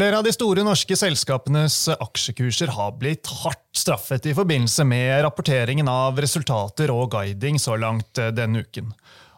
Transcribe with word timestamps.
Flere 0.00 0.16
av 0.16 0.24
de 0.24 0.30
store 0.32 0.62
norske 0.64 0.96
selskapenes 0.96 1.74
aksjekurser 1.92 2.70
har 2.72 2.94
blitt 2.96 3.28
hardt 3.42 3.66
straffet 3.76 4.30
i 4.30 4.32
forbindelse 4.32 4.86
med 4.88 5.18
rapporteringen 5.26 5.90
av 5.92 6.16
resultater 6.24 6.88
og 6.88 7.10
guiding 7.12 7.58
så 7.60 7.76
langt 7.76 8.16
denne 8.32 8.62
uken. 8.64 8.88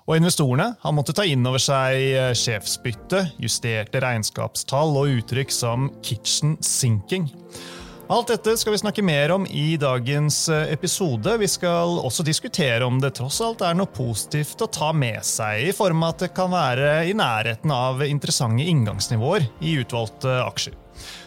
Og 0.07 0.21
investorene 0.21 0.69
har 0.79 0.95
måttet 0.95 1.19
ta 1.19 1.27
inn 1.27 1.43
over 1.51 1.59
seg 1.59 2.39
sjefsbytte, 2.39 3.25
justerte 3.43 4.05
regnskapstall 4.07 4.95
og 5.03 5.11
uttrykk 5.17 5.51
som 5.51 5.91
'kitchen 5.99 6.55
sinking'. 6.63 7.27
Alt 8.13 8.29
dette 8.29 8.53
skal 8.61 8.75
vi 8.75 8.79
snakke 8.83 9.01
mer 9.01 9.33
om 9.33 9.47
i 9.49 9.79
dagens 9.81 10.43
eh, 10.53 10.67
episode. 10.75 11.33
Vi 11.41 11.47
skal 11.49 11.95
også 12.05 12.21
diskutere 12.27 12.85
om 12.85 12.99
det 13.01 13.15
tross 13.17 13.39
alt 13.41 13.65
er 13.65 13.79
noe 13.79 13.89
positivt 13.89 14.61
å 14.61 14.69
ta 14.69 14.91
med 14.93 15.25
seg, 15.25 15.71
i 15.71 15.73
form 15.73 16.05
av 16.05 16.13
at 16.13 16.27
det 16.27 16.29
kan 16.37 16.53
være 16.53 16.91
i 17.09 17.15
nærheten 17.17 17.73
av 17.73 18.05
interessante 18.05 18.69
inngangsnivåer 18.69 19.49
i 19.65 19.79
utvalgte 19.81 20.37
aksjer. 20.45 20.77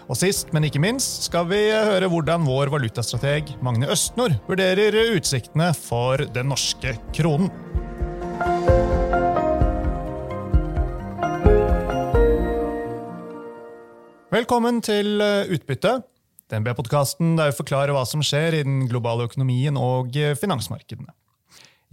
Og 0.06 0.22
sist, 0.22 0.54
men 0.54 0.70
ikke 0.70 0.84
minst, 0.84 1.26
skal 1.26 1.50
vi 1.50 1.64
høre 1.74 2.12
hvordan 2.12 2.46
vår 2.46 2.70
valutastrateg 2.76 3.56
Magne 3.66 3.90
Østnord 3.90 4.38
vurderer 4.46 5.18
utsiktene 5.18 5.74
for 5.74 6.22
den 6.38 6.54
norske 6.54 7.00
kronen. 7.18 7.50
Velkommen 14.36 14.86
til 14.86 15.18
eh, 15.24 15.56
Utbytte. 15.56 16.04
DNB-podkasten 16.52 17.36
der 17.40 17.52
vi 17.52 17.60
forklarer 17.60 17.96
hva 17.96 18.06
som 18.08 18.24
skjer 18.26 18.60
i 18.60 18.66
den 18.66 18.84
globale 18.92 19.26
økonomien 19.30 19.78
og 19.80 20.14
finansmarkedene. 20.40 21.14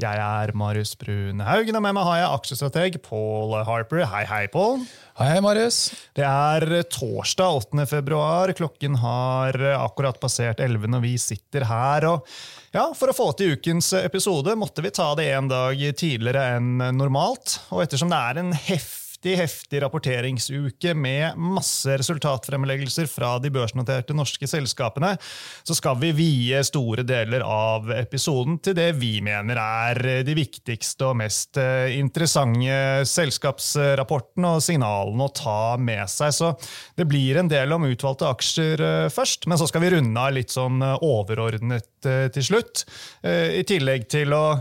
Jeg 0.00 0.18
er 0.18 0.50
Marius 0.56 0.94
Brune 0.98 1.44
Haugen, 1.44 1.76
og 1.76 1.82
med 1.84 1.92
meg 1.94 2.06
har 2.08 2.16
jeg 2.18 2.30
aksjestrateg 2.38 2.96
Paul 3.04 3.52
Harper. 3.68 4.00
Hei, 4.08 4.22
hei, 4.26 4.46
Paul. 4.50 4.80
Hei, 5.20 5.28
hei, 5.34 5.42
Marius. 5.44 5.82
Det 6.16 6.24
er 6.24 6.64
torsdag 6.90 7.58
8. 7.60 7.84
februar. 7.90 8.54
Klokken 8.56 8.96
har 9.02 9.58
akkurat 9.76 10.18
passert 10.20 10.64
11 10.64 10.88
når 10.94 11.04
vi 11.04 11.12
sitter 11.20 11.68
her. 11.68 12.08
og 12.08 12.26
ja, 12.72 12.88
For 12.96 13.12
å 13.12 13.16
få 13.16 13.28
til 13.36 13.54
ukens 13.58 13.92
episode 14.00 14.56
måtte 14.58 14.82
vi 14.82 14.94
ta 14.96 15.12
det 15.18 15.28
en 15.36 15.52
dag 15.52 15.76
tidligere 16.00 16.56
enn 16.56 16.80
normalt. 16.96 17.60
Og 17.70 17.84
ettersom 17.84 18.10
det 18.10 18.24
er 18.32 18.42
en 18.42 18.56
heftig 18.56 19.01
heftig, 19.22 19.36
heftig 19.38 19.82
rapporteringsuke 19.82 20.94
med 20.94 21.36
masse 21.36 21.96
resultatfremleggelser 21.98 23.06
fra 23.06 23.38
de 23.38 23.50
børsnoterte 23.50 24.14
norske 24.14 24.46
selskapene, 24.46 25.16
så 25.62 25.74
skal 25.74 25.98
vi 26.00 26.12
vie 26.12 26.62
store 26.64 27.02
deler 27.02 27.42
av 27.42 27.90
episoden 27.94 28.58
til 28.62 28.74
det 28.74 28.92
vi 28.98 29.20
mener 29.22 29.56
er 29.56 30.24
de 30.26 30.34
viktigste 30.34 31.06
og 31.06 31.16
mest 31.22 31.56
eh, 31.56 31.94
interessante 31.98 33.04
selskapsrapportene 33.06 34.56
og 34.56 34.62
signalene 34.62 35.26
å 35.26 35.32
ta 35.32 35.76
med 35.78 36.08
seg. 36.10 36.32
Så 36.32 36.52
det 36.96 37.06
blir 37.06 37.38
en 37.38 37.50
del 37.50 37.72
om 37.72 37.86
utvalgte 37.86 38.30
aksjer 38.30 38.82
eh, 38.82 39.08
først, 39.12 39.46
men 39.46 39.58
så 39.58 39.68
skal 39.70 39.84
vi 39.84 39.94
runde 39.96 40.18
av 40.18 40.34
litt 40.34 40.52
sånn 40.52 40.82
eh, 40.82 40.98
overordnet 41.02 41.88
til 42.02 42.42
slutt. 42.42 42.80
I 43.22 43.62
tillegg 43.62 44.08
til 44.10 44.32
å 44.34 44.58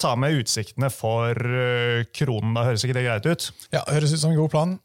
ta 0.00 0.14
med 0.16 0.38
utsiktene 0.40 0.88
for 0.88 1.36
kronen. 2.16 2.54
Da 2.56 2.62
høres 2.64 2.86
ikke 2.86 2.96
det 2.96 3.02
greit 3.04 3.28
ut? 3.28 3.48
Ja, 3.76 3.82
høres 3.98 4.14
ut 4.14 4.22
som 4.22 4.32
en 4.32 4.38
god 4.38 4.52
plan. 4.54 4.76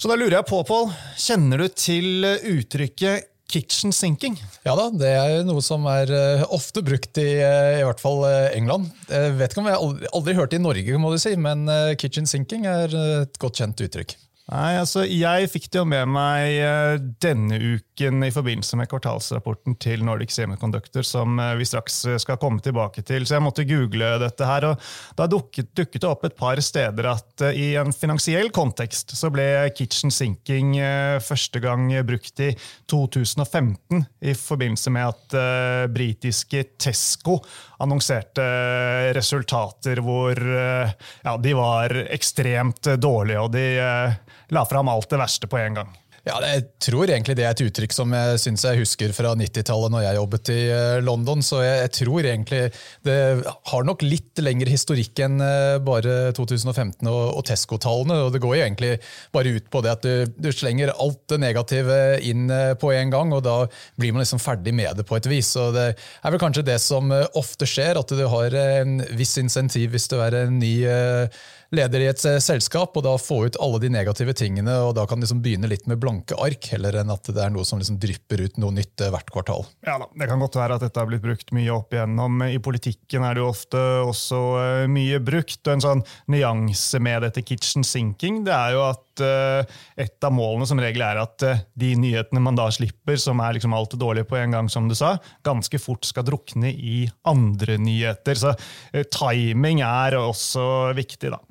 Så 0.00 0.10
da 0.10 0.16
lurer 0.18 0.40
jeg 0.40 0.48
på, 0.48 0.62
Pål, 0.66 0.88
kjenner 1.20 1.62
du 1.62 1.68
til 1.76 2.26
uttrykket 2.26 3.28
kitchen 3.52 3.92
sinking? 3.92 4.36
Ja 4.64 4.74
da, 4.78 4.88
det 4.96 5.12
er 5.12 5.44
noe 5.46 5.62
som 5.64 5.84
er 5.90 6.10
eh, 6.12 6.44
ofte 6.54 6.82
brukt 6.84 7.20
i 7.20 7.28
eh, 7.42 7.80
i 7.82 7.86
hvert 7.86 8.00
fall 8.02 8.24
eh, 8.28 8.50
England. 8.56 8.88
Jeg 9.10 9.36
vet 9.38 9.52
ikke 9.52 9.64
om 9.64 9.70
jeg 9.70 9.80
aldri, 9.80 10.10
aldri 10.18 10.36
hørt 10.38 10.54
det 10.54 10.60
i 10.60 10.64
Norge, 10.64 11.00
må 11.00 11.12
du 11.12 11.20
si, 11.20 11.34
men 11.36 11.66
kitchen 12.00 12.28
sinking 12.28 12.68
er 12.70 12.92
et 13.22 13.40
godt 13.42 13.60
kjent 13.60 13.84
uttrykk. 13.84 14.16
Nei, 14.52 14.72
altså 14.74 15.04
Jeg 15.06 15.48
fikk 15.52 15.68
det 15.72 15.78
jo 15.80 15.86
med 15.88 16.08
meg 16.12 16.58
denne 17.22 17.60
denne 17.62 17.76
uken 17.92 18.24
i 18.24 18.30
forbindelse 18.30 18.76
med 18.76 18.88
kvartalsrapporten 18.88 19.76
til 19.76 20.04
Nordic 20.04 20.32
Semiconductor, 20.32 21.02
som 21.02 21.38
eh, 21.38 21.54
vi 21.56 21.64
straks 21.64 22.04
eh, 22.06 22.18
skal 22.18 22.38
komme 22.38 22.60
tilbake 22.60 23.02
til. 23.02 23.26
Så 23.26 23.34
jeg 23.36 23.42
måtte 23.42 23.64
google 23.64 24.18
dette 24.18 24.46
her. 24.46 24.64
og 24.64 24.80
Da 25.16 25.26
dukket, 25.26 25.72
dukket 25.76 26.00
det 26.00 26.08
opp 26.08 26.24
et 26.24 26.36
par 26.36 26.60
steder 26.60 27.10
at 27.12 27.44
i 27.52 27.74
en 27.76 27.92
finansiell 27.92 28.50
kontekst 28.50 29.14
så 29.16 29.30
ble 29.30 29.70
kitchen 29.76 30.10
sinking 30.10 30.76
første 31.22 31.60
gang 31.60 31.90
brukt 32.06 32.40
i 32.40 32.52
2015 32.90 34.04
i 34.22 34.34
forbindelse 34.34 34.92
med 34.92 35.08
at 35.10 35.90
britiske 35.92 36.64
Tesco 36.80 37.38
annonserte 37.82 38.44
resultater 39.16 40.00
hvor 40.04 40.38
ja, 40.38 41.36
de 41.38 41.56
var 41.58 41.96
ekstremt 42.14 42.94
dårlige. 42.98 43.40
og 43.40 43.52
de 43.52 43.66
la 44.52 44.64
fram 44.68 44.88
alt 44.92 45.10
det 45.10 45.20
verste 45.20 45.50
på 45.50 45.60
en 45.60 45.82
gang. 45.82 46.01
Ja, 46.22 46.36
Jeg 46.38 46.68
tror 46.78 47.10
egentlig 47.10 47.34
det 47.34 47.42
er 47.42 47.50
et 47.50 47.60
uttrykk 47.64 47.94
som 47.96 48.12
jeg 48.14 48.38
syns 48.38 48.62
jeg 48.62 48.78
husker 48.78 49.10
fra 49.16 49.32
90-tallet 49.34 49.90
når 49.90 50.04
jeg 50.04 50.18
jobbet 50.20 50.50
i 50.54 50.58
eh, 50.70 50.98
London. 51.02 51.40
Så 51.42 51.64
jeg, 51.64 51.80
jeg, 51.80 51.90
tror 51.96 52.28
egentlig 52.30 52.60
det 53.02 53.16
har 53.72 53.88
nok 53.88 54.04
litt 54.06 54.38
lengre 54.38 54.70
historikk 54.70 55.18
enn 55.24 55.42
eh, 55.42 55.80
bare 55.82 56.30
2015 56.38 57.10
og, 57.10 57.22
og 57.40 57.42
Tesco-tallene. 57.48 58.20
og 58.22 58.36
Det 58.36 58.42
går 58.44 58.54
jo 58.54 58.62
egentlig 58.68 58.92
bare 59.34 59.56
ut 59.56 59.66
på 59.74 59.82
det 59.82 59.94
at 59.96 60.06
du, 60.06 60.36
du, 60.46 60.52
slenger 60.54 60.94
alt 60.94 61.24
det 61.32 61.40
negative 61.42 61.98
inn 62.22 62.46
eh, 62.54 62.76
på 62.78 62.92
en 62.94 63.10
gang, 63.10 63.34
og 63.34 63.42
da 63.42 63.56
blir 63.98 64.14
man 64.14 64.22
liksom 64.22 64.42
ferdig 64.42 64.76
med 64.78 64.94
det 65.00 65.06
på 65.08 65.18
et 65.18 65.26
vis. 65.26 65.50
og 65.58 65.74
Det 65.74 65.88
er 65.90 66.36
vel 66.36 66.42
kanskje 66.44 66.68
det 66.70 66.78
som 66.84 67.10
ofte 67.10 67.66
skjer, 67.66 67.98
at 67.98 68.14
du 68.14 68.22
har 68.30 68.54
en 68.62 69.00
viss 69.18 69.34
insentiv 69.42 69.90
hvis 69.96 70.06
du 70.12 70.20
er 70.22 70.38
en 70.44 70.54
ny 70.62 70.76
leder 71.72 72.04
i 72.04 72.08
et 72.10 72.20
selskap, 72.20 72.96
og 72.96 73.04
da 73.06 73.14
få 73.20 73.42
ut 73.48 73.58
alle 73.62 73.80
de 73.82 73.90
negative 73.92 74.34
tingene, 74.36 74.74
og 74.86 74.94
da 74.98 75.06
kan 75.08 75.22
liksom 75.22 75.40
begynne 75.44 75.70
litt 75.70 75.86
med 75.90 76.00
blanke 76.02 76.36
ark, 76.36 76.68
heller 76.74 77.00
enn 77.00 77.12
at 77.12 77.30
det 77.32 77.40
er 77.42 77.52
noe 77.54 77.64
som 77.68 77.80
liksom 77.80 77.98
drypper 78.02 78.44
ut 78.46 78.60
noe 78.62 78.76
nytt 78.76 79.04
hvert 79.12 79.32
kvartal. 79.32 79.66
Ja 79.86 79.98
da, 80.02 80.08
Det 80.12 80.28
kan 80.30 80.42
godt 80.42 80.58
være 80.60 80.76
at 80.76 80.84
dette 80.86 81.00
har 81.00 81.08
blitt 81.08 81.24
brukt 81.24 81.52
mye 81.56 81.72
opp 81.74 81.94
igjennom. 81.94 82.42
I 82.46 82.60
politikken 82.62 83.24
er 83.26 83.36
det 83.36 83.44
jo 83.44 83.50
ofte 83.50 83.80
også 84.06 84.42
eh, 84.62 84.90
mye 84.92 85.20
brukt. 85.24 85.60
og 85.66 85.72
En 85.76 85.86
sånn 85.86 86.04
nyanse 86.32 87.00
med 87.02 87.24
dette 87.26 87.44
kitchen 87.46 87.86
sinking 87.86 88.42
det 88.46 88.54
er 88.54 88.76
jo 88.76 88.84
at 88.90 89.06
uh, 89.20 89.60
et 90.00 90.24
av 90.24 90.32
målene 90.32 90.66
som 90.68 90.80
regel 90.80 91.04
er 91.04 91.20
at 91.20 91.44
uh, 91.44 91.62
de 91.78 91.92
nyhetene 92.00 92.40
man 92.42 92.56
da 92.58 92.68
slipper, 92.72 93.18
som 93.20 93.42
er 93.44 93.58
liksom 93.58 93.74
alt 93.76 93.96
dårlige 94.00 94.28
på 94.30 94.38
en 94.40 94.56
gang, 94.56 94.70
som 94.72 94.88
du 94.88 94.96
sa, 94.98 95.16
ganske 95.44 95.80
fort 95.82 96.06
skal 96.08 96.26
drukne 96.28 96.72
i 96.72 97.04
andre 97.28 97.76
nyheter. 97.82 98.38
Så 98.38 98.54
uh, 98.54 99.02
timing 99.12 99.82
er 99.86 100.16
også 100.20 100.64
viktig, 100.96 101.34
da. 101.34 101.42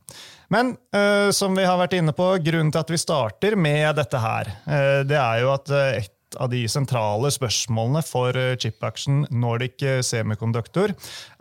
Men 0.51 0.73
uh, 0.95 1.29
som 1.35 1.55
vi 1.55 1.67
har 1.67 1.79
vært 1.79 1.95
inne 1.99 2.15
på, 2.15 2.33
grunnen 2.43 2.73
til 2.73 2.81
at 2.81 2.91
vi 2.91 2.99
starter 2.99 3.55
med 3.59 3.93
dette 3.99 4.19
her, 4.19 4.51
uh, 4.65 5.01
det 5.07 5.19
er 5.19 5.43
jo 5.43 5.53
at 5.53 5.75
et 5.77 6.17
av 6.39 6.47
de 6.47 6.63
sentrale 6.71 7.27
spørsmålene 7.35 7.99
for 8.07 8.37
chip-action 8.63 9.25
Nordic 9.35 9.83
Semiconductor 10.07 10.93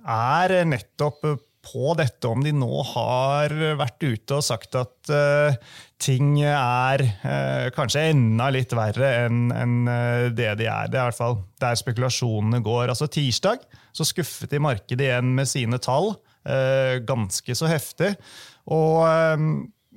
er 0.02 0.54
nettopp 0.66 1.28
på 1.64 1.92
dette 1.98 2.28
om 2.28 2.42
de 2.44 2.52
nå 2.56 2.82
har 2.94 3.52
vært 3.78 4.02
ute 4.02 4.38
og 4.38 4.44
sagt 4.46 4.76
at 4.80 5.12
uh, 5.12 5.56
ting 6.00 6.38
er 6.46 7.04
uh, 7.24 7.66
kanskje 7.76 8.06
enda 8.14 8.48
litt 8.54 8.72
verre 8.76 9.10
enn 9.26 9.50
en, 9.52 9.74
uh, 9.84 10.28
det 10.32 10.54
de 10.60 10.70
er. 10.70 10.88
Det 10.88 10.96
er 10.96 11.02
i 11.02 11.08
hvert 11.10 11.20
fall 11.20 11.40
der 11.60 11.76
spekulasjonene 11.80 12.62
går. 12.64 12.88
Altså 12.88 13.10
Tirsdag 13.12 13.66
så 13.92 14.06
skuffet 14.08 14.54
de 14.54 14.62
markedet 14.62 15.08
igjen 15.08 15.34
med 15.36 15.50
sine 15.50 15.80
tall 15.82 16.14
ganske 17.04 17.52
så 17.52 17.68
heftig. 17.68 18.14
Og 18.72 19.04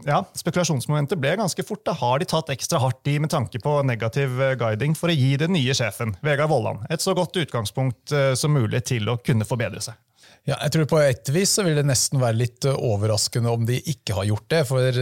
ja, 0.08 0.20
Spekulasjonsmomentet 0.38 1.20
ble 1.22 1.36
ganske 1.40 1.66
fort. 1.66 1.84
Da 1.86 1.94
har 1.98 2.20
de 2.20 2.28
tatt 2.30 2.50
ekstra 2.54 2.80
hardt 2.82 3.08
i 3.10 3.18
med 3.22 3.32
tanke 3.34 3.62
på 3.62 3.76
negativ 3.86 4.40
eh, 4.42 4.56
guiding 4.60 4.98
for 4.98 5.12
å 5.12 5.18
gi 5.18 5.36
den 5.40 5.54
nye 5.56 5.76
sjefen, 5.78 6.16
Vegard 6.26 6.52
Vollan, 6.52 6.82
et 6.94 7.04
så 7.04 7.16
godt 7.18 7.38
utgangspunkt 7.40 8.14
eh, 8.16 8.34
som 8.40 8.56
mulig 8.56 8.84
til 8.90 9.10
å 9.12 9.20
kunne 9.22 9.48
forbedre 9.48 9.84
seg. 9.84 10.00
Ja, 10.44 10.58
jeg 10.58 10.74
tror 10.76 10.88
På 10.92 11.00
et 11.00 11.30
vis 11.32 11.54
så 11.56 11.64
vil 11.64 11.78
det 11.80 11.86
nesten 11.88 12.20
være 12.20 12.42
litt 12.42 12.68
eh, 12.68 12.76
overraskende 12.76 13.52
om 13.54 13.64
de 13.68 13.78
ikke 13.80 14.18
har 14.18 14.28
gjort 14.28 14.50
det. 14.52 14.64
For 14.68 15.02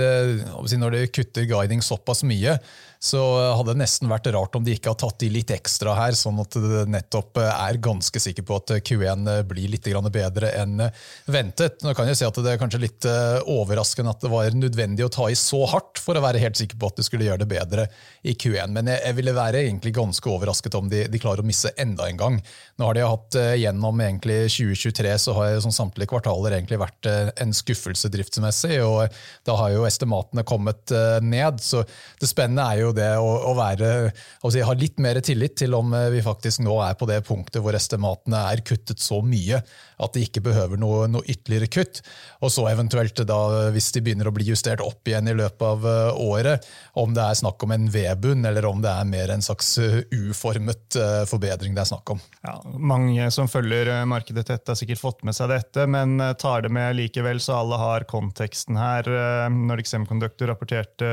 når 0.84 0.98
de 0.98 1.06
kutter 1.10 1.48
guiding 1.50 1.82
såpass 1.86 2.22
mye, 2.28 2.60
så 3.02 3.20
hadde 3.58 3.74
det 3.74 3.82
nesten 3.82 4.10
vært 4.12 4.28
rart 4.36 4.54
om 4.54 4.62
de 4.66 4.76
ikke 4.76 4.92
har 4.92 4.98
tatt 5.02 5.24
i 5.26 5.32
litt 5.34 5.50
ekstra 5.50 5.96
her, 5.98 6.14
sånn 6.14 6.38
at 6.44 6.54
det 6.54 6.84
nettopp 6.94 7.40
er 7.42 7.80
ganske 7.82 8.22
sikker 8.22 8.46
på 8.46 8.60
at 8.60 8.74
Q1 8.86 9.26
blir 9.50 9.72
litt 9.74 9.88
bedre 10.14 10.52
enn 10.60 10.84
ventet. 11.26 11.82
Nå 11.82 11.96
kan 11.98 12.06
jeg 12.06 12.20
si 12.20 12.28
at 12.28 12.38
Det 12.38 12.52
er 12.54 12.60
kanskje 12.62 12.82
litt 12.84 13.08
eh, 13.10 13.40
overraskende 13.50 14.14
at 14.14 14.22
det 14.22 14.30
var 14.30 14.54
nødvendig 14.54 15.08
å 15.08 15.10
ta 15.14 15.26
i 15.32 15.38
så 15.38 15.64
hardt 15.72 15.98
for 16.02 16.18
å 16.18 16.22
være 16.22 16.44
helt 16.44 16.60
sikker 16.62 16.78
på 16.78 16.92
at 16.92 17.02
du 17.02 17.06
skulle 17.08 17.26
gjøre 17.26 17.42
det 17.42 17.50
bedre 17.50 17.88
i 18.22 18.36
Q1, 18.38 18.70
men 18.76 18.92
jeg 18.94 19.18
ville 19.18 19.34
være 19.34 19.64
egentlig 19.66 19.96
ganske 19.98 20.30
overrasket 20.30 20.78
om 20.78 20.90
de, 20.92 21.08
de 21.10 21.22
klarer 21.22 21.42
å 21.42 21.50
misse 21.50 21.74
enda 21.82 22.06
en 22.06 22.22
gang. 22.22 22.38
Nå 22.78 22.86
har 22.86 23.00
de 23.00 23.08
hatt 23.08 23.40
eh, 23.42 23.56
gjennom 23.64 24.06
egentlig 24.06 24.44
2023 24.54 25.18
så 25.26 25.38
har 25.40 25.58
som 25.66 25.74
samtlige 25.74 26.14
kvartaler 26.14 26.60
egentlig 26.60 26.78
vært 26.84 27.10
eh, 27.10 27.34
en 27.42 27.58
skuffelse 27.58 28.14
driftsmessig, 28.14 28.78
og 28.86 29.10
da 29.50 29.58
har 29.58 29.74
jo 29.74 29.90
estimatene 29.90 30.46
kommet 30.46 30.94
ned. 31.26 31.58
så 31.66 31.82
Det 32.22 32.30
spennende 32.30 32.70
er 32.70 32.84
jo 32.84 32.91
jo 32.92 32.98
det 32.98 33.10
å, 33.18 33.32
å 33.50 33.56
være, 33.58 34.12
si, 34.44 34.62
ha 34.62 34.76
litt 34.78 35.02
mer 35.02 35.22
tillit 35.26 35.58
til 35.64 35.74
om 35.78 35.96
vi 36.14 36.22
faktisk 36.24 36.62
nå 36.66 36.78
er 36.86 37.00
på 37.00 37.10
det 37.10 37.22
punktet 37.28 37.64
hvor 37.64 37.76
estimatene 37.78 38.44
er 38.52 38.64
kuttet 38.68 39.02
så 39.02 39.22
mye 39.26 39.64
at 40.02 40.16
de 40.16 40.24
ikke 40.26 40.44
behøver 40.46 40.80
noe, 40.82 41.06
noe 41.12 41.26
ytterligere 41.30 41.70
kutt. 41.72 42.02
Og 42.42 42.50
så 42.54 42.66
eventuelt, 42.72 43.22
da, 43.28 43.40
hvis 43.74 43.92
de 43.94 44.02
begynner 44.04 44.30
å 44.30 44.34
bli 44.34 44.48
justert 44.50 44.82
opp 44.82 45.08
igjen 45.08 45.30
i 45.30 45.36
løpet 45.38 45.62
av 45.62 45.86
året, 46.22 46.66
om 46.98 47.14
det 47.14 47.22
er 47.22 47.38
snakk 47.38 47.62
om 47.66 47.76
en 47.76 47.86
V-bunn 47.94 48.48
eller 48.50 48.66
om 48.70 48.82
det 48.82 48.90
er 48.92 49.10
mer 49.10 49.34
en 49.36 49.46
slags 49.46 49.76
uformet 50.10 50.98
forbedring 51.30 51.76
det 51.78 51.84
er 51.84 51.92
snakk 51.92 52.16
om. 52.16 52.22
Ja, 52.42 52.56
mange 52.66 53.30
som 53.34 53.50
følger 53.52 53.92
markedet 54.10 54.48
tett, 54.50 54.66
har 54.68 54.80
sikkert 54.80 55.02
fått 55.02 55.22
med 55.28 55.38
seg 55.38 55.52
dette, 55.54 55.86
men 55.90 56.18
tar 56.42 56.66
det 56.66 56.74
med 56.74 56.98
likevel, 56.98 57.42
så 57.44 57.60
alle 57.62 57.80
har 57.82 58.08
konteksten 58.10 58.80
her. 58.80 59.08
Nordic 59.54 59.92
Semiconductor 59.92 60.52
rapporterte 60.52 61.12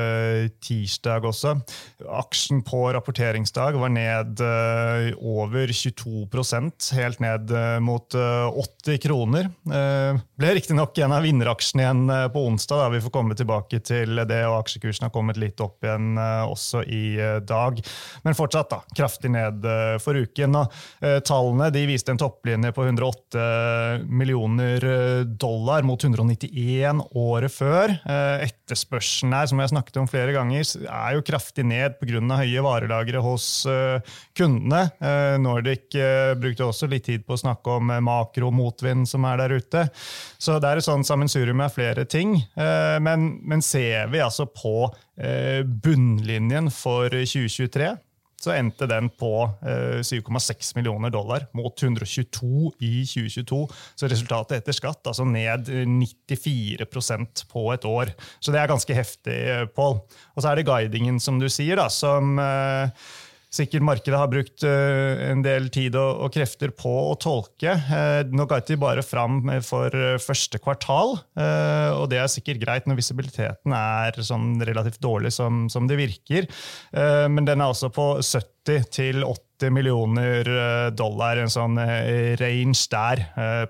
tirsdag 0.65 1.29
også. 1.29 1.59
Aksjen 2.07 2.63
på 2.63 2.93
rapporteringsdag 2.93 3.73
var 3.73 3.91
ned 3.91 4.41
eh, 4.41 5.09
over 5.19 5.67
22% 5.67 6.93
helt 6.95 7.23
ned 7.23 7.51
eh, 7.51 7.79
mot 7.83 8.15
80 8.15 8.93
eh, 8.93 8.99
kroner. 9.03 9.49
Ble 10.39 10.53
riktignok 10.55 10.99
en 11.03 11.15
av 11.17 11.25
vinneraksjene 11.27 11.83
igjen 11.83 12.13
på 12.35 12.45
onsdag, 12.47 12.85
da 12.85 12.93
vi 12.93 13.03
får 13.03 13.15
komme 13.15 13.37
tilbake 13.39 13.81
til 13.85 14.23
det, 14.29 14.41
og 14.47 14.61
aksjekursen 14.61 15.09
har 15.09 15.13
kommet 15.15 15.41
litt 15.41 15.61
opp 15.65 15.85
igjen 15.85 16.19
også 16.19 16.85
i 16.87 17.19
dag. 17.47 17.81
Men 18.25 18.39
fortsatt 18.39 18.71
da, 18.71 18.81
kraftig 18.97 19.33
ned 19.35 19.67
for 20.03 20.19
uken. 20.19 20.57
og 20.61 20.79
Tallene 21.27 21.71
de 21.75 21.85
viste 21.91 22.15
en 22.15 22.21
topplinje 22.21 22.73
på 22.77 22.87
108 22.87 24.07
millioner 24.07 24.87
dollar 25.39 25.87
mot 25.87 26.03
191 26.05 27.03
året 27.19 27.55
før. 27.55 27.97
Etterspørselen 28.07 29.35
her, 29.37 29.51
som 29.51 29.63
jeg 29.63 29.75
snakket 29.75 30.01
om 30.03 30.11
flere 30.11 30.35
ganger, 30.37 30.65
er 30.87 31.19
jo 31.19 31.27
kraftig 31.27 31.58
ned 31.67 31.99
pga. 32.01 32.21
høye 32.39 32.63
varelagre 32.65 33.23
hos 33.25 33.67
kundene. 34.37 34.83
Nordic 35.43 35.95
brukte 36.39 36.67
også 36.67 36.89
litt 36.91 37.07
tid 37.09 37.25
på 37.27 37.37
å 37.37 37.41
snakke 37.41 37.79
om 37.79 37.93
makromotvind 38.05 39.09
som 39.09 39.27
er 39.29 39.43
der 39.43 39.57
ute. 39.59 39.85
Så 40.39 40.59
det 40.59 40.71
er 40.71 40.81
et 40.81 40.87
sånn 40.87 41.07
sammensurium 41.07 41.63
av 41.65 41.75
flere 41.75 42.05
ting. 42.09 42.37
Men, 42.55 43.31
men 43.43 43.65
ser 43.65 44.11
vi 44.13 44.23
altså 44.25 44.49
på 44.51 44.91
bunnlinjen 45.85 46.71
for 46.75 47.11
2023 47.13 47.95
så 48.39 48.55
endte 48.55 48.87
den 48.87 49.09
på 49.11 49.33
7,6 49.63 50.53
eh, 50.55 50.77
millioner 50.79 51.11
dollar 51.11 51.49
mot 51.59 51.83
122 51.83 52.73
i 52.79 52.93
2022. 53.03 53.61
Så 53.99 54.11
resultatet 54.11 54.61
etter 54.61 54.77
skatt 54.77 55.11
altså 55.11 55.27
ned 55.27 55.67
94% 55.67 57.45
på 57.51 57.65
et 57.75 57.89
år. 57.89 58.15
Så 58.39 58.55
det 58.55 58.63
er 58.63 58.71
ganske 58.71 58.95
heftig, 58.95 59.39
eh, 59.55 59.65
Pål. 59.75 59.99
Og 60.37 60.43
så 60.43 60.53
er 60.53 60.61
det 60.61 60.69
guidingen, 60.69 61.19
som 61.21 61.41
du 61.43 61.49
sier, 61.51 61.81
da, 61.81 61.89
som 61.93 62.39
eh, 62.43 62.95
sikkert 63.55 63.85
markedet 63.87 64.19
har 64.21 64.31
brukt 64.31 64.65
uh, 64.67 65.31
en 65.31 65.43
del 65.45 65.69
tid 65.73 65.97
og, 65.99 66.29
krefter 66.35 66.73
på 66.77 66.93
å 67.09 67.17
tolke. 67.21 67.75
Uh, 67.89 68.21
nå 68.29 68.45
ga 68.49 68.61
de 68.69 68.79
bare 68.81 69.05
fram 69.07 69.41
for 69.65 69.95
uh, 69.95 70.17
første 70.21 70.61
kvartal, 70.63 71.17
og 71.39 72.05
det 72.11 72.19
er 72.21 72.31
sikkert 72.31 72.61
greit 72.63 72.87
når 72.89 72.99
visibiliteten 72.99 73.73
er 73.75 74.17
sånn 74.25 74.59
relativt 74.67 75.01
dårlig 75.03 75.31
som, 75.35 75.67
som 75.73 75.87
det 75.89 75.99
virker. 75.99 76.47
men 77.31 77.47
den 77.47 77.61
er 77.61 77.71
altså 77.71 77.91
på 77.95 78.07
70 78.19 78.89
til 78.93 79.25
80 79.25 79.73
millioner 79.75 80.51
dollar, 80.97 81.41
en 81.41 81.53
sånn 81.53 81.79
range 82.41 82.89
der 82.93 83.23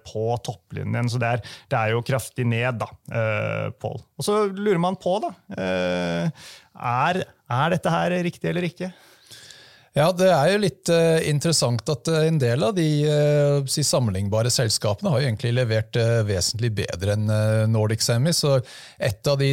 på 0.06 0.24
topplinjen. 0.46 1.10
Så 1.12 1.20
det 1.22 1.32
er, 1.36 1.44
det 1.70 1.80
er 1.80 1.94
jo 1.94 2.04
kraftig 2.06 2.46
ned, 2.48 2.80
da, 2.80 2.90
Pål. 3.80 4.00
Og 4.18 4.26
så 4.26 4.40
lurer 4.48 4.80
man 4.82 4.98
på, 5.00 5.18
da. 5.24 5.34
Er, 5.58 7.22
er 7.60 7.76
dette 7.76 7.94
her 7.94 8.18
riktig 8.26 8.50
eller 8.52 8.68
ikke? 8.70 8.92
Ja, 9.98 10.12
Det 10.14 10.28
er 10.30 10.52
jo 10.52 10.58
litt 10.62 10.90
uh, 10.94 11.18
interessant 11.26 11.88
at 11.90 12.10
uh, 12.12 12.20
en 12.28 12.38
del 12.38 12.62
av 12.62 12.74
de 12.76 12.86
uh, 13.10 13.66
si 13.70 13.82
sammenlignbare 13.86 14.50
selskapene 14.52 15.10
har 15.10 15.22
jo 15.22 15.30
egentlig 15.30 15.54
levert 15.56 15.98
vesentlig 16.28 16.70
bedre 16.84 17.16
enn 17.16 17.26
Nordic 17.72 18.04
Semi. 18.04 18.34
Så 18.36 18.60
et 19.02 19.30
av 19.30 19.40
de 19.40 19.50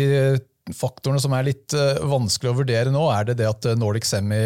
faktorene 0.76 1.22
som 1.22 1.34
er 1.38 1.48
litt 1.48 1.74
vanskelig 2.10 2.52
å 2.52 2.58
vurdere 2.60 2.94
nå, 2.94 3.04
er 3.14 3.30
det 3.30 3.40
det 3.42 3.50
at 3.50 3.68
Nordic 3.78 4.06
Semi 4.10 4.42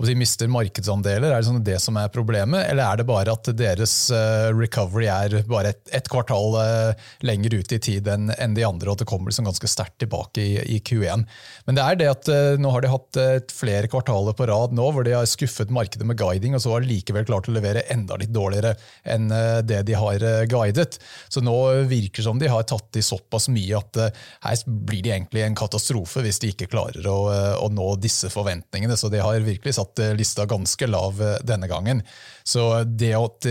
si, 0.00 0.14
mister 0.18 0.48
markedsandeler? 0.50 1.30
Er 1.30 1.42
det 1.42 1.48
sånn 1.48 1.64
det 1.64 1.78
som 1.82 1.98
er 2.00 2.12
problemet, 2.12 2.64
eller 2.70 2.86
er 2.86 3.00
det 3.00 3.06
bare 3.08 3.34
at 3.34 3.50
deres 3.56 3.94
uh, 4.14 4.50
recovery 4.56 5.08
er 5.12 5.36
bare 5.48 5.72
et, 5.74 5.82
et 5.98 6.08
kvartal 6.10 6.56
uh, 6.56 7.10
lenger 7.26 7.58
ut 7.60 7.74
i 7.76 7.80
tid 7.82 8.08
enn 8.10 8.32
en 8.34 8.56
de 8.56 8.64
andre, 8.66 8.88
og 8.90 8.96
at 8.96 9.04
det 9.04 9.08
kommer 9.10 9.32
liksom 9.32 9.48
ganske 9.48 9.70
sterkt 9.70 9.98
tilbake 10.02 10.42
i, 10.42 10.56
i, 10.76 10.80
Q1? 10.82 11.26
Men 11.68 11.78
det 11.78 11.84
er 11.84 12.00
det 12.00 12.10
at 12.10 12.30
uh, 12.32 12.54
nå 12.60 12.72
har 12.74 12.84
de 12.84 12.92
hatt 12.92 13.20
flere 13.52 13.90
kvartaler 13.92 14.36
på 14.36 14.46
rad 14.48 14.74
nå 14.76 14.88
hvor 14.94 15.04
de 15.06 15.14
har 15.14 15.28
skuffet 15.28 15.72
markedet 15.72 16.06
med 16.08 16.18
guiding, 16.20 16.56
og 16.56 16.64
så 16.64 16.74
har 16.74 16.84
de 16.84 16.92
likevel 16.92 17.28
klart 17.28 17.50
å 17.50 17.56
levere 17.56 17.84
enda 17.92 18.18
litt 18.20 18.32
dårligere 18.32 18.74
enn 19.08 19.28
det 19.66 19.82
de 19.86 19.94
har 19.96 20.22
guidet. 20.48 20.98
Så 21.32 21.42
nå 21.44 21.54
virker 21.88 22.22
det 22.22 22.26
som 22.26 22.40
de 22.40 22.50
har 22.50 22.64
tatt 22.68 22.98
i 22.98 23.04
såpass 23.04 23.48
mye 23.52 23.78
at 23.78 23.98
her 24.44 24.62
blir 24.66 25.02
det 25.04 25.14
egentlig 25.14 25.44
en 25.44 25.56
katastrofe 25.58 26.22
hvis 26.24 26.40
de 26.42 26.52
ikke 26.52 26.70
klarer 26.72 27.06
å, 27.08 27.18
å 27.62 27.68
nå 27.72 27.88
disse 28.02 28.30
forventningene. 28.32 28.96
Så 28.98 29.10
de 29.12 29.20
har 29.22 29.44
virkelig 29.44 29.76
satt 29.76 29.81
satt 29.82 30.04
lista 30.18 30.46
ganske 30.48 30.88
lav 30.90 31.20
eh, 31.22 31.40
denne 31.46 31.70
gangen. 31.70 32.02
Så 32.44 32.82
det 32.84 33.12
at 33.14 33.46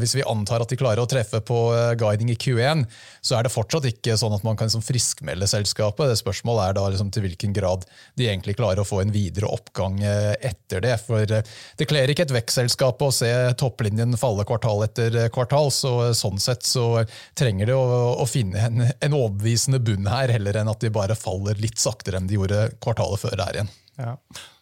hvis 0.00 0.14
vi 0.18 0.24
antar 0.28 0.60
at 0.60 0.72
de 0.72 0.78
klarer 0.78 1.00
å 1.02 1.08
treffe 1.08 1.40
på 1.44 1.58
eh, 1.74 1.94
guiding 1.98 2.30
i 2.32 2.38
Q1, 2.38 2.84
så 3.24 3.38
er 3.38 3.46
det 3.46 3.52
fortsatt 3.54 3.88
ikke 3.88 4.16
sånn 4.18 4.34
at 4.36 4.44
man 4.46 4.58
kan 4.58 4.68
liksom 4.68 4.84
friskmelde 4.84 5.48
selskapet. 5.50 6.10
Det 6.10 6.18
Spørsmålet 6.20 6.68
er 6.68 6.76
da 6.78 6.86
liksom 6.92 7.12
til 7.14 7.26
hvilken 7.26 7.54
grad 7.56 7.86
de 8.18 8.28
egentlig 8.28 8.56
klarer 8.58 8.82
å 8.82 8.88
få 8.88 9.00
en 9.02 9.14
videre 9.14 9.50
oppgang 9.52 10.00
eh, 10.04 10.34
etter 10.50 10.84
det. 10.84 10.96
For 11.06 11.24
det 11.26 11.88
kler 11.88 12.12
ikke 12.12 12.26
et 12.26 12.36
vekstselskap 12.36 13.02
å 13.02 13.12
se 13.14 13.30
topplinjen 13.58 14.16
falle 14.20 14.46
kvartal 14.48 14.84
etter 14.86 15.20
kvartal. 15.34 15.72
så 15.74 15.94
Sånn 16.16 16.40
sett 16.42 16.66
så 16.66 17.04
trenger 17.38 17.70
det 17.70 17.76
å, 17.76 17.86
å 18.20 18.26
finne 18.28 18.68
en, 18.68 18.84
en 18.84 19.16
overbevisende 19.16 19.80
bunn 19.82 20.08
her, 20.10 20.32
heller 20.32 20.60
enn 20.60 20.70
at 20.72 20.82
de 20.84 20.92
bare 20.92 21.16
faller 21.18 21.58
litt 21.62 21.80
saktere 21.82 22.20
enn 22.20 22.28
de 22.28 22.38
gjorde 22.38 22.68
kvartalet 22.84 23.22
før 23.22 23.40
der 23.40 23.60
igjen. 23.60 23.74
Ja. 23.96 24.14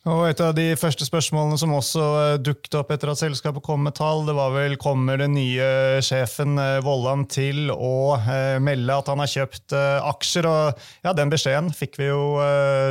Og 0.05 0.27
Et 0.29 0.41
av 0.45 0.51
de 0.53 0.67
første 0.77 1.07
spørsmålene 1.07 1.57
som 1.57 1.73
også 1.73 2.03
uh, 2.05 2.35
dukket 2.37 2.75
opp 2.77 2.91
etter 2.93 3.09
at 3.09 3.21
selskapet 3.23 3.65
kom 3.65 3.87
med 3.87 3.95
tall, 3.97 4.27
det 4.29 4.35
var 4.37 4.53
vel 4.53 4.77
kommer 4.81 5.17
den 5.21 5.33
nye 5.33 6.03
sjefen 6.05 6.59
uh, 6.61 6.83
Vollan 6.85 7.25
til 7.33 7.73
å 7.73 8.19
uh, 8.21 8.59
melde 8.61 8.99
at 9.01 9.09
han 9.09 9.23
har 9.23 9.31
kjøpt 9.33 9.73
aksjer. 9.75 10.49
og 10.49 10.83
ja, 11.07 11.15
Den 11.17 11.33
beskjeden 11.33 11.71
fikk 11.73 11.97
vi 12.03 12.11
jo 12.11 12.37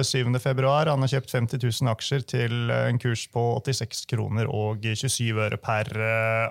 7.2. 0.01 0.65
Han 0.89 1.05
har 1.05 1.11
kjøpt 1.11 1.35
50 1.35 1.61
000 1.61 1.91
aksjer 1.91 2.25
til 2.33 2.73
en 2.73 2.97
kurs 3.01 3.27
på 3.33 3.43
86 3.61 4.07
kroner 4.09 4.49
og 4.49 4.81
27 4.81 5.37
øre 5.45 5.59
per 5.61 5.89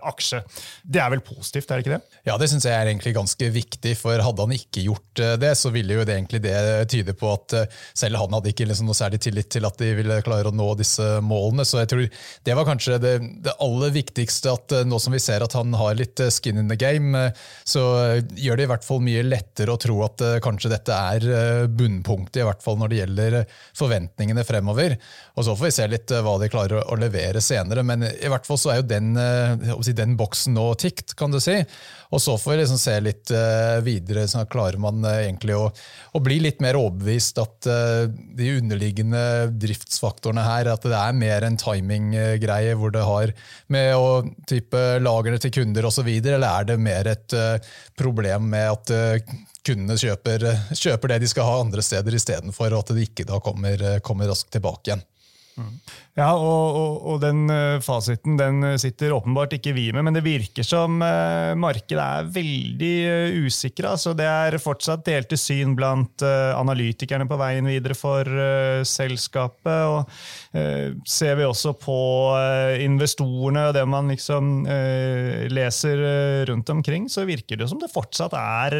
aksje. 0.06 0.42
Det 0.84 1.02
er 1.02 1.10
vel 1.14 1.24
positivt, 1.26 1.70
er 1.70 1.80
det 1.80 1.86
ikke 1.86 1.96
det? 1.96 2.20
Ja, 2.28 2.38
det 2.38 2.48
syns 2.52 2.68
jeg 2.68 2.76
er 2.76 2.90
egentlig 2.92 3.14
ganske 3.16 3.50
viktig. 3.54 3.96
for 3.98 4.22
Hadde 4.22 4.46
han 4.46 4.54
ikke 4.56 4.86
gjort 4.86 5.24
det, 5.42 5.52
så 5.58 5.72
ville 5.74 5.98
jo 5.98 6.06
det 6.06 6.16
egentlig 6.16 6.42
det 6.44 6.56
tyde 6.92 7.16
på 7.18 7.32
at 7.34 7.56
selv 7.98 8.22
han 8.22 8.38
hadde 8.38 8.52
ikke 8.52 8.68
liksom 8.70 8.90
noe 8.90 8.98
særlig 8.98 9.22
tillit 9.26 9.50
til 9.52 9.66
at 9.68 9.78
de 9.82 9.92
ville 9.98 10.22
klare 10.24 10.51
å 10.51 10.51
nå 10.56 10.68
disse 10.78 11.04
målene. 11.24 11.64
Så 11.68 11.80
jeg 11.82 11.90
tror 11.92 12.04
det 12.46 12.56
var 12.58 12.68
kanskje 12.68 12.98
det, 13.02 13.12
det, 13.44 13.54
aller 13.62 13.92
viktigste. 13.94 14.52
at 14.52 14.74
eh, 14.76 14.86
Nå 14.88 14.98
som 15.02 15.14
vi 15.14 15.20
ser 15.22 15.44
at 15.44 15.56
han 15.56 15.74
har 15.78 15.96
litt 15.98 16.20
eh, 16.22 16.32
skin 16.32 16.60
in 16.60 16.70
the 16.70 16.78
game, 16.78 17.16
eh, 17.18 17.44
så 17.64 17.84
gjør 18.36 18.58
det 18.58 18.66
i 18.66 18.70
hvert 18.72 18.86
fall 18.86 19.02
mye 19.04 19.24
lettere 19.26 19.74
å 19.74 19.80
tro 19.80 20.00
at 20.06 20.22
kanskje 20.44 20.72
dette 20.72 20.96
er 20.96 21.68
bunnpunktet, 21.70 22.42
i 22.42 22.46
hvert 22.46 22.62
fall 22.64 22.78
når 22.80 22.92
det 22.92 23.00
gjelder 23.00 23.38
forventningene 23.78 24.44
fremover. 24.46 24.96
Og 25.36 25.46
Så 25.46 25.56
får 25.56 25.68
vi 25.68 25.74
se 25.78 25.88
litt 25.90 26.12
hva 26.12 26.36
de 26.40 26.50
klarer 26.52 26.82
å 26.82 26.98
levere 26.98 27.42
senere, 27.44 27.84
men 27.86 28.04
i 28.06 28.30
hvert 28.30 28.46
fall 28.46 28.60
så 28.60 28.72
er 28.72 28.82
jo 28.82 28.88
den, 28.90 29.14
den 29.16 30.16
boksen 30.18 30.56
nå 30.58 30.72
tikt, 30.80 31.16
kan 31.18 31.32
du 31.32 31.40
si. 31.42 31.60
Og 32.12 32.20
så 32.20 32.34
får 32.36 32.52
vi 32.52 32.56
liksom 32.60 32.80
se 32.80 32.94
litt 33.00 33.30
videre. 33.84 34.26
så 34.28 34.44
Klarer 34.50 34.76
man 34.82 35.00
egentlig 35.08 35.56
å, 35.56 35.70
å 36.12 36.20
bli 36.20 36.38
litt 36.44 36.60
mer 36.60 36.76
overbevist 36.76 37.40
at 37.40 37.68
de 38.36 38.50
underliggende 38.58 39.22
driftsfaktorene 39.62 40.44
her 40.44 40.68
at 40.74 40.84
det 40.84 40.98
er 40.98 41.16
mer 41.16 41.46
en 41.46 41.56
timinggreie 41.56 42.74
hvor 42.76 42.92
det 42.92 43.06
har 43.08 43.32
med 43.72 43.94
å 43.96 44.10
type 44.48 44.82
lagrene 45.00 45.40
til 45.40 45.54
kunder 45.56 45.88
osv., 45.88 46.10
eller 46.20 46.48
er 46.50 46.68
det 46.68 46.76
mer 46.84 47.08
et 47.14 47.38
problem 47.96 48.50
med 48.52 48.68
at 48.74 49.32
kundene 49.66 49.96
kjøper, 49.98 50.44
kjøper, 50.74 51.14
det 51.14 51.22
de 51.22 51.30
skal 51.30 51.48
ha 51.48 51.60
andre 51.62 51.84
steder 51.84 52.18
istedenfor, 52.18 52.74
og 52.74 52.84
at 52.84 52.94
det 52.96 53.06
ikke 53.08 53.26
da 53.28 53.40
kommer, 53.42 53.86
kommer 54.04 54.30
raskt 54.30 54.52
tilbake 54.54 54.90
igjen? 54.90 55.04
Ja, 56.12 56.28
og, 56.36 56.76
og, 56.76 56.96
og, 57.08 57.18
den 57.22 57.46
uh, 57.48 57.80
fasiten 57.80 58.36
den 58.36 58.64
sitter 58.80 59.14
åpenbart 59.16 59.54
ikke 59.56 59.72
vi 59.72 59.86
med, 59.96 60.04
men 60.04 60.16
det 60.16 60.24
virker 60.24 60.64
som 60.66 60.98
uh, 61.00 61.52
markedet 61.56 62.02
er 62.02 62.28
veldig 62.34 62.92
usikra. 63.46 63.94
Altså, 63.94 64.12
det 64.16 64.28
er 64.28 64.58
fortsatt 64.60 65.04
delte 65.06 65.38
syn 65.40 65.72
blant 65.76 66.22
analytikerne 66.22 67.24
på 67.28 67.38
veien 67.40 67.66
videre 67.68 67.96
for 67.96 68.28
selskapet. 68.86 69.66
og 69.66 71.06
Ser 71.08 71.36
vi 71.38 71.46
også 71.46 71.72
på 71.80 71.96
investorene 72.82 73.64
og 73.68 73.74
det 73.76 73.82
man 73.88 74.10
liksom 74.12 74.50
leser 75.52 76.02
rundt 76.48 76.70
omkring, 76.74 77.08
så 77.12 77.24
virker 77.28 77.60
det 77.60 77.68
som 77.70 77.80
det 77.80 77.90
fortsatt 77.92 78.36
er 78.38 78.76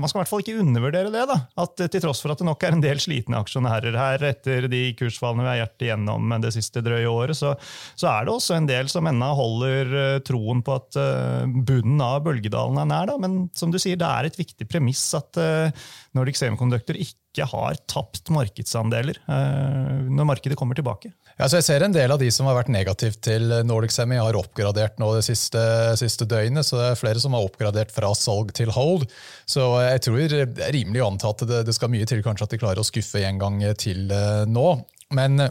Man 0.00 0.08
skal 0.08 0.20
i 0.20 0.22
hvert 0.22 0.32
fall 0.32 0.44
ikke 0.44 0.62
undervurdere 0.62 1.12
det. 1.12 1.26
da, 1.30 1.40
at 1.62 1.84
Til 1.84 2.04
tross 2.06 2.22
for 2.24 2.34
at 2.34 2.42
det 2.42 2.48
nok 2.48 2.66
er 2.66 2.78
en 2.78 2.84
del 2.84 3.02
slitne 3.02 3.40
aksjonærer 3.42 3.98
her 3.98 4.26
etter 4.30 4.68
de 4.72 4.82
kursfallene 4.98 5.46
vi 5.46 5.52
har 5.52 5.62
gjort 5.64 5.86
igjennom 5.88 6.15
det 6.42 6.54
siste 6.54 6.82
drøye 6.84 7.08
året, 7.10 7.36
så, 7.38 7.54
så, 7.94 8.08
er 8.10 8.26
det 8.26 8.34
også 8.34 8.56
en 8.56 8.68
del 8.68 8.90
som 8.92 9.06
ennå 9.08 9.28
holder 9.36 9.92
uh, 9.92 10.18
troen 10.26 10.62
på 10.64 10.78
at 10.78 10.98
uh, 10.98 11.44
bunnen 11.46 12.00
av 12.02 12.24
bølgedalen 12.26 12.80
er 12.82 12.90
nær. 12.90 13.12
Da. 13.12 13.18
Men 13.22 13.46
som 13.56 13.72
du 13.72 13.80
sier, 13.82 13.98
det 14.00 14.08
er 14.08 14.28
et 14.28 14.40
viktig 14.40 14.68
premiss 14.70 15.04
at 15.18 15.40
uh, 15.40 15.86
Nordic 16.16 16.40
Semiconductor 16.40 16.98
ikke 16.98 17.46
har 17.50 17.76
tapt 17.84 18.30
markedsandeler 18.32 19.18
når 19.28 20.24
markedet 20.24 20.56
kommer 20.56 20.78
tilbake. 20.78 21.10
Ja, 21.36 21.50
jeg 21.52 21.66
ser 21.66 21.84
En 21.84 21.92
del 21.92 22.14
av 22.14 22.16
de 22.22 22.30
som 22.32 22.48
har 22.48 22.56
vært 22.56 22.70
negativt 22.72 23.18
til 23.26 23.52
Nordic 23.68 23.92
Semi, 23.92 24.16
har 24.16 24.38
oppgradert 24.40 24.96
nå 24.96 25.10
det 25.18 25.26
siste, 25.26 25.60
siste 26.00 26.24
døgnet. 26.24 26.64
så 26.64 26.78
Det 26.80 26.86
er 26.94 27.02
flere 27.02 27.20
som 27.20 27.36
har 27.36 27.44
oppgradert 27.44 27.92
fra 27.92 28.14
salg 28.16 28.54
til 28.56 28.72
hold. 28.72 29.04
Så 29.44 29.66
jeg 29.84 30.00
tror 30.06 30.32
det 30.32 30.64
er 30.64 30.72
rimelig 30.78 31.04
å 31.04 31.10
anta 31.10 31.34
at 31.34 31.44
det, 31.44 31.60
det 31.68 31.76
skal 31.76 31.92
mye 31.92 32.08
til 32.08 32.24
kanskje 32.24 32.48
at 32.48 32.56
de 32.56 32.62
klarer 32.62 32.80
å 32.80 32.88
skuffe 32.88 33.20
en 33.20 33.42
gang 33.44 33.60
til 33.76 34.08
nå. 34.48 34.66
Men 35.12 35.50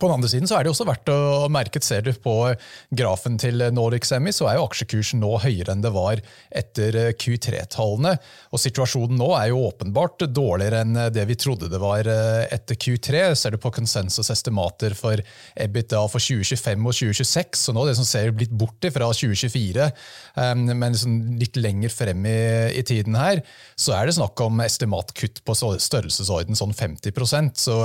på 0.00 0.08
den 0.08 0.16
andre 0.16 0.30
siden 0.30 0.48
så 0.50 0.58
er 0.58 0.66
det 0.66 0.72
også 0.72 0.86
verdt 0.88 1.10
å 1.12 1.46
merke 1.52 1.82
ser 1.84 2.02
du 2.06 2.10
på 2.18 2.34
grafen 2.94 3.36
til 3.38 3.62
Nordic 3.74 4.08
Semi, 4.08 4.32
så 4.34 4.48
er 4.50 4.58
jo 4.58 4.66
aksjekursen 4.66 5.20
nå 5.22 5.30
høyere 5.44 5.74
enn 5.74 5.84
det 5.84 5.92
var 5.94 6.22
etter 6.50 6.98
Q3-tallene. 7.20 8.16
Og 8.50 8.62
Situasjonen 8.62 9.18
nå 9.20 9.28
er 9.38 9.50
jo 9.52 9.62
åpenbart 9.68 10.26
dårligere 10.34 10.82
enn 10.82 10.98
det 11.14 11.26
vi 11.28 11.36
trodde 11.38 11.70
det 11.70 11.80
var 11.82 12.08
etter 12.08 12.78
Q3. 12.80 13.22
Ser 13.38 13.54
du 13.54 13.60
på 13.62 13.72
konsensusestimater 13.74 14.96
for 14.98 15.20
EBITDA 15.54 16.02
for 16.10 16.22
2025 16.22 16.88
og 16.88 16.98
2026, 16.98 17.60
så 17.66 17.74
nå 17.74 17.84
er 17.84 17.92
det 17.92 17.98
som 18.00 18.08
ser 18.08 18.32
blitt 18.34 18.54
bort 18.54 18.84
fra 18.94 19.08
2024, 19.14 19.86
um, 20.36 20.64
men 20.74 20.94
liksom 20.94 21.14
litt 21.40 21.56
lenger 21.60 21.92
frem 21.92 22.26
i, 22.28 22.38
i, 22.80 22.82
tiden 22.84 23.16
her, 23.18 23.40
så 23.78 23.94
er 23.96 24.08
det 24.08 24.16
snakk 24.18 24.40
om 24.44 24.60
estimatkutt 24.64 25.42
på 25.46 25.56
størrelsesorden 25.56 26.58
sånn 26.58 26.74
50% 26.74 27.60
Så 27.60 27.76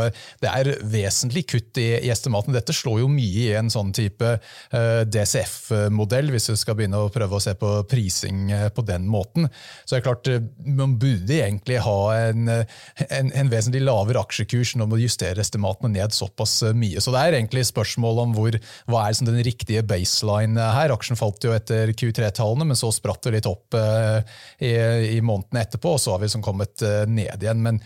det 0.41 0.49
er 0.49 0.71
vesentlig 0.89 1.45
kutt 1.51 1.79
i 1.79 1.98
i 2.01 2.09
estimatene. 2.11 2.57
Dette 2.57 2.75
slår 2.75 3.01
jo 3.03 3.09
mye 3.11 3.45
i 3.45 3.55
en 3.57 3.69
sånn 3.71 3.91
type 3.95 4.31
uh, 4.39 5.01
DCF-modell, 5.05 6.31
hvis 6.33 6.49
du 6.51 6.57
skal 6.59 6.77
begynne 6.79 6.99
å 6.99 7.11
prøve 7.13 7.37
å 7.37 7.43
se 7.43 7.55
på 7.59 7.71
prising 7.89 8.49
uh, 8.53 8.67
på 8.73 8.85
den 8.87 9.07
måten. 9.09 9.49
Så 9.83 9.95
det 9.95 10.01
er 10.01 10.05
klart, 10.07 10.29
uh, 10.31 10.43
Man 10.65 10.97
burde 11.01 11.39
egentlig 11.39 11.79
ha 11.85 11.99
en, 12.17 12.49
en, 12.49 13.31
en, 13.31 13.51
vesentlig 13.51 13.81
lavere 13.85 14.21
aksjekurs 14.21 14.75
når 14.79 14.91
man 14.91 15.01
justerer 15.01 15.41
estimatene 15.41 15.93
ned 15.95 16.15
såpass 16.15 16.59
mye. 16.75 17.01
Så 17.01 17.13
det 17.15 17.23
er 17.23 17.39
egentlig 17.39 17.65
spørsmål 17.69 18.23
om 18.25 18.35
hvor, 18.37 18.59
hva 18.89 19.07
er 19.07 19.17
den 19.19 19.41
riktige 19.45 19.83
baseline 19.87 20.69
her. 20.75 20.93
Aksjen 20.93 21.19
falt 21.19 21.43
jo 21.43 21.55
etter 21.55 21.91
Q3-tallene, 21.97 22.69
men 22.69 22.79
så 22.79 22.91
spratt 22.93 23.25
det 23.25 23.39
litt 23.39 23.49
opp 23.49 23.75
i, 23.75 24.69
i 24.69 25.19
månedene 25.25 25.65
etterpå, 25.65 25.95
og 25.95 26.01
så 26.01 26.13
har 26.13 26.21
vi 26.21 26.29
liksom 26.29 26.45
kommet 26.45 26.83
ned 27.09 27.43
igjen. 27.43 27.65
men 27.65 27.81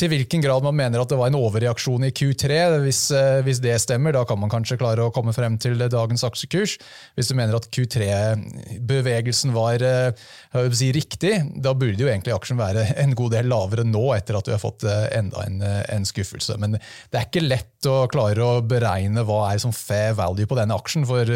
til 0.00 0.08
hvilken 0.08 0.42
grad 0.42 0.64
man 0.64 0.76
mener 0.76 1.02
at 1.02 1.10
det 1.10 1.18
var 1.20 1.30
en 1.30 1.36
overreaksjon 1.38 2.06
i 2.06 2.12
Q3. 2.16 2.58
Hvis, 2.82 3.02
eh, 3.14 3.40
hvis, 3.44 3.60
det 3.62 3.74
stemmer, 3.82 4.14
da 4.16 4.24
kan 4.28 4.40
man 4.40 4.50
kanskje 4.52 4.78
klare 4.80 5.04
å 5.04 5.12
komme 5.14 5.34
frem 5.36 5.58
til 5.60 5.76
dagens 5.92 6.24
aksjekurs. 6.26 6.78
Hvis 7.16 7.28
du 7.28 7.36
mener 7.38 7.58
at 7.58 7.68
Q3-bevegelsen 7.74 9.52
var 9.54 9.84
eh, 9.84 10.30
si, 10.72 10.90
riktig, 10.96 11.34
da 11.62 11.74
burde 11.76 12.00
jo 12.00 12.08
egentlig 12.08 12.34
aksjen 12.34 12.60
være 12.60 12.86
en 13.02 13.14
god 13.18 13.36
del 13.36 13.50
lavere 13.52 13.84
nå, 13.86 14.04
etter 14.16 14.38
at 14.38 14.48
du 14.48 14.54
har 14.54 14.62
fått 14.62 14.86
eh, 14.88 15.10
enda 15.18 15.44
en, 15.46 15.60
en 15.62 16.08
skuffelse. 16.08 16.56
Men 16.62 16.78
det 16.78 17.20
er 17.20 17.28
ikke 17.28 17.44
lett 17.44 17.90
å 17.90 18.06
klare 18.10 18.46
å 18.46 18.62
beregne 18.64 19.26
hva 19.28 19.52
er 19.52 19.60
som 19.62 19.74
fair 19.76 20.16
value 20.18 20.48
på 20.48 20.56
denne 20.58 20.76
aksjen, 20.78 21.04
for 21.06 21.28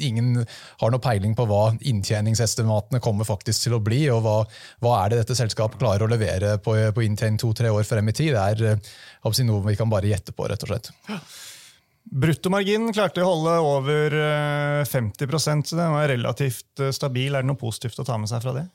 ingen 0.00 0.42
har 0.80 0.92
noe 0.92 1.02
peiling 1.02 1.36
på 1.38 1.46
hva 1.48 1.70
inntjeningsestimatene 1.78 3.00
kommer 3.04 3.28
faktisk 3.28 3.68
til 3.68 3.76
å 3.76 3.82
bli, 3.84 4.02
og 4.12 4.24
hva, 4.24 4.36
hva 4.82 4.96
er 5.04 5.12
det 5.12 5.22
dette 5.22 5.38
selskapet 5.38 5.80
klarer 5.80 6.06
å 6.06 6.10
levere 6.10 6.56
på, 6.64 6.74
på 6.96 7.04
inntjening 7.04 7.38
to-tre 7.40 7.70
år 7.72 7.84
frem 8.00 8.10
i 8.10 8.16
tid, 8.16 8.34
det 8.34 8.42
er 8.42 8.74
eh, 8.74 9.46
noe 9.46 9.64
vi 9.68 9.76
kan 9.78 9.90
bare 9.90 10.10
gjette 10.10 10.32
på, 10.32 10.48
rett 10.48 10.64
og 10.64 10.72
slett. 10.72 10.90
Bruttomarginen 12.10 12.94
klarte 12.96 13.22
å 13.22 13.28
holde 13.28 13.52
over 13.62 14.16
50 14.88 15.26
eh, 15.28 15.40
så 15.68 15.76
den 15.76 15.92
var 15.94 16.08
relativt 16.10 16.80
eh, 16.80 16.94
stabil. 16.96 17.34
Er 17.34 17.44
det 17.44 17.50
noe 17.50 17.60
positivt 17.60 18.00
å 18.00 18.06
ta 18.08 18.16
med 18.18 18.30
seg 18.30 18.42
fra 18.42 18.56
det? 18.56 18.66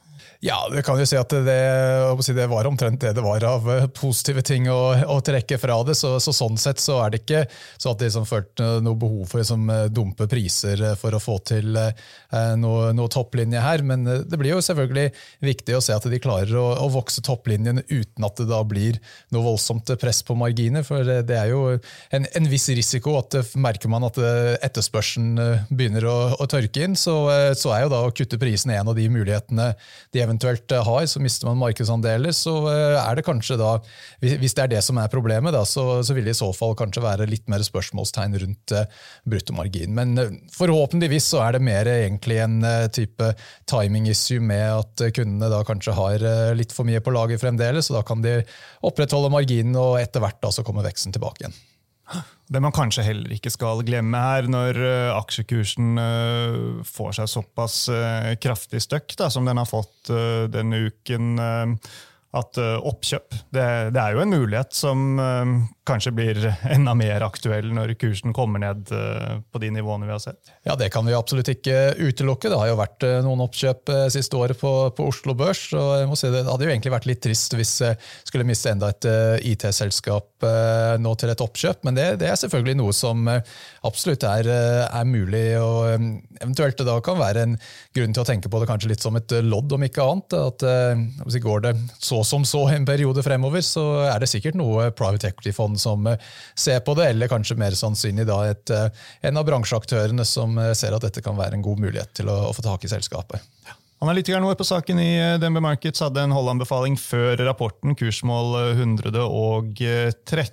Ja, 0.45 0.59
det 0.69 0.83
kan 0.85 0.99
jo 1.01 1.05
si 1.09 1.17
at 1.17 1.31
det, 1.33 1.53
det, 2.37 2.43
var 2.51 2.67
omtrent 2.69 3.01
det 3.01 3.15
det 3.17 3.21
var 3.25 3.41
av 3.49 3.65
eh, 3.71 3.87
positive 3.97 4.43
ting 4.45 4.67
å, 4.69 4.93
å 5.09 5.17
trekke 5.25 5.57
fra 5.57 5.79
det. 5.87 5.95
Så, 5.97 6.19
så, 6.21 6.33
Sånn 6.35 6.59
sett 6.61 6.81
så 6.83 6.99
er 7.01 7.13
det 7.13 7.23
ikke 7.23 7.39
så 7.81 7.95
at 7.95 8.03
de 8.03 8.09
som 8.13 8.27
følte 8.29 8.67
noe 8.85 8.97
behov 8.99 9.23
for 9.31 9.41
liksom, 9.41 9.71
dumpe 9.89 10.27
priser 10.29 10.83
eh, 10.85 10.93
for 10.99 11.17
å 11.17 11.21
få 11.23 11.39
til 11.49 11.79
eh, 11.81 12.51
noe, 12.61 12.91
noe, 12.93 13.09
topplinje 13.09 13.63
her. 13.63 13.81
Men 13.89 14.05
eh, 14.05 14.21
det 14.21 14.37
blir 14.37 14.53
jo 14.53 14.61
selvfølgelig 14.67 15.07
viktig 15.47 15.79
å 15.79 15.81
se 15.81 15.95
at 15.95 16.05
de 16.11 16.19
klarer 16.21 16.53
å, 16.61 16.67
å, 16.83 16.91
vokse 16.93 17.25
topplinjen 17.25 17.81
uten 17.87 18.29
at 18.29 18.37
det 18.37 18.45
da 18.51 18.61
blir 18.67 19.01
noe 19.33 19.47
voldsomt 19.47 19.95
press 19.97 20.21
på 20.27 20.37
marginer. 20.37 20.85
For 20.85 21.01
det, 21.01 21.39
er 21.39 21.55
jo 21.55 21.63
en, 21.73 22.29
en, 22.29 22.51
viss 22.51 22.69
risiko 22.69 23.17
at 23.17 23.39
merker 23.57 23.89
man 23.89 24.05
at 24.05 24.21
etterspørselen 24.21 25.41
begynner 25.73 26.05
å, 26.05 26.15
å 26.37 26.49
tørke 26.53 26.85
inn, 26.85 26.93
så, 26.93 27.17
så, 27.57 27.73
er 27.73 27.87
jo 27.87 27.93
da 27.95 28.05
å 28.05 28.13
kutte 28.13 28.37
prisen 28.37 28.75
en 28.77 28.93
av 28.93 28.97
de 28.97 29.09
mulighetene 29.09 29.71
de 30.13 30.21
eventuelt 30.21 30.34
eh, 30.43 30.83
har, 30.87 31.05
så 31.07 31.21
mister 31.23 31.47
man 31.49 31.59
markedsandeler. 31.61 32.33
Så 32.35 32.53
eh, 32.71 32.97
er 32.99 33.17
det 33.17 33.25
kanskje 33.27 33.57
da, 33.59 33.73
hvis 34.21 34.55
det 34.57 34.63
er 34.63 34.71
det 34.75 34.81
som 34.85 34.99
er 35.01 35.11
problemet, 35.11 35.53
da, 35.55 35.63
så, 35.67 36.01
så 36.05 36.15
vil 36.15 36.27
det 36.27 36.35
i 36.35 36.39
så 36.39 36.49
fall 36.55 36.75
kanskje 36.77 37.03
være 37.05 37.29
litt 37.29 37.47
mer 37.51 37.63
spørsmålstegn 37.65 38.37
rundt 38.41 38.73
uh, 38.75 38.85
bruttomargin. 39.29 39.93
Men 39.95 40.41
forhåpentligvis 40.55 41.29
så 41.33 41.43
er 41.45 41.57
det 41.57 41.65
mer 41.65 41.89
egentlig 41.91 42.41
en 42.43 42.57
type 42.93 43.31
timing 43.69 44.09
issue 44.11 44.43
med 44.43 44.65
at 44.65 45.05
kundene 45.15 45.51
da 45.51 45.61
kanskje 45.67 45.95
har 45.97 46.25
litt 46.57 46.73
for 46.75 46.87
mye 46.87 47.01
på 47.03 47.13
lager 47.15 47.41
fremdeles, 47.41 47.91
og 47.91 47.99
da 47.99 48.03
kan 48.07 48.25
de 48.25 48.39
opprettholde 48.85 49.31
marginen, 49.33 49.77
og 49.79 49.99
etter 50.01 50.23
hvert 50.23 50.41
da 50.43 50.53
så 50.53 50.65
kommer 50.65 50.85
veksten 50.87 51.15
tilbake 51.15 51.45
igjen. 51.45 51.57
Det 52.45 52.61
man 52.61 52.73
kanskje 52.75 53.05
heller 53.07 53.31
ikke 53.33 53.49
skal 53.49 53.81
glemme 53.85 54.19
her, 54.21 54.49
når 54.51 54.77
uh, 54.77 55.15
aksjekursen 55.17 55.95
uh, 55.97 56.83
får 56.85 57.15
seg 57.19 57.31
såpass 57.31 57.77
uh, 57.89 58.33
kraftig 58.41 58.83
støkk 58.85 59.15
da, 59.17 59.31
som 59.33 59.47
den 59.49 59.57
har 59.57 59.69
fått 59.69 60.11
denne 60.53 60.83
uken, 60.85 61.39
at 62.35 62.59
oppkjøp 62.59 63.35
det, 63.55 63.65
det, 63.95 64.01
er 64.01 64.15
jo 64.15 64.23
en 64.23 64.33
mulighet 64.35 64.75
som 64.75 65.17
kanskje 65.85 66.13
blir 66.15 66.39
enda 66.75 66.93
mer 66.97 67.23
aktuell 67.25 67.69
når 67.73 67.93
kursen 68.01 68.33
kommer 68.35 68.61
ned 68.61 68.89
eh, 68.93 69.37
på 69.51 69.61
de 69.61 69.71
nivåene 69.75 70.07
vi 70.07 70.13
har 70.13 70.21
sett? 70.23 70.53
Ja, 70.65 70.75
Det 70.75 70.89
kan 70.93 71.05
vi 71.05 71.15
absolutt 71.17 71.49
ikke 71.51 71.95
utelukke. 71.99 72.49
Det 72.49 72.59
har 72.59 72.71
jo 72.71 72.79
vært 72.79 73.05
eh, 73.05 73.19
noen 73.25 73.43
oppkjøp 73.45 73.91
eh, 73.93 74.05
siste 74.13 74.37
året 74.39 74.59
på, 74.59 74.71
på 74.97 75.09
Oslo 75.11 75.35
Børs. 75.37 75.67
og 75.77 75.91
jeg 76.01 76.09
må 76.09 76.17
si 76.19 76.31
Det 76.33 76.45
hadde 76.47 76.67
jo 76.67 76.73
egentlig 76.73 76.95
vært 76.95 77.09
litt 77.09 77.23
trist 77.25 77.55
hvis 77.55 77.75
jeg 77.85 77.99
skulle 78.25 78.47
miste 78.47 78.71
enda 78.71 78.91
et 78.91 79.05
IT-selskap 79.45 80.45
nå 81.01 81.11
til 81.19 81.31
et 81.31 81.41
oppkjøp, 81.41 81.83
men 81.87 81.95
det, 81.97 82.05
det, 82.21 82.27
er 82.29 82.37
selvfølgelig 82.37 82.75
noe 82.77 82.93
som 82.95 83.25
absolutt 83.27 84.25
er, 84.27 84.47
er 84.85 85.07
mulig, 85.07 85.43
og 85.57 85.87
eventuelt 86.41 86.77
det 86.77 86.85
da 86.87 86.97
kan 87.03 87.17
være 87.19 87.45
en 87.45 87.55
grunn 87.95 88.13
til 88.13 88.21
å 88.21 88.27
tenke 88.27 88.51
på 88.51 88.61
det 88.61 88.69
kanskje 88.69 88.91
litt 88.91 89.05
som 89.05 89.17
et 89.17 89.33
lodd, 89.45 89.73
om 89.73 89.85
ikke 89.87 90.05
annet. 90.05 90.37
at 90.37 90.65
Går 91.45 91.65
det 91.65 91.73
så 92.01 92.21
som 92.25 92.45
så 92.47 92.65
en 92.73 92.85
periode 92.87 93.23
fremover, 93.25 93.63
så 93.65 93.83
er 94.09 94.21
det 94.21 94.29
sikkert 94.31 94.57
noe 94.59 94.89
private 94.95 95.31
equity-fond 95.31 95.79
som 95.81 96.07
eh, 96.11 96.21
ser 96.57 96.81
på 96.85 96.95
det, 96.97 97.09
eller 97.13 97.31
kanskje 97.31 97.57
mer 97.59 97.77
sannsynlig 97.77 98.27
da 98.29 98.41
et, 98.49 98.73
eh, 98.73 99.05
en 99.29 99.41
av 99.41 99.47
bransjeaktørene 99.47 100.25
som 100.27 100.57
eh, 100.61 100.73
ser 100.77 100.95
at 100.95 101.05
dette 101.05 101.23
kan 101.25 101.37
være 101.37 101.59
en 101.59 101.65
god 101.65 101.81
mulighet 101.85 102.15
til 102.17 102.31
å, 102.31 102.39
å 102.49 102.55
få 102.55 102.65
tak 102.65 102.85
i 102.85 102.91
selskapet. 102.91 103.54
Analytikeren 104.03 104.43
vår 104.43 104.55
på 104.59 104.65
saken 104.67 104.99
i 104.99 105.37
DNB 105.39 105.61
Markets 105.63 106.01
hadde 106.03 106.19
en 106.25 106.33
holdanbefaling 106.35 106.97
før 106.99 107.39
rapporten, 107.47 107.95
kursmål 107.95 108.75
113. 108.75 110.51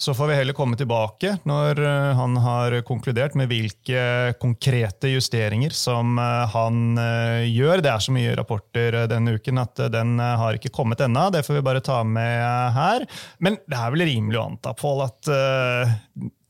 Så 0.00 0.14
får 0.16 0.30
vi 0.30 0.38
heller 0.38 0.56
komme 0.56 0.78
tilbake 0.80 1.34
når 1.46 1.82
han 2.16 2.36
har 2.40 2.78
konkludert 2.88 3.36
med 3.36 3.50
hvilke 3.52 4.32
konkrete 4.40 5.12
justeringer 5.12 5.76
som 5.76 6.16
han 6.54 6.96
gjør. 7.44 7.84
Det 7.84 7.92
er 7.92 8.00
så 8.00 8.16
mye 8.16 8.32
rapporter 8.40 9.04
denne 9.12 9.36
uken 9.36 9.60
at 9.60 9.76
den 9.92 10.16
har 10.18 10.56
ikke 10.56 10.72
kommet 10.72 11.04
ennå. 11.04 11.28
Det 11.34 11.44
får 11.44 11.60
vi 11.60 11.66
bare 11.68 11.84
ta 11.84 12.00
med 12.08 12.72
her. 12.78 13.04
Men 13.44 13.60
det 13.68 13.76
er 13.76 13.92
vel 13.92 14.08
rimelig 14.08 14.40
å 14.40 14.48
anta, 14.48 14.72
Pål, 14.78 15.04
at 15.10 15.28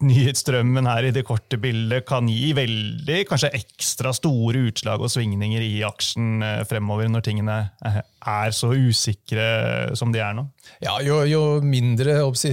nyhetsstrømmen 0.04 0.86
her 0.86 1.08
i 1.08 1.12
det 1.14 1.24
korte 1.26 1.58
bildet 1.60 2.04
kan 2.06 2.28
gi 2.30 2.52
veldig, 2.56 3.22
kanskje 3.28 3.50
ekstra 3.58 4.12
store 4.14 4.68
utslag 4.70 5.02
og 5.02 5.10
svingninger 5.10 5.64
i 5.64 5.80
aksjen 5.86 6.44
eh, 6.44 6.62
fremover 6.68 7.10
når 7.10 7.24
tingene 7.26 7.58
er 7.82 8.02
er 8.26 8.54
så 8.54 8.72
usikre 8.74 9.94
som 9.98 10.12
de 10.14 10.22
er 10.22 10.34
nå? 10.36 10.48
Ja, 10.82 10.98
Jo, 11.02 11.22
jo 11.26 11.42
mindre 11.64 12.18
si, 12.36 12.50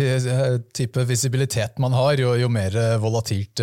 type 0.76 1.04
visibilitet 1.08 1.80
man 1.82 1.94
har, 1.94 2.16
jo, 2.22 2.34
jo, 2.40 2.50
mer 2.52 2.74
volatilt 3.02 3.62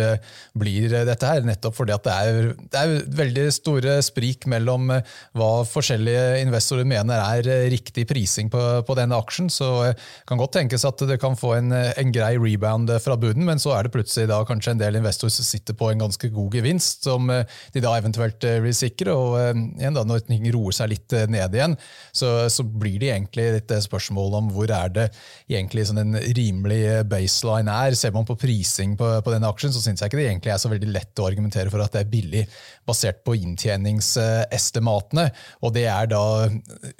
blir 0.59 0.93
dette 1.07 1.29
her. 1.29 1.43
Nettopp 1.47 1.77
fordi 1.77 1.97
det 2.05 2.13
er, 2.13 2.51
det 2.71 2.81
er, 2.81 2.93
veldig 3.17 3.45
store 3.55 3.97
sprik 4.05 4.47
mellom 4.51 4.91
hva 4.91 5.49
forskjellige 5.67 6.43
investorer 6.43 6.87
mener 6.87 7.23
er 7.23 7.71
riktig 7.73 8.05
prising 8.09 8.51
på, 8.53 8.61
på 8.85 8.97
denne 8.99 9.17
aksjen. 9.17 9.49
Så 9.51 9.69
det 9.89 9.95
kan 10.29 10.41
godt 10.41 10.55
tenkes 10.59 10.85
at 10.87 11.01
det 11.09 11.19
kan 11.21 11.37
få 11.39 11.55
en, 11.57 11.73
en 11.73 12.13
grei 12.13 12.35
rebound 12.37 12.91
fra 13.03 13.17
bunnen, 13.19 13.47
men 13.47 13.61
så 13.61 13.75
er 13.77 13.87
det 13.87 13.95
plutselig 13.95 14.29
da 14.31 14.41
kanskje 14.47 14.75
en 14.75 14.83
del 14.83 14.99
investorer 14.99 15.33
som 15.33 15.47
sitter 15.47 15.77
på 15.77 15.91
en 15.91 16.05
ganske 16.05 16.31
god 16.33 16.59
gevinst, 16.59 17.07
som 17.07 17.31
de 17.31 17.83
da 17.83 17.95
eventuelt 17.97 18.45
vil 18.63 18.77
sikre. 18.77 19.15
Og 19.15 19.37
igjen 19.79 19.97
da, 19.97 20.05
når 20.07 20.27
ting 20.29 20.47
roer 20.53 20.75
seg 20.75 20.93
litt 20.93 21.17
ned 21.31 21.57
igjen, 21.57 21.77
så, 22.13 22.49
så 22.51 22.63
blir 22.65 22.99
det 23.01 23.09
egentlig 23.13 23.45
litt 23.57 23.71
spørsmål 23.85 24.37
om 24.39 24.49
hvor 24.53 24.69
er 24.73 24.91
det 24.93 25.05
egentlig 25.49 25.87
sånn 25.89 26.01
en 26.03 26.17
rimelig 26.37 26.81
baseline 27.09 27.71
er. 27.73 27.97
Ser 27.97 28.13
man 28.15 28.27
på 28.27 28.37
prising 28.39 28.97
på, 28.99 29.07
på 29.25 29.33
denne 29.33 29.49
aksjen, 29.49 29.73
så 29.73 29.81
syns 29.83 30.01
jeg 30.03 30.11
ikke 30.11 30.19
det 30.21 30.27
egentlig 30.29 30.53
er 30.53 30.61
så 30.61 30.71
veldig 30.71 30.91
lett 30.93 31.19
å 31.21 31.27
argumentere 31.29 31.73
for 31.73 31.83
at 31.83 31.93
det 31.95 32.03
er 32.03 32.11
billig 32.13 32.43
basert 32.87 33.23
på 33.25 33.35
inntjeningsestimatene. 33.39 35.25
Og 35.63 35.69
det 35.75 35.87
er 35.91 36.05
da, 36.11 36.23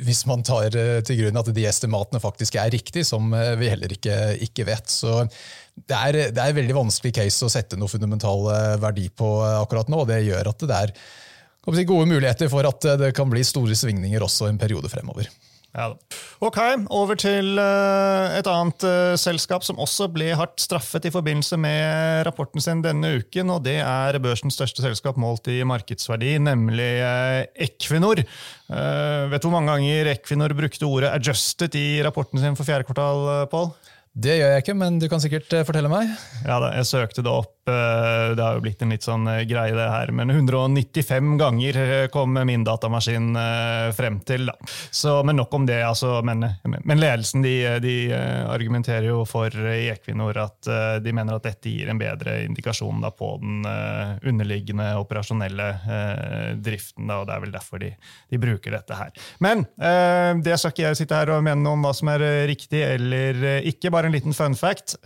hvis 0.04 0.24
man 0.30 0.46
tar 0.46 0.70
til 0.74 1.20
grunn 1.22 1.42
at 1.42 1.52
de 1.54 1.68
estimatene 1.70 2.24
faktisk 2.24 2.58
er 2.62 2.74
riktige, 2.74 3.06
som 3.08 3.34
vi 3.60 3.72
heller 3.72 3.94
ikke, 3.94 4.18
ikke 4.48 4.68
vet. 4.70 4.90
Så 4.90 5.22
det 5.74 5.98
er, 5.98 6.20
det 6.34 6.42
er, 6.42 6.54
veldig 6.56 6.76
vanskelig 6.78 7.14
case 7.18 7.46
å 7.46 7.52
sette 7.52 7.78
noe 7.80 7.92
fundamental 7.92 8.46
verdi 8.82 9.08
på 9.10 9.30
akkurat 9.58 9.90
nå. 9.90 10.04
og 10.04 10.10
Det 10.12 10.22
gjør 10.26 10.52
at 10.54 10.66
det 10.70 10.80
er 10.80 10.94
gode 11.65 12.10
muligheter 12.10 12.50
for 12.51 12.67
at 12.67 12.82
det 13.00 13.13
kan 13.15 13.29
bli 13.32 13.43
store 13.43 13.75
svingninger 13.75 14.24
også 14.24 14.50
en 14.50 14.60
periode 14.60 14.89
fremover. 14.91 15.29
Ja 15.74 15.89
Ok, 16.43 16.58
Over 16.93 17.17
til 17.17 17.55
uh, 17.58 18.36
et 18.36 18.48
annet 18.50 18.84
uh, 18.86 19.15
selskap 19.17 19.63
som 19.65 19.79
også 19.82 20.10
ble 20.12 20.27
hardt 20.38 20.62
straffet 20.62 21.08
i 21.08 21.12
forbindelse 21.13 21.58
med 21.58 22.25
rapporten 22.27 22.62
sin 22.62 22.84
denne 22.84 23.13
uken. 23.22 23.50
og 23.50 23.63
Det 23.65 23.79
er 23.79 24.20
børsens 24.22 24.58
største 24.60 24.84
selskap 24.84 25.17
målt 25.17 25.48
i 25.50 25.62
markedsverdi, 25.65 26.36
nemlig 26.43 26.91
Equinor. 27.55 28.22
vet 28.67 29.41
du 29.41 29.48
hvor 29.48 29.55
mange 29.55 29.72
ganger 29.72 30.12
Equinor 30.13 30.53
brukte 30.53 30.86
ordet 30.86 31.13
'adjusted' 31.13 31.79
i 31.79 32.03
rapporten 32.03 32.39
sin 32.39 32.60
for 32.60 32.67
fjerde 32.67 32.84
kvartal? 32.84 33.48
Paul? 33.48 33.72
Det 34.13 34.38
gjør 34.38 34.51
jeg 34.53 34.62
ikke, 34.62 34.77
men 34.77 35.00
du 35.01 35.08
kan 35.10 35.22
sikkert 35.24 35.53
fortelle 35.65 35.89
meg. 35.89 36.12
Ja, 36.46 36.60
Jeg 36.75 36.86
søkte 36.86 37.25
det 37.25 37.34
opp 37.34 37.63
Eh, 37.67 38.36
det 38.36 38.43
har 38.43 38.58
jo 38.58 38.63
blitt 38.63 38.82
en 38.84 38.91
litt 38.91 39.05
sånn 39.05 39.24
eh, 39.32 39.46
greie, 39.48 39.72
det 39.75 39.88
her. 39.88 40.12
Men 40.15 40.32
195 40.34 41.38
ganger 41.39 41.77
eh, 41.79 42.08
kom 42.12 42.36
min 42.36 42.65
datamaskin 42.67 43.32
frem 43.96 44.20
til. 44.27 44.50
Da. 44.50 44.55
Så, 44.91 45.15
men 45.24 45.39
nok 45.39 45.53
om 45.55 45.67
det. 45.67 45.79
Altså, 45.88 46.17
men, 46.27 46.43
men, 46.67 47.00
ledelsen 47.00 47.43
de, 47.46 47.55
de, 47.84 47.96
argumenterer 48.13 49.08
jo 49.08 49.24
for 49.27 49.53
i 49.53 49.88
Equinor 49.93 50.38
at 50.41 50.67
de 51.03 51.13
mener 51.15 51.38
at 51.38 51.46
dette 51.46 51.72
gir 51.72 51.89
en 51.91 52.00
bedre 52.00 52.36
indikasjon 52.43 53.01
da, 53.03 53.12
på 53.15 53.29
den 53.41 53.63
underliggende 53.65 54.89
operasjonelle 55.00 55.70
driften. 56.63 57.08
Da, 57.10 57.22
og 57.22 57.29
Det 57.29 57.36
er 57.36 57.43
vel 57.46 57.55
derfor 57.55 57.84
de, 57.84 57.91
de 58.32 58.41
bruker 58.41 58.75
dette 58.75 58.98
her. 58.98 59.13
Men 59.43 59.65
det 60.43 60.58
skal 60.60 60.74
ikke 60.74 60.86
jeg 60.88 61.00
sitte 61.00 61.17
her 61.17 61.34
og 61.36 61.43
mene 61.46 61.74
om 61.74 61.86
hva 61.86 61.93
som 61.96 62.12
er 62.13 62.25
riktig 62.50 62.84
eller 62.86 63.39
ikke. 63.70 63.91
Bare 63.93 64.03
en 64.06 64.16
liten 64.16 64.38
fun 64.38 64.60
fact. 64.60 64.98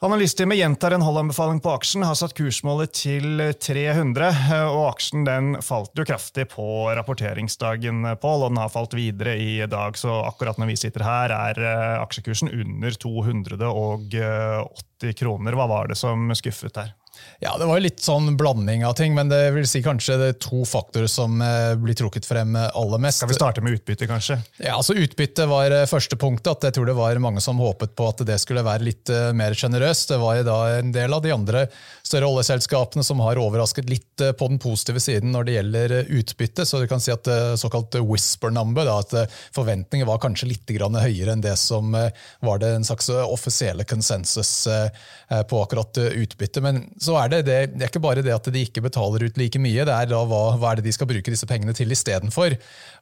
Analystime 0.00 0.54
gjentar 0.54 0.94
en 0.94 1.02
holdanbefaling 1.02 1.56
på 1.58 1.72
aksjen, 1.74 2.04
har 2.06 2.14
satt 2.14 2.30
kursmålet 2.38 2.92
til 2.94 3.40
300. 3.58 4.28
og 4.70 4.92
Aksjen 4.92 5.24
den 5.26 5.56
falt 5.58 5.90
jo 5.98 6.04
kraftig 6.06 6.44
på 6.52 6.86
rapporteringsdagen, 6.94 8.06
Paul, 8.22 8.44
og 8.46 8.52
den 8.52 8.60
har 8.62 8.70
falt 8.70 8.94
videre 8.94 9.34
i 9.42 9.66
dag. 9.66 9.98
Så 9.98 10.22
akkurat 10.22 10.54
når 10.62 10.70
vi 10.70 10.78
sitter 10.78 11.02
her, 11.02 11.34
er 11.34 11.58
eh, 11.58 11.98
aksjekursen 11.98 12.46
under 12.46 12.94
280 12.94 15.18
kroner. 15.18 15.58
Hva 15.58 15.66
var 15.66 15.90
det 15.90 15.98
som 15.98 16.30
skuffet 16.38 16.78
der? 16.78 16.94
Ja, 17.40 17.52
Det 17.58 17.66
var 17.70 17.78
litt 17.78 18.00
sånn 18.02 18.32
blanding 18.34 18.82
av 18.82 18.96
ting, 18.98 19.12
men 19.14 19.28
det 19.30 19.52
vil 19.54 19.66
si 19.70 19.78
kanskje 19.84 20.16
det 20.18 20.28
er 20.32 20.38
to 20.42 20.64
faktorer 20.66 21.06
som 21.06 21.38
eh, 21.38 21.76
blir 21.78 21.94
trukket 21.94 22.26
frem 22.26 22.56
eh, 22.58 22.66
aller 22.74 22.98
mest. 22.98 23.20
Skal 23.20 23.30
vi 23.30 23.36
starte 23.36 23.62
med 23.62 23.76
utbytte, 23.76 24.08
kanskje? 24.10 24.40
Ja, 24.56 24.72
altså 24.74 24.96
Utbytte 24.98 25.46
var 25.46 25.70
eh, 25.70 25.86
første 25.86 26.18
punktet. 26.18 26.50
at 26.56 26.66
Jeg 26.66 26.74
tror 26.74 26.88
det 26.90 26.96
var 26.98 27.20
mange 27.22 27.38
som 27.44 27.60
håpet 27.62 27.94
på 27.94 28.08
at 28.10 28.24
det 28.26 28.40
skulle 28.42 28.64
være 28.66 28.88
litt 28.88 29.12
mer 29.38 29.54
sjenerøst. 29.54 30.10
Det 30.10 30.18
var 30.18 30.40
jo 30.40 30.48
da 30.48 30.56
en 30.80 30.90
del 30.94 31.14
av 31.14 31.22
de 31.22 31.30
andre 31.36 31.62
større 32.02 32.26
oljeselskapene 32.26 33.06
som 33.06 33.22
har 33.22 33.38
overrasket 33.38 33.86
litt 33.86 34.18
på 34.18 34.50
den 34.50 34.58
positive 34.58 34.98
siden 35.02 35.30
når 35.30 35.46
det 35.46 35.54
gjelder 35.54 35.94
utbytte. 36.18 36.66
Så 36.66 36.82
du 36.82 36.88
kan 36.90 37.02
si 37.02 37.14
at 37.14 37.28
såkalt 37.60 37.94
whisper 38.02 38.50
number, 38.50 38.88
da, 38.88 38.98
at 38.98 39.38
forventninger 39.54 40.08
var 40.10 40.18
kanskje 40.24 40.50
litt 40.50 40.66
høyere 40.68 41.36
enn 41.36 41.44
det 41.44 41.54
som 41.60 41.94
var 41.94 42.58
det 42.58 42.72
en 42.74 42.86
slags 42.86 43.08
offisielle 43.14 43.86
konsensus 43.88 44.66
på 44.68 45.62
akkurat 45.62 46.02
utbytte. 46.02 46.64
Men 46.64 46.82
så 46.98 47.16
er 47.20 47.27
det, 47.32 47.42
det, 47.46 47.58
det, 47.74 47.84
er 47.84 47.90
ikke 47.90 48.02
bare 48.04 48.24
det 48.24 48.34
at 48.34 48.48
de 48.52 48.62
ikke 48.64 48.82
betaler 48.84 49.26
ut 49.28 49.38
like 49.40 49.60
mye, 49.62 49.86
det 49.86 49.94
er 49.94 50.10
da 50.10 50.22
hva, 50.28 50.42
hva 50.58 50.72
er 50.72 50.80
det 50.80 50.88
de 50.88 50.94
skal 50.96 51.10
bruke 51.10 51.34
disse 51.34 51.48
pengene 51.48 51.74
til 51.76 51.92
istedenfor. 51.94 52.56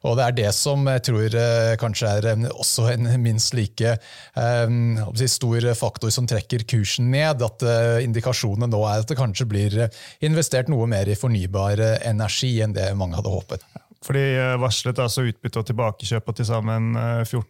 Og 0.07 0.17
det 0.19 0.25
er 0.25 0.37
det 0.37 0.51
som 0.57 0.85
jeg 0.91 1.05
tror 1.09 1.39
eh, 1.41 1.73
kanskje 1.81 2.13
er 2.19 2.29
en, 2.33 2.47
også 2.51 2.89
en 2.93 3.09
minst 3.23 3.57
like 3.57 3.97
um, 4.35 4.99
stor 5.23 5.71
faktor 5.79 6.13
som 6.13 6.29
trekker 6.29 6.67
kursen 6.69 7.11
ned. 7.13 7.43
At 7.47 7.65
indikasjonene 8.03 8.69
nå 8.71 8.83
er 8.85 9.03
at 9.03 9.09
det 9.09 9.19
kanskje 9.19 9.49
blir 9.49 9.81
investert 10.25 10.71
noe 10.71 10.87
mer 10.89 11.09
i 11.09 11.17
fornybar 11.17 11.81
energi 11.97 12.57
enn 12.63 12.75
det 12.75 12.91
mange 12.97 13.19
hadde 13.19 13.33
håpet. 13.33 13.67
For 14.07 14.15
de 14.15 14.37
eh, 14.39 14.53
varslet 14.61 14.99
altså 15.03 15.25
utbytte 15.27 15.59
og 15.59 15.65
tilbakekjøp 15.67 16.23
på 16.23 16.31
til 16.37 16.45
sammen 16.47 16.93
14 16.95 17.35
eh, 17.35 17.41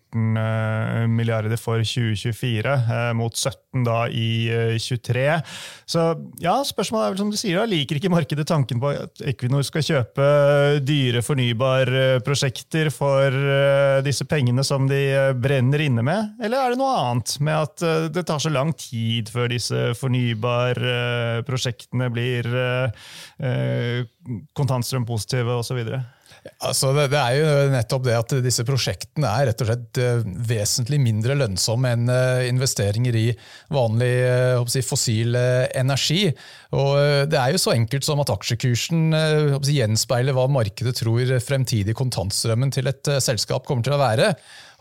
eh, 0.41 1.03
milliarder 1.11 1.53
for 1.61 1.77
2024, 1.85 2.73
mot 3.17 3.35
17 3.37 3.83
da 3.85 4.07
i 4.09 4.49
23. 4.81 5.41
Så 5.85 6.17
ja, 6.41 6.63
spørsmålet 6.65 7.05
er 7.05 7.11
vel 7.13 7.21
som 7.21 7.29
du 7.29 7.37
sier, 7.37 7.59
da, 7.59 7.65
liker 7.69 7.95
ikke 7.99 8.09
markedet 8.09 8.47
tanken 8.49 8.81
på 8.81 8.89
at 8.95 9.21
Equinor 9.29 9.61
skal 9.67 9.85
kjøpe 9.85 10.25
dyre 10.81 11.21
fornybarprosjekter 11.25 12.89
for 12.95 13.31
disse 14.05 14.25
pengene 14.29 14.63
som 14.65 14.87
de 14.89 15.33
brenner 15.37 15.79
inne 15.85 16.03
med? 16.05 16.29
Eller 16.41 16.57
er 16.57 16.69
det 16.73 16.79
noe 16.81 16.97
annet 17.03 17.39
med 17.43 17.55
at 17.67 17.77
det 18.15 18.23
tar 18.25 18.39
så 18.41 18.49
lang 18.53 18.71
tid 18.79 19.29
før 19.33 19.47
disse 19.53 19.93
fornybarprosjektene 20.01 22.07
blir 22.17 22.43
kontantstrømpositive 24.57 25.51
osv.? 25.61 25.81
Altså 26.67 26.91
det, 26.95 27.07
det, 27.13 27.19
er 27.19 27.37
jo 27.37 27.71
nettopp 27.73 28.03
det 28.05 28.15
at 28.17 28.35
disse 28.45 28.65
prosjektene 28.67 29.29
er 29.29 29.49
rett 29.49 29.63
og 29.63 29.69
slett 29.69 29.99
uh, 30.01 30.27
vesentlig 30.49 30.99
mindre 31.03 31.37
lønnsomme 31.37 31.93
enn 31.95 32.11
uh, 32.11 32.43
investeringer 32.47 33.17
i 33.17 33.25
vanlig 33.73 34.11
uh, 34.25 34.67
si, 34.71 34.83
fossil 34.85 35.37
energi. 35.37 36.29
Og 36.77 37.27
Det 37.31 37.39
er 37.39 37.53
jo 37.53 37.61
så 37.61 37.73
enkelt 37.75 38.03
som 38.03 38.19
at 38.23 38.31
aksjekursen 38.33 39.13
si, 39.63 39.77
gjenspeiler 39.77 40.35
hva 40.35 40.47
markedet 40.51 40.97
tror 40.99 41.37
fremtidig 41.43 41.95
kontantstrømmen 41.97 42.73
til 42.75 42.89
et 42.91 43.13
selskap 43.23 43.67
kommer 43.67 43.85
til 43.85 43.95
å 43.95 44.01
være. 44.01 44.33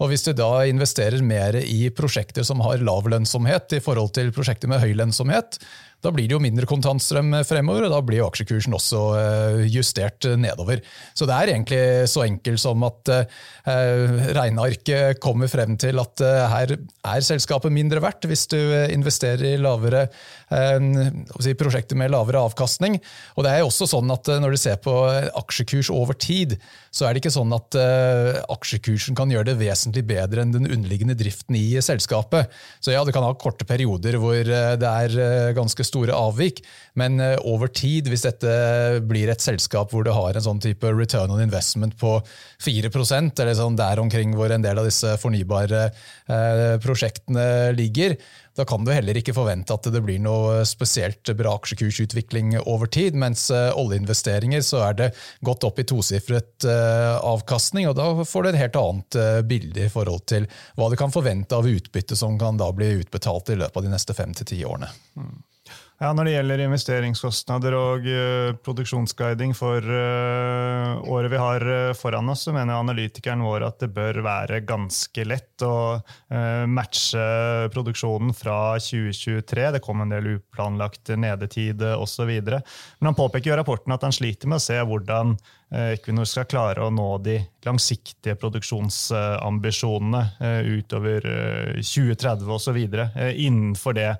Og 0.03 0.11
Hvis 0.11 0.27
du 0.27 0.33
da 0.37 0.51
investerer 0.69 1.25
mer 1.25 1.57
i 1.63 1.89
prosjekter 1.95 2.45
som 2.45 2.61
har 2.67 2.83
lav 2.85 3.07
lønnsomhet 3.09 3.79
i 3.79 3.83
forhold 3.85 4.13
til 4.19 4.33
prosjekter 4.35 4.69
med 4.69 4.83
høy 4.83 4.93
lønnsomhet, 4.99 5.57
da 6.07 6.13
blir 6.15 6.29
det 6.29 6.37
jo 6.37 6.43
mindre 6.43 6.69
kontantstrøm 6.69 7.35
fremover, 7.47 7.87
og 7.87 7.95
da 7.95 8.01
blir 8.07 8.21
jo 8.23 8.29
aksjekursen 8.31 8.77
også 8.77 9.03
eh, 9.19 9.61
justert 9.73 10.29
nedover. 10.39 10.83
Så 11.17 11.29
det 11.29 11.37
er 11.37 11.53
egentlig 11.55 11.83
så 12.13 12.25
enkelt 12.27 12.63
som 12.63 12.87
at 12.87 13.13
eh, 13.13 14.23
regnearket 14.37 15.21
kommer 15.23 15.51
frem 15.51 15.77
til 15.81 15.99
at 16.03 16.23
eh, 16.25 16.43
her 16.53 16.77
er 16.77 17.27
selskapet 17.27 17.75
mindre 17.75 18.03
verdt 18.05 18.29
hvis 18.31 18.47
du 18.53 18.59
investerer 18.93 19.55
i 19.55 19.57
lavere, 19.61 20.07
si, 20.49 21.55
prosjekter 21.59 21.99
med 21.99 22.13
lavere 22.15 22.43
avkastning. 22.47 22.99
Og 23.37 23.47
det 23.47 23.53
er 23.53 23.63
jo 23.63 23.71
også 23.71 23.89
sånn 23.91 24.11
at 24.15 24.29
Når 24.43 24.55
du 24.55 24.59
ser 24.61 24.77
på 24.83 24.95
aksjekurs 25.43 25.91
over 25.91 26.15
tid, 26.15 26.57
så 26.95 27.07
er 27.07 27.15
det 27.15 27.23
ikke 27.23 27.35
sånn 27.35 27.53
at 27.57 27.77
aksjekursen 28.53 29.17
kan 29.19 29.31
gjøre 29.33 29.51
det 29.51 29.59
vesentlig 29.61 30.05
bedre 30.09 30.43
enn 30.43 30.55
den 30.55 30.69
underliggende 30.69 31.17
driften 31.19 31.59
i 31.59 31.77
selskapet. 31.85 32.53
Så 32.81 32.95
ja, 32.95 33.05
du 33.05 33.13
kan 33.15 33.27
ha 33.27 33.35
korte 33.39 33.67
perioder 33.69 34.19
hvor 34.23 34.39
det 34.47 34.93
er 34.93 35.53
ganske 35.57 35.85
store 35.87 36.15
avvik. 36.17 36.63
Men 36.97 37.21
eh, 37.21 37.37
over 37.45 37.71
tid, 37.73 38.09
hvis 38.11 38.25
dette 38.27 38.53
blir 39.07 39.31
et 39.31 39.45
selskap 39.45 39.93
hvor 39.93 40.07
det 40.07 40.15
har 40.17 40.37
en 40.37 40.47
sånn 40.49 40.63
type 40.65 40.91
return 40.97 41.33
on 41.35 41.45
investment 41.45 41.97
på 42.01 42.17
4% 42.65 43.45
eller 43.45 43.59
sånn 43.59 43.79
der 43.79 44.01
omkring 44.03 44.35
hvor 44.37 44.53
en 44.53 44.65
del 44.65 44.81
av 44.81 44.89
disse 44.89 45.17
fornybare 45.21 45.87
eh, 45.91 46.77
prosjektene 46.83 47.47
ligger, 47.77 48.17
da 48.57 48.67
kan 48.69 48.85
du 48.85 48.93
heller 48.95 49.19
ikke 49.19 49.35
forvente 49.37 49.75
at 49.75 49.89
det 49.93 50.03
blir 50.05 50.21
noe 50.23 50.63
spesielt 50.69 51.31
bra 51.39 51.55
aksjekursutvikling 51.59 52.57
over 52.65 52.91
tid. 52.93 53.19
Mens 53.19 53.49
eh, 53.55 53.71
oljeinvesteringer 53.77 54.65
så 54.67 54.83
er 54.89 55.01
det 55.01 55.11
gått 55.47 55.67
opp 55.67 55.81
i 55.81 55.87
tosifret 55.89 56.65
avkastning, 56.67 57.89
og 57.91 57.97
da 57.99 58.25
får 58.27 58.45
du 58.45 58.49
et 58.51 58.61
helt 58.61 58.79
annet 58.81 59.19
bilde 59.49 59.85
i 59.87 59.93
forhold 59.93 60.25
til 60.31 60.47
hva 60.79 60.89
du 60.91 60.97
kan 60.99 61.13
forvente 61.13 61.57
av 61.57 61.69
utbytte 61.69 62.17
som 62.19 62.39
kan 62.41 62.59
da 62.61 62.71
bli 62.75 62.95
utbetalt 63.03 63.53
i 63.53 63.59
løpet 63.61 63.77
av 63.77 63.87
de 63.87 63.93
neste 63.93 64.17
fem 64.17 64.33
til 64.37 64.49
ti 64.49 64.63
årene. 64.67 64.89
Mm. 65.19 65.37
Ja, 65.97 66.11
Når 66.13 66.29
det 66.29 66.33
gjelder 66.35 66.61
investeringskostnader 66.61 67.73
og 67.73 68.05
uh, 68.05 68.51
produksjonsguiding 68.61 69.55
for 69.57 69.81
uh, 69.81 71.01
året 71.09 71.33
vi 71.33 71.39
har 71.41 71.65
uh, 71.65 71.95
foran 71.97 72.29
oss, 72.29 72.43
så 72.45 72.53
mener 72.53 72.77
analytikeren 72.77 73.41
vår 73.41 73.65
at 73.65 73.81
det 73.81 73.89
bør 73.97 74.21
være 74.27 74.61
ganske 74.69 75.25
lett 75.25 75.65
å 75.65 75.97
matche 76.69 77.23
produksjonen 77.73 78.35
fra 78.37 78.77
2023. 78.83 79.71
Det 79.73 79.81
kom 79.85 80.03
en 80.05 80.13
del 80.13 80.35
uplanlagt 80.35 81.15
nedetid 81.17 81.81
osv. 81.97 82.33
Men 82.45 83.09
han 83.09 83.17
påpeker 83.17 83.55
i 83.55 83.57
rapporten 83.57 83.95
at 83.97 84.05
han 84.05 84.13
sliter 84.13 84.53
med 84.53 84.61
å 84.61 84.67
se 84.67 84.77
hvordan 84.77 85.33
Equinor 85.67 86.29
skal 86.31 86.47
klare 86.47 86.85
å 86.85 86.93
nå 86.95 87.19
de 87.27 87.41
langsiktige 87.67 88.37
produksjonsambisjonene 88.39 90.21
utover 90.77 91.27
2030 91.81 92.53
osv. 92.55 92.79
innenfor 93.35 93.97
det 93.99 94.13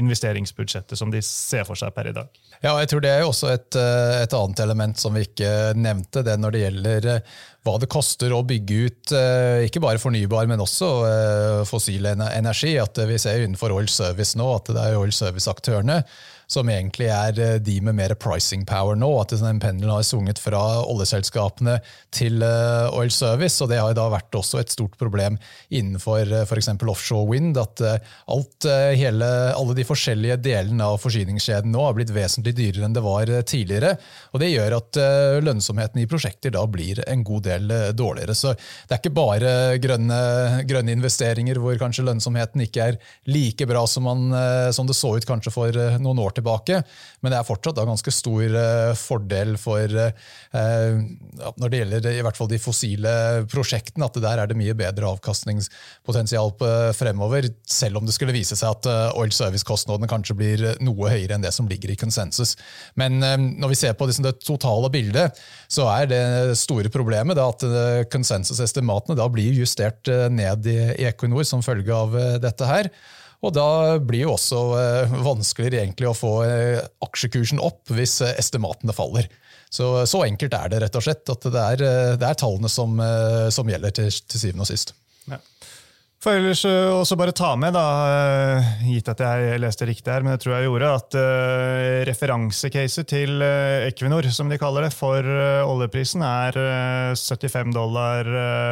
investeringsbudsjettet 0.00 0.96
som 0.96 1.12
de 1.12 1.20
ser 1.20 1.68
for 1.68 1.76
seg 1.76 1.92
per 1.92 2.08
i 2.08 2.16
dag. 2.16 2.32
Ja, 2.62 2.72
jeg 2.80 2.88
tror 2.90 3.02
Det 3.04 3.10
er 3.12 3.24
også 3.26 3.50
et, 3.52 3.76
eh, 3.76 4.22
et, 4.22 4.32
annet 4.32 4.60
element 4.64 4.98
som 4.98 5.14
vi 5.14 5.26
ikke 5.26 5.74
nevnte. 5.76 6.22
det 6.24 6.38
Når 6.40 6.50
det 6.50 6.62
gjelder 6.62 7.08
eh, 7.16 7.20
hva 7.66 7.78
det 7.78 7.88
koster 7.90 8.32
å 8.32 8.44
bygge 8.46 8.76
ut 8.86 9.12
eh, 9.12 9.66
ikke 9.66 9.82
bare 9.82 9.98
fornybar, 9.98 10.46
men 10.46 10.62
også 10.62 11.64
fossil 11.66 12.06
energi. 12.06 12.78
At 12.78 12.96
Vi 12.96 13.18
ser 13.18 13.44
innenfor 13.44 13.72
oil 13.72 13.88
service 13.88 14.36
nå 14.36 14.48
at 14.54 14.72
det 14.72 14.82
er 14.82 14.96
oil 14.96 15.12
service-aktørene 15.12 16.02
som 16.46 16.68
egentlig 16.70 17.08
er 17.10 17.38
eh, 17.42 17.54
de 17.62 17.80
med 17.82 17.96
mer 17.98 18.14
pricing 18.18 18.64
power 18.66 18.96
nå. 18.98 19.08
At 19.20 19.34
den 19.34 19.60
pendelen 19.62 19.92
har 19.92 20.06
sunget 20.06 20.38
fra 20.42 20.60
oljeselskapene 20.86 21.78
til 22.14 22.42
eh, 22.46 22.86
oil 22.94 23.10
service. 23.10 23.58
og 23.62 23.72
Det 23.72 23.80
har 23.82 23.96
da 23.98 24.06
vært 24.12 24.38
også 24.38 24.60
et 24.62 24.72
stort 24.72 24.94
problem 25.00 25.40
innenfor 25.74 26.22
eh, 26.22 26.44
f.eks. 26.46 26.70
offshore 26.86 27.26
wind. 27.32 27.58
At 27.58 27.82
alt, 27.82 28.68
hele, 28.96 29.30
alle 29.56 29.76
de 29.76 29.86
forskjellige 29.86 30.38
delene 30.44 30.86
av 30.86 31.00
forsyningskjeden 31.02 31.72
nå 31.74 31.82
har 31.82 31.96
blitt 31.96 32.14
vesentlig 32.14 32.54
dyrere 32.56 32.86
enn 32.86 32.94
det 32.96 33.02
var 33.04 33.30
tidligere. 33.46 33.96
og 34.32 34.40
Det 34.42 34.52
gjør 34.52 34.76
at 34.78 34.98
lønnsomheten 35.42 36.02
i 36.02 36.06
prosjekter 36.10 36.54
da 36.54 36.62
blir 36.70 37.00
en 37.06 37.24
god 37.26 37.46
del 37.48 37.74
dårligere. 37.96 38.36
Så 38.38 38.54
det 38.54 38.94
er 38.94 39.00
ikke 39.00 39.14
bare 39.16 39.52
grønne, 39.82 40.20
grønne 40.68 40.94
investeringer 40.94 41.58
hvor 41.62 41.78
kanskje 41.80 42.06
lønnsomheten 42.06 42.64
ikke 42.66 42.90
er 42.92 43.00
like 43.30 43.66
bra 43.68 43.86
som, 43.90 44.06
man, 44.06 44.36
som 44.74 44.88
det 44.88 44.96
så 44.98 45.14
ut 45.16 45.28
kanskje 45.28 45.54
for 45.54 45.80
noen 46.02 46.22
år 46.22 46.35
tilbake. 46.36 46.80
Men 47.24 47.32
det 47.32 47.38
er 47.40 47.46
fortsatt 47.48 47.76
da 47.78 47.86
ganske 47.88 48.12
stor 48.14 48.44
eh, 48.44 48.92
fordel 48.98 49.56
for 49.60 49.90
eh, 50.02 51.00
når 51.56 51.72
det 51.72 51.80
gjelder 51.80 52.08
i 52.12 52.22
hvert 52.24 52.38
fall 52.38 52.50
de 52.50 52.60
fossile 52.62 53.12
prosjektene, 53.50 54.06
at 54.06 54.20
der 54.22 54.42
er 54.42 54.50
det 54.50 54.58
mye 54.58 54.76
bedre 54.78 55.10
avkastningspotensial 55.16 56.54
fremover. 56.96 57.48
Selv 57.66 58.00
om 58.00 58.06
det 58.06 58.14
skulle 58.16 58.36
vise 58.36 58.58
seg 58.58 58.76
at 58.76 58.90
eh, 58.90 59.18
oil 59.18 59.34
service-kostnadene 59.34 60.10
kanskje 60.10 60.38
blir 60.38 60.64
noe 60.84 61.12
høyere 61.12 61.36
enn 61.36 61.44
det 61.44 61.54
som 61.56 61.68
ligger 61.70 61.92
i 61.92 61.98
konsensus. 61.98 62.56
Men 62.98 63.18
når 63.20 63.72
vi 63.72 63.80
ser 63.80 63.96
på 63.98 64.08
liksom 64.08 64.26
det 64.26 64.36
totale 64.44 64.90
bildet, 64.92 65.36
så 65.72 65.88
er 65.92 66.08
det 66.10 66.22
store 66.60 66.92
problemet 66.92 67.38
at 67.40 67.64
konsensusestimatene 68.12 69.28
blir 69.32 69.56
justert 69.56 70.08
ned 70.30 70.68
i 70.70 71.08
Equinor 71.08 71.46
som 71.48 71.64
følge 71.64 71.94
av 71.94 72.14
dette 72.42 72.68
her. 72.68 72.90
Og 73.44 73.52
da 73.54 73.68
blir 74.00 74.24
det 74.24 74.32
også 74.32 74.60
eh, 74.80 75.16
vanskeligere 75.24 75.82
egentlig 75.84 76.08
å 76.10 76.16
få 76.16 76.32
eh, 76.46 76.78
aksjekursen 77.04 77.60
opp 77.62 77.92
hvis 77.92 78.20
eh, 78.24 78.36
estimatene 78.40 78.94
faller. 78.96 79.28
Så, 79.70 79.90
så 80.08 80.22
enkelt 80.24 80.54
er 80.56 80.70
det 80.72 80.80
rett 80.84 80.96
og 80.96 81.04
slett. 81.04 81.26
at 81.28 81.42
Det 81.44 81.64
er, 81.74 81.82
det 82.16 82.26
er 82.28 82.38
tallene 82.38 82.70
som, 82.70 82.94
som, 83.52 83.68
gjelder 83.68 83.92
til, 83.98 84.08
til 84.30 84.40
syvende 84.40 84.64
og 84.64 84.70
sist. 84.70 84.94
Ja. 85.28 85.40
For 86.26 86.34
ellers 86.34 86.64
eh, 86.66 86.90
også 86.90 87.14
bare 87.14 87.30
ta 87.30 87.52
med, 87.54 87.76
da, 87.76 87.84
eh, 88.10 88.70
gitt 88.88 89.06
at 89.12 89.20
jeg 89.22 89.60
leste 89.62 89.86
riktig 89.86 90.10
her, 90.10 90.24
men 90.26 90.34
det 90.34 90.40
tror 90.42 90.56
jeg 90.56 90.66
gjorde, 90.66 90.88
at 90.98 91.16
uh, 91.22 92.00
referansecaset 92.08 93.06
til 93.06 93.44
Equinor, 93.86 94.26
som 94.34 94.50
de 94.50 94.58
kaller 94.58 94.88
det, 94.88 94.90
for 94.96 95.22
oljeprisen 95.22 96.24
er 96.26 96.56
75 97.14 97.70
dollar 97.76 98.26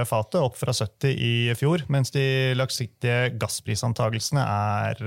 fatet, 0.09 0.41
opp 0.41 0.57
fra 0.59 0.75
70 0.75 1.13
i 1.15 1.55
fjor, 1.55 1.85
mens 1.93 2.11
de 2.15 2.25
langsiktige 2.59 3.31
gassprisantagelsene 3.39 4.43
er 4.43 5.05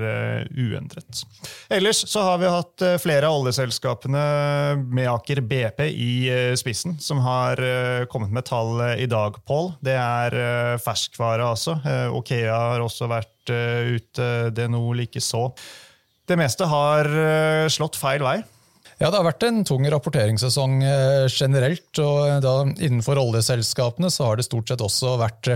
uendret. 0.55 1.23
Ellers 1.73 2.03
så 2.07 2.23
har 2.29 2.39
vi 2.39 2.51
hatt 2.53 2.85
flere 3.03 3.27
av 3.27 3.41
oljeselskapene 3.41 4.23
med 4.87 5.09
Aker 5.11 5.43
BP 5.43 5.83
i 5.89 6.11
spissen, 6.59 6.95
som 7.03 7.19
har 7.25 7.59
kommet 8.11 8.31
med 8.31 8.47
tall 8.47 8.79
i 8.95 9.09
dag, 9.09 9.41
Pål. 9.47 9.73
Det 9.83 9.97
er 9.97 10.79
ferskvare, 10.83 11.51
altså. 11.51 11.79
ok 12.15 12.36
Ikea 12.37 12.57
har 12.73 12.83
også 12.83 13.09
vært 13.09 13.51
uh, 13.53 13.97
ute, 13.97 14.27
DNO 14.55 14.85
likeså. 15.01 15.49
Det 16.27 16.37
meste 16.39 16.67
har 16.69 17.09
uh, 17.09 17.65
slått 17.71 17.97
feil 17.99 18.25
vei. 18.25 18.39
Ja, 18.97 19.11
Det 19.11 19.19
har 19.19 19.27
vært 19.27 19.43
en 19.45 19.59
tung 19.61 19.85
rapporteringssesong 19.93 20.79
eh, 20.81 21.27
generelt. 21.29 21.99
og 22.01 22.41
da 22.41 22.53
Innenfor 22.65 23.19
oljeselskapene 23.21 24.09
så 24.09 24.25
har 24.25 24.39
det 24.39 24.47
stort 24.47 24.71
sett 24.71 24.81
også 24.81 25.19
vært 25.21 25.51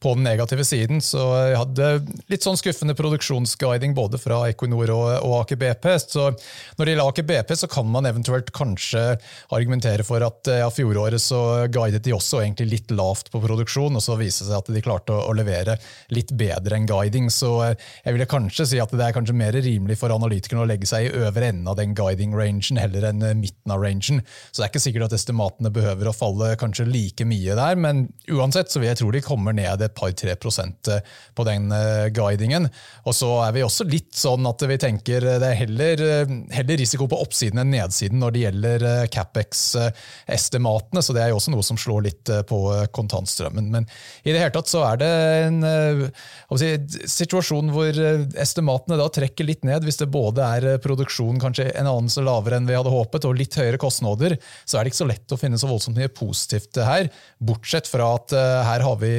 på 0.00 0.12
den 0.14 0.24
negative 0.24 0.64
siden. 0.64 1.00
Så 1.04 1.20
jeg 1.20 1.58
hadde 1.60 1.90
litt 2.32 2.44
sånn 2.44 2.56
skuffende 2.56 2.96
produksjonsguiding 2.96 3.94
både 3.96 4.20
fra 4.20 4.42
Equinor 4.50 4.92
og, 4.94 5.06
og 5.24 5.34
Aker 5.42 5.60
BP. 5.60 5.88
Så 6.04 6.28
når 6.30 6.80
det 6.80 6.94
gjelder 6.94 7.10
Aker 7.10 7.26
BP, 7.30 7.52
så 7.60 7.68
kan 7.72 7.88
man 7.92 8.08
eventuelt 8.08 8.52
kanskje 8.56 9.04
argumentere 9.56 10.04
for 10.06 10.24
at 10.24 10.48
ja, 10.48 10.68
fjoråret 10.72 11.20
så 11.20 11.40
guidet 11.72 12.04
de 12.04 12.16
også 12.16 12.42
egentlig 12.42 12.68
litt 12.70 12.96
lavt 12.96 13.28
på 13.32 13.40
produksjon, 13.44 13.96
og 13.96 14.04
så 14.04 14.18
viste 14.20 14.44
det 14.44 14.52
seg 14.52 14.60
at 14.60 14.72
de 14.72 14.84
klarte 14.84 15.16
å, 15.16 15.22
å 15.30 15.36
levere 15.36 15.78
litt 16.16 16.32
bedre 16.36 16.80
enn 16.80 16.88
guiding. 16.88 17.28
Så 17.32 17.52
jeg 17.66 18.16
ville 18.16 18.28
kanskje 18.30 18.68
si 18.72 18.80
at 18.80 18.92
det 18.96 19.04
er 19.04 19.16
kanskje 19.16 19.36
mer 19.36 19.56
rimelig 19.56 20.00
for 20.00 20.16
analytikerne 20.16 20.64
å 20.64 20.68
legge 20.68 20.88
seg 20.88 21.08
i 21.08 21.24
øvre 21.24 21.52
enden 21.52 21.72
av 21.72 21.76
den 21.80 21.96
guiding-rangen 21.96 22.64
heller 22.86 23.10
enn 23.10 23.26
midten 23.42 23.74
av 23.74 23.82
rangen. 23.82 24.22
Så 24.50 24.60
det 24.60 24.66
er 24.66 24.72
ikke 24.72 24.84
sikkert 24.86 25.08
at 25.10 25.18
estimatene 25.18 25.72
behøver 25.74 26.10
å 26.10 26.16
falle 26.16 26.54
kanskje 26.60 26.88
like 26.88 27.26
mye 27.28 27.56
der, 27.58 27.76
men 27.80 28.06
uansett 28.32 28.72
så 28.72 28.80
vil 28.80 28.90
jeg 28.90 29.00
tro 29.00 29.10
de 29.12 29.22
kommer 29.24 29.56
ned 29.56 29.82
et 29.82 29.94
par-tre 29.96 30.36
prosent 30.40 30.90
eh, 30.92 31.02
på 31.36 31.46
den 31.48 31.70
eh, 31.74 32.08
guidingen. 32.14 32.68
Og 33.06 33.16
så 33.16 33.30
er 33.46 33.54
vi 33.56 33.64
også 33.66 33.86
litt 33.88 34.14
sånn 34.16 34.46
at 34.48 34.62
vi 34.68 34.78
tenker 34.80 35.24
det 35.26 35.50
er 35.50 35.60
heller, 35.62 36.02
eh, 36.04 36.34
heller 36.56 36.80
risiko 36.80 37.08
på 37.10 37.20
oppsiden 37.24 37.62
enn 37.62 37.72
nedsiden 37.74 38.22
når 38.22 38.34
det 38.34 38.44
gjelder 38.44 38.86
CapEx-estimatene, 39.12 41.02
så 41.02 41.16
det 41.16 41.24
er 41.24 41.32
jo 41.32 41.40
også 41.40 41.54
noe 41.54 41.66
som 41.66 41.80
slår 41.80 42.06
litt 42.06 42.32
på 42.48 42.60
kontantstrømmen. 42.96 43.70
Men 43.72 43.88
i 44.24 44.32
det 44.32 44.40
hele 44.42 44.54
tatt 44.54 44.70
så 44.70 44.84
er 44.88 45.00
det 45.00 45.10
en 45.46 45.58
si, 46.58 46.70
situasjon 47.10 47.72
hvor 47.74 48.00
estimatene 48.40 48.98
da 49.00 49.08
trekker 49.12 49.48
litt 49.48 49.64
ned. 49.66 49.86
Hvis 49.86 50.00
det 50.00 50.10
både 50.12 50.46
er 50.46 50.82
produksjon 50.82 51.40
kanskje 51.42 51.70
en 51.72 51.90
anelse 51.90 52.24
lavere 52.24 52.60
enn 52.60 52.68
vi 52.68 52.75
hadde 52.78 52.94
håpet, 52.94 53.28
og 53.28 53.38
litt 53.38 53.56
høyere 53.58 53.80
kostnader, 53.80 54.36
så 54.64 54.78
er 54.78 54.84
det 54.84 54.92
ikke 54.92 55.02
så 55.02 55.10
lett 55.10 55.34
å 55.34 55.40
finne 55.40 55.60
så 55.60 55.70
voldsomt 55.70 55.98
mye 55.98 56.12
positivt 56.12 56.78
her. 56.86 57.10
Bortsett 57.38 57.88
fra 57.90 58.12
at 58.16 58.34
her 58.36 58.84
har 58.84 58.98
vi 59.00 59.14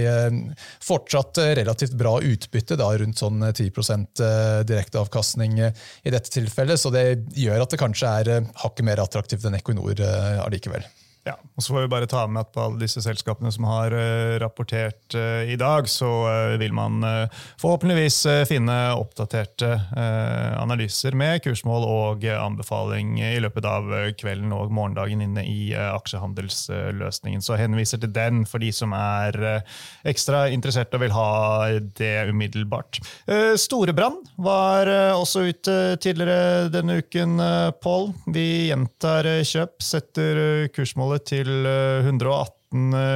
fortsatt 0.83 1.37
eh, 1.37 1.53
relativt 1.61 1.95
bra 1.97 2.17
utbytte, 2.21 2.77
da, 2.79 2.89
rundt 2.97 3.21
sånn 3.21 3.41
10 3.49 3.67
eh, 3.67 4.05
eh, 4.27 4.61
direkteavkastning 4.67 5.59
i 5.61 6.13
dette 6.13 6.31
tilfellet. 6.33 6.79
Så 6.79 6.93
det 6.93 7.07
gjør 7.37 7.65
at 7.65 7.73
det 7.73 7.81
kanskje 7.81 8.13
er 8.21 8.47
hakket 8.63 8.87
mer 8.87 9.03
attraktivt 9.03 9.47
enn 9.47 9.57
Equinor 9.59 10.01
allikevel. 10.43 10.85
Ja, 11.27 11.33
og 11.57 11.63
så 11.63 11.73
får 11.73 11.83
vi 11.83 11.89
bare 11.91 12.07
ta 12.07 12.21
med 12.29 12.45
at 12.45 12.53
på 12.55 12.61
alle 12.63 12.79
disse 12.79 13.01
selskapene 13.03 13.51
som 13.51 13.65
har 13.67 13.91
uh, 13.91 14.37
rapportert 14.39 15.15
uh, 15.17 15.43
i 15.43 15.57
dag, 15.59 15.89
så 15.91 16.07
uh, 16.07 16.55
vil 16.61 16.71
man 16.75 17.03
forhåpentligvis 17.59 18.17
finne 18.47 18.75
oppdaterte 18.97 19.69
analyser 20.57 21.15
med 21.17 21.41
kursmål 21.43 21.85
og 21.87 22.25
anbefaling 22.29 23.17
i 23.21 23.39
løpet 23.41 23.65
av 23.67 23.89
kvelden 24.19 24.53
og 24.55 24.71
morgendagen 24.73 25.21
inne 25.23 25.43
i 25.47 25.71
aksjehandelsløsningen. 25.75 27.43
Så 27.43 27.57
henviser 27.59 28.01
til 28.01 28.13
den 28.13 28.43
for 28.49 28.63
de 28.63 28.71
som 28.75 28.93
er 28.97 29.37
ekstra 30.07 30.45
interessert 30.53 30.93
og 30.95 31.03
vil 31.03 31.15
ha 31.15 31.29
det 31.99 32.13
umiddelbart. 32.31 32.99
Storebrand 33.59 34.29
var 34.41 34.89
også 35.15 35.47
ute 35.49 35.77
tidligere 36.03 36.69
denne 36.73 36.99
uken, 37.01 37.37
Pål. 37.83 38.11
Vi 38.35 38.47
gjentar 38.69 39.29
kjøp, 39.47 39.77
setter 39.83 40.67
kursmålet 40.75 41.16
til 41.25 41.65
118 41.65 42.47
eh, 42.47 42.53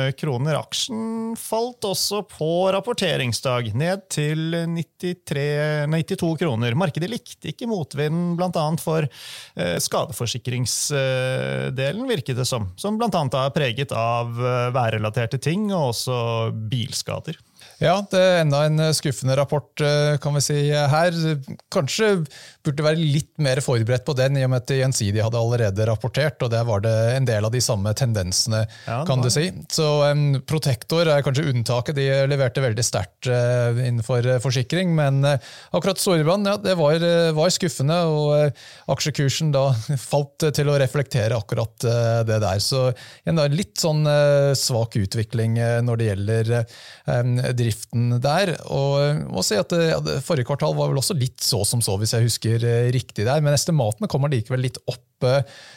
eh, 0.07 0.11
kroner. 0.17 0.55
Aksjen 0.61 1.35
falt 1.39 1.83
også 1.85 2.21
på 2.29 2.71
rapporteringsdag, 2.73 3.73
ned 3.77 3.99
til 4.13 4.55
93, 4.55 5.87
92 5.91 6.37
kroner. 6.39 6.75
Markedet 6.79 7.09
likte 7.11 7.47
ikke 7.51 7.67
motvinden 7.69 8.37
bl.a. 8.39 8.75
for 8.81 9.01
eh, 9.05 9.77
skadeforsikringsdelen, 9.83 12.07
virket 12.09 12.37
det 12.39 12.45
som. 12.47 12.69
Som 12.79 12.97
bl.a. 13.01 13.09
er 13.11 13.55
preget 13.55 13.91
av 13.91 14.27
værrelaterte 14.75 15.37
ting, 15.43 15.73
og 15.75 15.87
også 15.91 16.15
bilskader. 16.71 17.35
Ja, 17.81 17.95
det 18.11 18.19
er 18.21 18.43
enda 18.43 18.61
en 18.67 18.77
eh, 18.77 18.93
skuffende 18.93 19.33
rapport 19.39 19.81
eh, 19.81 20.13
kan 20.21 20.35
vi 20.37 20.43
si 20.45 20.57
her. 20.69 21.15
Kanskje 21.73 22.11
burde 22.61 22.85
være 22.85 23.01
litt 23.01 23.31
mer 23.41 23.57
forberedt 23.65 24.05
på 24.05 24.13
den, 24.17 24.37
i 24.37 24.43
og 24.45 24.51
med 24.53 24.61
at 24.61 24.73
Gjensidige 24.77 25.25
hadde 25.25 25.39
allerede 25.39 25.87
rapportert, 25.89 26.37
og 26.45 26.51
der 26.53 26.65
var 26.67 26.83
det 26.85 26.93
en 27.15 27.25
del 27.25 27.47
av 27.47 27.53
de 27.53 27.61
samme 27.63 27.93
tendensene, 27.97 28.61
ja, 28.85 28.99
kan 29.07 29.23
du 29.23 29.31
si. 29.33 29.47
Så 29.73 29.87
um, 30.05 30.37
Protektor 30.45 31.09
er 31.09 31.25
kanskje 31.25 31.47
unntaket. 31.49 31.97
De 31.97 32.05
leverte 32.29 32.61
veldig 32.61 32.85
sterkt 32.85 33.31
uh, 33.31 33.73
innenfor 33.81 34.29
forsikring, 34.43 34.93
men 34.97 35.25
uh, 35.25 35.49
akkurat 35.73 36.01
Storebrand 36.01 36.51
ja, 36.51 36.55
det 36.61 36.77
var, 36.77 37.01
uh, 37.01 37.31
var 37.37 37.53
skuffende, 37.53 37.97
og 38.05 38.93
aksjekursen 38.93 39.49
da 39.55 39.71
falt 40.11 40.51
til 40.53 40.69
å 40.69 40.77
reflektere 40.81 41.37
akkurat 41.41 41.73
det 41.81 42.37
der. 42.43 42.61
Så 42.61 42.91
en 43.25 43.41
litt 43.51 43.79
sånn 43.81 44.05
svak 44.57 44.95
utvikling 44.99 45.57
når 45.85 45.99
det 45.99 46.07
gjelder 46.11 46.51
um, 47.09 47.35
driften 47.71 48.17
der. 48.21 48.53
Og 48.71 49.31
må 49.31 49.43
si 49.45 49.57
at 49.59 49.73
ja, 49.73 49.99
Forrige 50.23 50.49
kvartal 50.49 50.75
var 50.77 50.91
vel 50.91 51.01
også 51.01 51.17
litt 51.17 51.41
så 51.43 51.63
som 51.67 51.83
så, 51.83 51.97
hvis 51.99 52.15
jeg 52.17 52.27
husker 52.27 52.67
eh, 52.67 52.91
riktig 52.93 53.25
der, 53.27 53.41
men 53.43 53.55
estimatene 53.55 54.11
kommer 54.11 54.31
likevel 54.31 54.67
litt 54.67 54.81
opp 54.85 55.03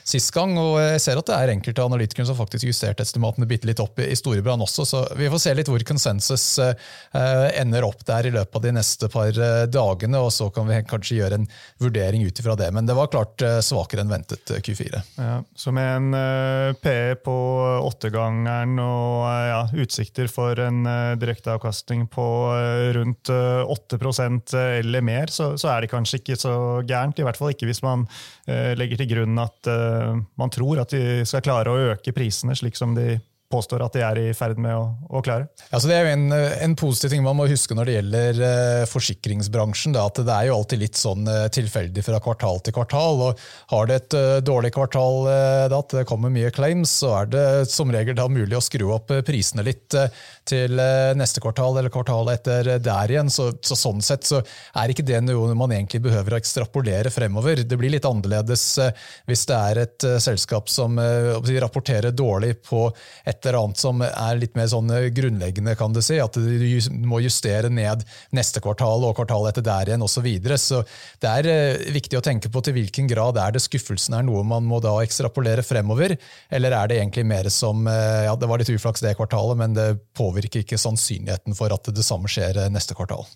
sist 0.04 0.32
gang. 0.34 0.56
og 0.60 0.76
Jeg 0.82 1.00
ser 1.02 1.18
at 1.18 1.28
det 1.28 1.36
er 1.36 1.52
enkelte 1.54 1.84
analytikere 1.84 2.28
som 2.28 2.38
faktisk 2.38 2.68
justerte 2.68 3.04
estimatene 3.04 3.48
bitte 3.48 3.68
litt 3.68 3.80
opp 3.82 4.00
i 4.02 4.12
Storebrand 4.16 4.64
også, 4.64 4.86
så 4.88 5.02
vi 5.18 5.30
får 5.32 5.42
se 5.42 5.54
litt 5.56 5.70
hvor 5.70 5.84
konsensus 5.86 6.46
eh, 6.62 6.74
ender 7.60 7.86
opp 7.86 8.04
der 8.06 8.28
i 8.28 8.34
løpet 8.34 8.58
av 8.58 8.64
de 8.66 8.74
neste 8.76 9.08
par 9.12 9.32
eh, 9.32 9.64
dagene, 9.70 10.20
og 10.20 10.32
så 10.34 10.50
kan 10.54 10.68
vi 10.68 10.80
kanskje 10.88 11.20
gjøre 11.20 11.40
en 11.40 11.48
vurdering 11.82 12.24
ut 12.26 12.40
ifra 12.40 12.56
det. 12.60 12.70
Men 12.76 12.88
det 12.88 12.96
var 12.98 13.10
klart 13.12 13.44
eh, 13.44 13.60
svakere 13.64 14.04
enn 14.04 14.12
ventet 14.12 14.52
Q4. 14.64 15.02
Ja, 15.18 15.38
så 15.56 15.72
med 15.74 15.90
en 15.94 16.76
PE 16.80 17.16
på 17.24 17.34
åttegangeren 17.84 18.76
og 18.82 19.24
ja, 19.48 19.62
utsikter 19.80 20.28
for 20.30 20.58
en 20.60 20.84
direkteavkastning 21.20 22.06
på 22.12 22.26
rundt 22.94 23.30
8% 23.30 24.54
eller 24.58 25.04
mer, 25.04 25.32
så, 25.32 25.52
så, 25.60 25.70
er 25.72 25.84
det 25.84 25.92
kanskje 25.92 26.20
ikke 26.20 26.38
så 26.40 26.54
gærent. 26.86 27.18
I 27.18 27.26
hvert 27.26 27.38
fall 27.38 27.52
ikke 27.54 27.68
hvis 27.68 27.82
man 27.84 28.06
legger 28.46 29.00
til 29.00 29.10
grunn 29.10 29.33
at 29.42 29.70
uh, 29.70 30.14
man 30.40 30.52
tror 30.52 30.82
at 30.82 30.94
de 30.94 31.22
skal 31.28 31.44
klare 31.44 31.72
å 31.72 31.92
øke 31.94 32.14
prisene, 32.16 32.56
slik 32.58 32.78
som 32.78 32.94
de 32.96 33.18
påstår 33.54 33.84
at 33.86 33.94
de 33.94 34.02
er 34.04 34.20
i 34.20 34.26
ferd 34.36 34.58
med 34.60 34.74
å, 34.74 34.84
å 35.08 35.22
klare. 35.24 35.48
Ja, 35.70 35.78
det 35.78 35.94
er 35.96 36.08
jo 36.08 36.14
en, 36.14 36.26
en, 36.34 36.76
positiv 36.78 37.12
ting 37.14 37.24
man 37.24 37.38
må 37.38 37.46
huske 37.50 37.76
når 37.76 37.88
det 37.88 37.96
gjelder 37.98 38.40
uh, 38.42 38.86
forsikringsbransjen. 38.90 39.94
Da, 39.94 40.06
at 40.08 40.20
Det 40.26 40.34
er 40.34 40.48
jo 40.48 40.58
alltid 40.58 40.82
litt 40.82 40.98
sånn 40.98 41.28
uh, 41.28 41.46
tilfeldig 41.54 42.04
fra 42.06 42.20
kvartal 42.24 42.60
til 42.64 42.74
kvartal. 42.76 43.22
og 43.28 43.44
Har 43.72 43.90
det 43.90 43.98
et 44.00 44.16
uh, 44.18 44.38
dårlig 44.44 44.72
kvartal, 44.74 45.20
da, 45.70 45.78
at 45.78 45.94
det 45.94 46.06
kommer 46.08 46.32
mye 46.32 46.50
claims, 46.54 46.92
så 47.02 47.12
er 47.20 47.30
det 47.30 47.46
som 47.70 47.90
regel 47.92 48.16
da 48.18 48.26
mulig 48.30 48.56
å 48.58 48.62
skru 48.64 48.88
opp 48.94 49.12
prisene 49.26 49.64
litt 49.66 49.94
til 50.48 50.80
neste 51.16 51.40
kvartal 51.42 51.78
eller 51.78 51.92
kvartalet 51.92 52.40
etter 52.40 52.70
der 52.82 53.12
igjen. 53.12 53.30
Så, 53.32 53.50
så, 53.64 53.76
Sånn 53.84 54.00
sett 54.04 54.24
så 54.24 54.38
er 54.80 54.90
ikke 54.90 55.04
det 55.04 55.18
noe 55.26 55.52
man 55.58 55.72
egentlig 55.74 56.00
behøver 56.06 56.34
å 56.34 56.38
ekstrapolere 56.40 57.12
fremover. 57.12 57.60
Det 57.68 57.78
blir 57.78 57.92
litt 57.92 58.06
annerledes 58.08 58.64
hvis 59.28 59.44
det 59.50 59.58
er 59.58 59.80
et 59.82 60.06
selskap 60.24 60.70
som 60.72 60.96
rapporterer 60.96 62.14
dårlig 62.16 62.54
på 62.64 62.86
et 63.28 63.43
eller 63.46 63.60
annet 63.64 63.80
som 63.80 64.02
er 64.04 64.40
litt 64.40 64.56
mer 64.58 64.68
sånn 64.70 64.90
eh, 64.94 65.08
grunnleggende, 65.14 65.76
kan 65.78 65.94
du 65.94 66.00
si. 66.04 66.18
At 66.22 66.36
du 66.36 66.98
må 67.06 67.20
justere 67.24 67.70
ned 67.72 68.04
neste 68.34 68.62
kvartal 68.64 69.06
og 69.06 69.16
kvartalet 69.18 69.54
etter 69.54 69.66
der 69.66 69.92
igjen 69.92 70.04
osv. 70.04 70.12
Så, 70.14 70.22
videre. 70.24 70.56
så 70.62 70.78
det 71.20 71.30
er 71.30 71.48
eh, 71.50 71.86
viktig 71.92 72.16
å 72.16 72.24
tenke 72.24 72.48
på 72.52 72.62
til 72.64 72.76
hvilken 72.78 73.08
grad 73.10 73.40
er 73.40 73.56
det 73.56 73.64
skuffelsen 73.64 74.14
er 74.16 74.24
noe 74.26 74.44
man 74.46 74.64
må 74.64 74.78
da 74.80 74.94
ekstrapolere 75.02 75.64
fremover, 75.66 76.14
eller 76.54 76.76
er 76.78 76.90
det 76.90 77.00
egentlig 77.00 77.26
mer 77.28 77.50
som 77.52 77.88
eh, 77.90 78.24
ja, 78.28 78.36
det 78.38 78.48
var 78.48 78.62
litt 78.62 78.72
uflaks 78.72 79.04
det 79.04 79.16
kvartalet, 79.18 79.58
men 79.60 79.76
det 79.76 79.88
påvirker 80.16 80.62
ikke 80.62 80.80
sannsynligheten 80.80 81.58
for 81.58 81.74
at 81.74 81.90
det 81.92 82.06
samme 82.06 82.30
skjer 82.30 82.62
neste 82.72 82.96
kvartal. 82.96 83.26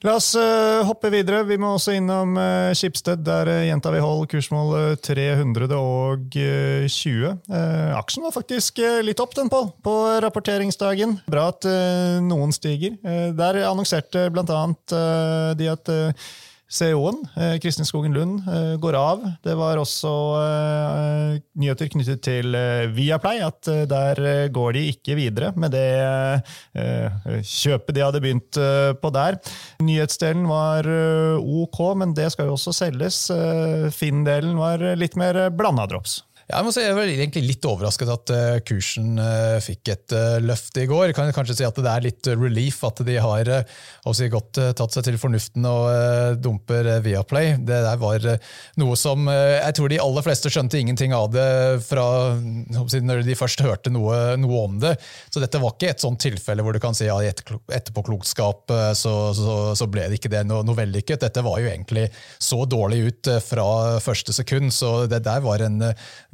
La 0.00 0.14
oss 0.16 0.30
uh, 0.32 0.80
hoppe 0.88 1.10
videre. 1.12 1.42
Vi 1.44 1.58
må 1.60 1.74
også 1.76 1.92
innom 1.98 2.32
uh, 2.40 2.72
Skipsted. 2.76 3.20
Der 3.26 3.50
uh, 3.52 3.66
gjentar 3.68 3.92
vi 3.92 4.00
hold 4.00 4.24
kursmål 4.32 4.96
320. 5.04 7.34
aksjen 7.98 8.24
var 8.24 8.32
faktisk 8.32 8.80
litt 9.04 9.20
opp, 9.20 9.34
den, 9.36 9.50
Pål, 9.52 9.68
på 9.84 9.92
rapporteringsdagen. 10.24 11.18
Bra 11.28 11.50
at 11.52 11.68
noen 12.24 12.52
stiger. 12.54 12.96
der 13.36 13.60
annonserte 13.68 14.30
blant 14.32 14.50
annet 14.54 14.94
de 15.58 15.68
at 15.68 15.90
CEO-en, 16.70 17.18
eh, 17.36 17.58
Kristin 17.58 17.86
Skogen 17.86 18.12
Lund, 18.14 18.48
eh, 18.48 18.76
går 18.78 18.94
av. 18.94 19.24
Det 19.42 19.56
var 19.58 19.76
også 19.80 20.12
eh, 20.38 21.40
nyheter 21.58 21.90
knyttet 21.90 22.22
til 22.22 22.54
Viaplay, 22.94 23.40
at 23.42 23.66
der 23.90 24.48
går 24.54 24.76
de 24.78 24.84
ikke 24.92 25.16
videre 25.18 25.50
med 25.58 25.74
det 25.74 26.42
kjøpet 27.42 27.94
de 27.96 28.04
hadde 28.04 28.22
begynt 28.22 28.58
på 29.02 29.10
der. 29.14 29.38
Nyhetsdelen 29.82 30.46
var 30.48 30.86
ok, 31.40 31.80
men 31.98 32.14
det 32.14 32.30
skal 32.32 32.48
jo 32.48 32.56
også 32.56 32.74
selges. 32.76 33.18
Finn-delen 33.96 34.54
var 34.60 34.84
litt 34.98 35.18
mer 35.18 35.48
blanda 35.50 35.88
drops. 35.90 36.20
Jeg 36.50 36.66
må 36.66 36.72
si 36.74 36.82
jeg 36.82 36.94
var 36.96 37.06
egentlig 37.06 37.42
litt 37.46 37.66
overrasket 37.68 38.10
at 38.10 38.30
uh, 38.34 38.56
kursen 38.66 39.20
uh, 39.22 39.58
fikk 39.62 39.92
et 39.92 40.14
uh, 40.16 40.38
løft 40.42 40.78
i 40.82 40.86
går. 40.90 41.10
Jeg 41.10 41.16
kan 41.18 41.30
kanskje 41.34 41.60
si 41.60 41.66
at 41.66 41.76
det 41.78 41.90
er 41.90 42.06
litt 42.08 42.30
relief 42.32 42.80
at 42.86 43.02
de 43.06 43.16
har 43.22 43.50
si, 44.16 44.26
godt 44.32 44.58
tatt 44.78 44.96
seg 44.96 45.06
til 45.06 45.18
fornuften 45.20 45.66
og 45.68 46.40
dumper 46.42 46.88
Viaplay. 47.04 47.54
Det 47.54 47.78
der 47.84 48.00
var 48.00 48.26
noe 48.80 48.96
som 48.98 49.28
jeg 49.30 49.76
tror 49.76 49.92
de 49.92 50.00
aller 50.02 50.24
fleste 50.26 50.50
skjønte 50.50 50.80
ingenting 50.80 51.14
av 51.14 51.28
det 51.32 51.46
fra 51.84 52.06
når 52.34 53.22
de 53.26 53.36
først 53.38 53.62
hørte 53.64 53.92
noe, 53.92 54.16
noe, 54.40 54.64
om 54.64 54.78
det. 54.82 54.96
Så 55.30 55.42
dette 55.42 55.60
var 55.62 55.76
ikke 55.76 55.92
et 55.92 56.02
sånt 56.02 56.20
tilfelle 56.22 56.64
hvor 56.64 56.74
du 56.74 56.80
kan 56.82 56.96
si 56.96 57.06
ja, 57.06 57.18
i 57.22 57.30
etterpåklokskap 57.30 58.74
så, 58.98 59.14
så, 59.36 59.58
så, 59.78 59.88
ble 59.90 60.08
det 60.10 60.18
ikke 60.18 60.32
det 60.32 60.42
noe, 60.48 60.64
noe 60.66 60.78
vellykket. 60.78 61.22
Dette 61.22 61.44
var 61.46 61.60
jo 61.62 61.70
egentlig 61.70 62.08
så 62.42 62.64
dårlig 62.68 63.02
ut 63.06 63.32
fra 63.46 63.68
første 64.02 64.34
sekund, 64.36 64.74
så 64.74 65.04
det 65.10 65.22
der 65.26 65.44
var 65.44 65.62
en 65.64 65.80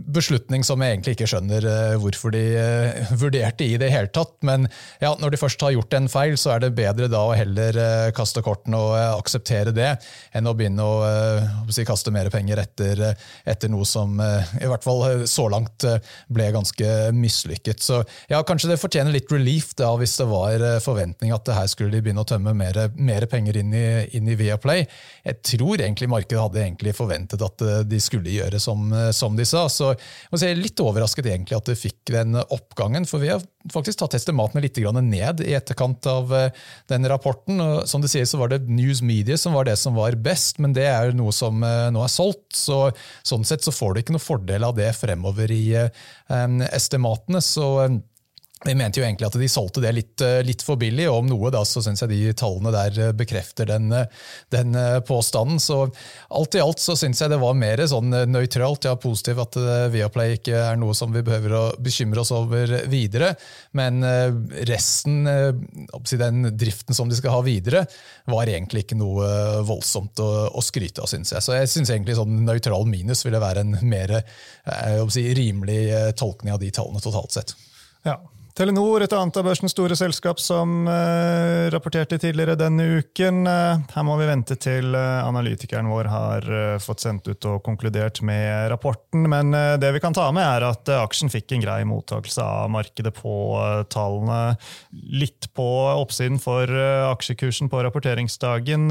beslutning 0.06 0.64
som 0.64 0.82
jeg 0.82 0.94
egentlig 0.94 1.16
ikke 1.16 1.28
skjønner 1.30 1.66
eh, 1.66 1.94
hvorfor 2.00 2.32
de 2.34 2.42
eh, 2.60 3.12
vurderte 3.22 3.66
i 3.66 3.76
det 3.80 3.90
hele 3.92 4.10
tatt. 4.14 4.36
Men 4.46 4.68
ja, 5.02 5.12
når 5.20 5.34
de 5.34 5.40
først 5.40 5.62
har 5.64 5.74
gjort 5.74 5.96
en 5.98 6.08
feil, 6.10 6.36
så 6.40 6.54
er 6.54 6.62
det 6.62 6.74
bedre 6.78 7.08
da 7.10 7.22
å 7.26 7.34
heller 7.36 7.78
eh, 7.80 8.10
kaste 8.16 8.42
kortene 8.46 8.78
og 8.78 8.94
akseptere 9.16 9.74
det, 9.76 9.92
enn 10.36 10.46
å 10.46 10.54
begynne 10.56 10.84
å, 10.84 10.96
å 11.66 11.74
si, 11.74 11.84
kaste 11.86 12.12
mer 12.14 12.30
penger 12.32 12.60
etter, 12.62 13.02
etter, 13.46 13.70
noe 13.72 13.86
som 13.88 14.14
i 14.20 14.68
hvert 14.68 14.84
fall 14.84 15.24
så 15.28 15.46
langt 15.50 15.84
ble 16.32 16.46
ganske 16.54 16.90
mislykket. 17.16 17.82
Så 17.82 17.98
ja, 18.30 18.40
kanskje 18.46 18.70
det 18.70 18.78
fortjener 18.80 19.14
litt 19.14 19.30
relief 19.32 19.72
da, 19.78 19.90
hvis 19.98 20.16
det 20.20 20.28
var 20.30 20.64
forventning 20.84 21.34
at 21.34 21.46
det 21.48 21.56
her 21.56 21.70
skulle 21.70 21.94
de 21.94 22.02
begynne 22.04 22.22
å 22.22 22.28
tømme 22.28 22.54
mer, 22.56 22.78
mer 22.94 23.26
penger 23.30 23.58
inn 23.62 23.74
i, 23.74 23.86
inn 24.18 24.30
i 24.30 24.38
Viaplay. 24.38 24.86
Jeg 25.26 25.40
tror 25.54 25.82
egentlig 25.82 26.10
markedet 26.12 26.42
hadde 26.42 26.62
egentlig 26.62 26.94
forventet 26.96 27.42
at 27.42 27.66
de 27.88 28.00
skulle 28.02 28.34
gjøre 28.36 28.60
som, 28.62 28.86
som 29.16 29.38
de 29.38 29.48
sa. 29.48 29.66
så 29.72 29.95
jeg 30.46 30.54
er 30.54 30.60
litt 30.60 30.80
overrasket 30.82 31.28
egentlig 31.30 31.56
at 31.58 31.68
det 31.70 31.78
fikk 31.80 32.12
den 32.14 32.38
oppgangen, 32.40 33.06
for 33.08 33.22
vi 33.22 33.30
har 33.32 33.44
faktisk 33.72 34.00
tatt 34.00 34.16
estimatene 34.18 34.62
litt 34.64 34.78
ned 34.78 35.42
i 35.42 35.54
etterkant 35.56 36.06
av 36.10 36.34
eh, 36.34 36.50
den 36.90 37.08
rapporten. 37.10 37.60
Og 37.60 37.86
som 37.90 38.02
du 38.02 38.08
sier, 38.10 38.26
så 38.28 38.40
var 38.40 38.52
det 38.52 38.66
News 38.68 39.02
Media 39.02 39.38
som 39.40 39.56
var 39.56 39.66
det 39.68 39.76
som 39.80 39.96
var 39.98 40.16
best, 40.16 40.60
men 40.62 40.74
det 40.76 40.86
er 40.88 41.14
noe 41.16 41.34
som 41.34 41.62
eh, 41.66 41.88
nå 41.94 42.02
er 42.04 42.12
solgt. 42.12 42.52
så 42.56 42.90
Sånn 43.26 43.46
sett 43.46 43.64
så 43.64 43.74
får 43.74 43.94
du 43.94 44.02
ikke 44.02 44.16
noe 44.16 44.22
fordel 44.22 44.66
av 44.66 44.76
det 44.78 44.92
fremover 44.96 45.50
i 45.52 45.64
eh, 45.78 45.88
estimatene. 46.72 47.42
så 47.42 47.88
vi 48.64 48.72
mente 48.74 49.00
jo 49.00 49.04
egentlig 49.04 49.26
at 49.28 49.36
de 49.36 49.48
solgte 49.52 49.82
det 49.84 49.90
litt, 49.92 50.22
eh, 50.24 50.40
litt 50.46 50.62
for 50.64 50.80
billig, 50.80 51.04
og 51.10 51.20
om 51.20 51.26
noe 51.28 51.50
da, 51.52 51.60
så 51.68 51.82
syns 51.84 52.00
jeg 52.02 52.08
de 52.08 52.32
tallene 52.40 52.72
der 52.72 53.00
eh, 53.04 53.12
bekrefter 53.16 53.68
den, 53.68 53.90
eh, 53.92 54.06
den, 54.54 54.72
påstanden. 55.06 55.60
Så 55.60 55.82
alt 56.32 56.56
i 56.56 56.62
alt 56.62 56.80
så 56.80 56.96
syns 56.96 57.20
jeg 57.20 57.30
det 57.30 57.40
var 57.40 57.56
mer 57.58 57.82
sånn 57.88 58.14
nøytralt, 58.30 58.88
ja 58.88 58.94
positivt 59.00 59.42
at 59.42 59.58
Viaplay 59.92 60.38
ikke 60.38 60.56
er 60.70 60.78
noe 60.80 60.94
som 60.96 61.12
vi 61.12 61.22
behøver 61.26 61.54
å 61.56 61.62
bekymre 61.82 62.22
oss 62.22 62.32
over 62.34 62.72
videre. 62.90 63.34
Men 63.76 64.00
resten, 64.68 65.24
den 65.26 66.50
driften 66.56 66.96
som 66.96 67.10
de 67.10 67.18
skal 67.18 67.36
ha 67.36 67.42
videre, 67.46 67.84
var 68.30 68.50
egentlig 68.50 68.86
ikke 68.86 68.98
noe 68.98 69.28
voldsomt 69.68 70.22
å, 70.24 70.30
å 70.48 70.64
skryte 70.64 71.04
av, 71.04 71.10
syns 71.12 71.34
jeg. 71.34 71.44
Så 71.44 71.56
jeg 71.56 71.72
syns 71.72 71.92
egentlig 71.92 72.18
sånn 72.18 72.40
nøytral 72.48 72.88
minus 72.88 73.24
ville 73.26 73.42
være 73.42 73.64
en 73.66 73.76
mer 73.86 74.18
si, 75.12 75.28
rimelig 75.36 76.16
tolkning 76.18 76.56
av 76.56 76.62
de 76.62 76.72
tallene 76.74 77.04
totalt 77.04 77.36
sett. 77.36 77.56
Ja, 78.06 78.20
Telenor, 78.56 79.02
et 79.04 79.12
annet 79.12 79.36
av 79.36 79.44
børsens 79.44 79.74
store 79.74 79.92
selskap 80.00 80.38
som 80.40 80.86
uh, 80.88 81.68
rapporterte 81.68 82.16
tidligere 82.16 82.54
denne 82.56 82.86
uken. 83.02 83.42
Uh, 83.44 83.82
her 83.92 84.04
må 84.08 84.14
vi 84.16 84.28
vente 84.30 84.56
til 84.56 84.96
uh, 84.96 85.26
analytikeren 85.26 85.90
vår 85.92 86.08
har 86.08 86.46
fått 86.80 87.04
sendt 87.04 87.28
ut 87.28 87.44
og 87.50 87.58
konkludert 87.66 88.22
med 88.24 88.70
rapporten. 88.72 89.26
Men 89.28 89.52
det 89.52 89.90
vi 89.92 90.00
kan 90.00 90.16
ta 90.16 90.30
med, 90.32 90.40
er 90.40 90.64
at 90.70 90.88
aksjen 90.88 91.28
fikk 91.28 91.52
en 91.52 91.66
grei 91.66 91.82
mottakelse 91.84 92.40
av 92.40 92.70
markedet 92.72 93.12
på 93.18 93.34
tallene. 93.92 94.56
Litt 95.20 95.50
på 95.52 95.66
oppsiden 95.90 96.40
for 96.40 96.70
aksjekursen 97.10 97.68
på 97.72 97.82
rapporteringsdagen. 97.84 98.88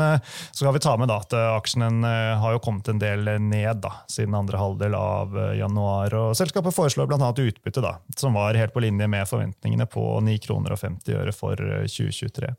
Så 0.51 0.62
skal 0.62 0.75
vi 0.78 0.84
ta 0.86 0.93
med 0.99 1.13
at 1.13 1.34
aksjen 1.34 2.06
har 2.06 2.58
jo 2.58 2.62
kommet 2.62 2.91
en 2.91 3.01
del 3.01 3.25
ned 3.41 3.82
da, 3.86 3.95
siden 4.12 4.38
andre 4.38 4.62
halvdel 4.62 4.97
av 4.99 5.39
januar. 5.58 6.13
og 6.21 6.38
Selskapet 6.38 6.75
foreslår 6.75 7.10
bl.a. 7.10 7.34
utbytte, 7.34 7.82
da, 7.86 7.97
som 8.19 8.38
var 8.38 8.60
helt 8.60 8.75
på 8.75 8.86
linje 8.86 9.10
med 9.10 9.25
forventningene 9.30 9.55
forventningene 9.56 9.88
på 9.88 10.22
9 10.22 10.38
kroner 10.44 10.74
og 10.74 10.80
50 10.80 11.15
øre 11.15 11.34
for 11.34 11.56
2023. 11.56 12.54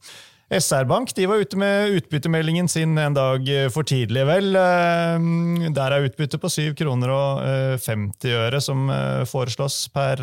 SR-Bank 0.46 1.10
de 1.16 1.26
var 1.26 1.40
ute 1.42 1.56
med 1.58 1.90
utbyttemeldingen 1.98 2.68
sin 2.68 2.96
en 2.98 3.14
dag 3.14 3.42
for 3.72 3.82
tidlig, 3.82 4.24
vel. 4.26 4.52
Der 4.54 5.90
er 5.92 6.06
utbyttet 6.06 6.40
på 6.40 6.48
7 6.48 6.74
kroner 6.78 7.10
og 7.10 7.40
50 7.82 8.30
øre 8.30 8.60
som 8.62 8.86
foreslås 9.26 9.88
per 9.90 10.22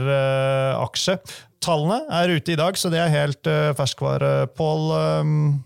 aksje. 0.79 1.17
Tallene 1.63 2.05
er 2.09 2.37
ute 2.37 2.53
i 2.53 2.59
dag, 2.59 2.77
så 2.79 2.89
det 2.89 2.99
er 3.03 3.11
helt 3.11 3.43
ferskvare, 3.75 4.47
Pål. 4.55 5.59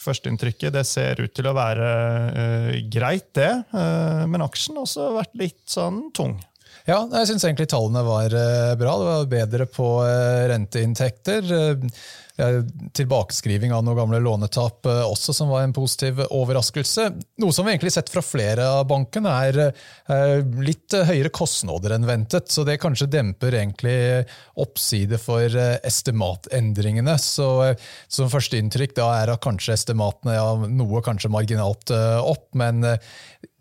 Førsteinntrykket 0.00 0.72
det 0.74 0.86
ser 0.88 1.20
ut 1.20 1.34
til 1.36 1.46
å 1.46 1.54
være 1.54 2.80
greit, 2.90 3.30
det. 3.36 3.52
Men 3.70 4.42
aksjen 4.42 4.78
har 4.80 4.88
også 4.88 5.10
vært 5.20 5.38
litt 5.38 5.62
sånn 5.70 6.08
tung. 6.16 6.38
Ja, 6.88 7.02
jeg 7.04 7.28
syns 7.28 7.44
egentlig 7.44 7.68
tallene 7.70 8.02
var 8.06 8.32
uh, 8.32 8.72
bra. 8.80 8.96
Det 8.96 9.12
var 9.12 9.30
bedre 9.34 9.68
på 9.68 9.92
renteinntekter. 10.50 11.54
Tilbakeskriving 12.96 13.74
av 13.76 13.82
noen 13.84 13.98
gamle 13.98 14.20
lånetap 14.24 14.86
også, 14.88 15.34
som 15.36 15.50
var 15.52 15.66
en 15.66 15.74
positiv 15.76 16.22
overraskelse. 16.24 17.10
Noe 17.42 17.52
som 17.52 17.66
vi 17.66 17.74
egentlig 17.74 17.90
har 17.90 17.98
sett 17.98 18.12
fra 18.14 18.22
flere 18.24 18.64
av 18.78 18.86
bankene, 18.88 19.34
er 19.44 20.54
litt 20.64 20.96
høyere 20.96 21.28
kostnader 21.36 21.98
enn 21.98 22.08
ventet. 22.08 22.48
Så 22.48 22.64
det 22.64 22.78
kanskje 22.80 23.10
demper 23.12 23.58
egentlig 23.60 23.98
oppside 24.56 25.20
for 25.20 25.52
estimatendringene. 25.52 27.18
Så 27.20 27.50
som 28.08 28.32
førsteinntrykk 28.32 28.96
da 28.96 29.10
er 29.18 29.34
at 29.34 29.44
kanskje 29.44 29.76
estimatene 29.76 30.38
ja, 30.38 30.48
noe 30.64 31.04
kanskje 31.04 31.34
marginalt 31.36 31.92
opp, 31.92 32.48
men 32.56 32.86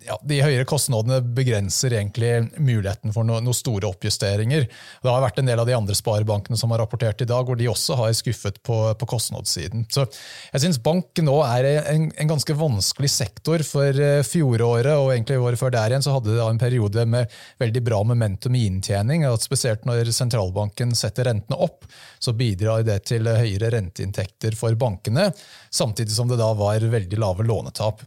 ja, 0.08 0.16
de 0.24 0.38
høyere 0.40 0.66
kostnadene 0.68 1.20
begrenser 1.36 1.94
egentlig 1.98 2.32
muligheten 2.56 3.12
for 3.16 3.28
noen 3.28 3.44
noe 3.44 3.58
store 3.58 3.90
oppjusteringer. 3.90 4.68
Det 5.04 5.12
har 5.12 5.24
vært 5.24 5.42
en 5.42 5.50
del 5.50 5.60
av 5.60 5.68
de 5.68 5.76
andre 5.76 5.96
sparebankene 5.98 6.58
som 6.60 6.72
har 6.72 6.80
rapportert 6.84 7.24
i 7.24 7.28
dag, 7.28 7.48
hvor 7.48 7.60
de 7.60 7.68
også 7.68 7.98
har 8.00 8.14
skuffet 8.16 8.62
på, 8.66 8.78
på 8.96 9.10
kostnadssiden. 9.10 9.84
Så 9.92 10.06
jeg 10.54 10.64
synes 10.64 10.80
bank 10.84 11.20
nå 11.26 11.36
er 11.44 11.68
en, 11.82 12.08
en, 12.14 12.30
ganske 12.32 12.56
vanskelig 12.56 13.12
sektor. 13.12 13.64
For 13.68 14.04
eh, 14.06 14.22
fjoråret 14.28 14.94
og 14.96 15.12
egentlig 15.14 15.40
året 15.42 15.60
før 15.60 15.74
der 15.76 15.92
igjen 15.92 16.06
så 16.06 16.16
hadde 16.16 16.36
det 16.38 16.46
en 16.46 16.62
periode 16.62 17.06
med 17.10 17.40
veldig 17.60 17.84
bra 17.90 18.00
momentum 18.08 18.56
i 18.56 18.66
inntjening. 18.70 19.26
at 19.28 19.44
Spesielt 19.44 19.84
når 19.90 20.14
sentralbanken 20.16 20.96
setter 20.98 21.28
rentene 21.28 21.60
opp, 21.60 21.84
så 22.20 22.36
bidrar 22.38 22.86
det 22.88 23.02
til 23.12 23.28
høyere 23.28 23.74
renteinntekter 23.76 24.56
for 24.60 24.76
bankene, 24.80 25.30
samtidig 25.72 26.16
som 26.16 26.32
det 26.32 26.40
da 26.40 26.54
var 26.58 26.88
veldig 26.88 27.20
lave 27.20 27.46
lånetap. 27.48 28.06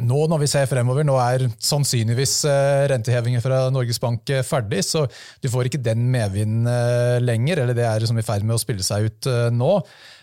Nå 0.00 0.22
når 0.24 0.40
vi 0.40 0.46
ser 0.48 0.68
fremover, 0.70 1.04
nå 1.04 1.18
er 1.20 1.42
sannsynligvis 1.60 2.38
rentehevingen 2.48 2.88
rentehevinger 2.92 3.42
fra 3.44 3.58
Norges 3.68 4.00
Bank 4.00 4.30
eh, 4.32 4.40
ferdig, 4.40 4.80
så 4.88 5.02
du 5.44 5.50
får 5.52 5.68
ikke 5.68 5.82
den 5.84 6.06
medvinden 6.14 6.64
eh, 6.64 7.18
lenger. 7.20 7.60
eller 7.60 7.76
Det 7.76 7.84
er 7.84 8.00
liksom 8.00 8.16
i 8.16 8.24
ferd 8.24 8.46
med 8.48 8.56
å 8.56 8.62
spille 8.62 8.86
seg 8.86 9.10
ut 9.10 9.28
nå. 9.52 9.74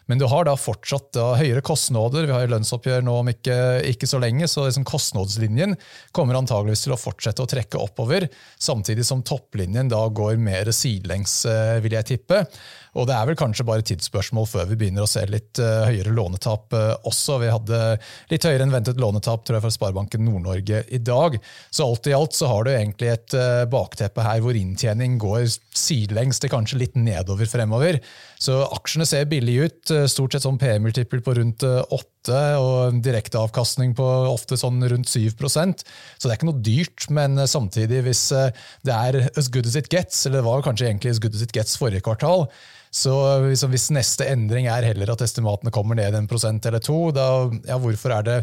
Men 0.09 0.17
du 0.17 0.25
har 0.25 0.47
da 0.47 0.55
fortsatt 0.57 1.11
da 1.13 1.35
høyere 1.37 1.61
kostnader. 1.61 2.25
Vi 2.25 2.33
har 2.33 2.49
lønnsoppgjør 2.49 3.05
nå 3.05 3.13
om 3.21 3.29
ikke, 3.29 3.59
ikke 3.91 4.09
så 4.09 4.17
lenge, 4.17 4.49
så 4.49 4.65
liksom 4.65 4.87
kostnadslinjen 4.89 5.77
kommer 6.17 6.39
antageligvis 6.39 6.87
til 6.87 6.95
å 6.95 6.97
fortsette 6.97 7.45
å 7.45 7.51
trekke 7.51 7.77
oppover, 7.77 8.25
samtidig 8.57 9.05
som 9.05 9.21
topplinjen 9.21 9.93
da 9.93 10.01
går 10.09 10.41
mer 10.41 10.73
sidelengs, 10.73 11.43
vil 11.85 11.93
jeg 11.99 12.09
tippe. 12.09 12.41
Og 12.97 13.05
det 13.09 13.15
er 13.15 13.27
vel 13.29 13.37
kanskje 13.37 13.65
bare 13.67 13.85
tidsspørsmål 13.85 14.47
før 14.49 14.69
vi 14.71 14.77
begynner 14.79 15.05
å 15.05 15.09
se 15.09 15.21
litt 15.29 15.61
uh, 15.61 15.85
høyere 15.89 16.13
lånetap 16.15 16.73
uh, 16.73 16.93
også. 17.09 17.37
Vi 17.43 17.51
hadde 17.53 17.81
litt 18.31 18.47
høyere 18.47 18.65
enn 18.65 18.73
ventet 18.73 19.01
lånetap 19.01 19.45
tror 19.45 19.59
jeg, 19.59 19.65
fra 19.65 19.73
Sparebanken 19.73 20.25
Nord-Norge 20.25 20.81
i 20.89 21.01
dag. 21.01 21.37
Så 21.69 21.85
alt 21.85 22.09
i 22.09 22.15
alt 22.17 22.37
så 22.37 22.49
har 22.49 22.65
du 22.65 22.71
egentlig 22.73 23.11
et 23.13 23.37
uh, 23.37 23.65
bakteppe 23.69 24.25
her 24.25 24.41
hvor 24.43 24.57
inntjening 24.57 25.19
går 25.21 25.45
sidelengs 25.77 26.41
til 26.41 26.53
kanskje 26.53 26.81
litt 26.81 26.97
nedover 26.97 27.49
fremover. 27.49 27.99
Så 28.41 28.57
aksjene 28.65 29.05
ser 29.07 29.29
billige 29.29 29.69
ut. 29.69 29.93
Stort 30.09 30.33
sett 30.33 30.45
sånn 30.45 30.59
PM-multiple 30.61 31.21
på 31.25 31.35
rundt 31.37 31.65
8 31.65 32.39
og 32.59 32.99
direkteavkastning 33.03 33.93
på 33.97 34.05
ofte 34.29 34.57
sånn 34.59 34.81
rundt 34.91 35.07
7% 35.07 35.83
Så 35.83 36.27
det 36.27 36.31
er 36.31 36.37
ikke 36.37 36.49
noe 36.49 36.63
dyrt, 36.63 37.07
men 37.15 37.39
samtidig, 37.47 38.01
hvis 38.07 38.23
det 38.87 38.95
er 38.95 39.21
as 39.29 39.49
good 39.51 39.67
as 39.67 39.77
it 39.79 39.91
gets, 39.91 40.25
eller 40.25 40.39
det 40.39 40.47
var 40.47 40.65
kanskje 40.65 40.89
egentlig 40.89 41.15
as 41.15 41.21
good 41.23 41.35
as 41.35 41.43
it 41.43 41.55
gets 41.55 41.77
forrige 41.79 42.05
kvartal, 42.07 42.47
så 42.89 43.13
hvis 43.69 43.89
neste 43.93 44.25
endring 44.31 44.65
er 44.71 44.87
heller 44.87 45.11
at 45.13 45.21
estimatene 45.21 45.69
kommer 45.73 45.97
ned 45.99 46.15
en 46.17 46.27
prosent 46.29 46.65
eller 46.65 46.81
to, 46.81 47.11
da, 47.13 47.27
ja, 47.67 47.77
hvorfor 47.81 48.15
er 48.15 48.25
det 48.25 48.37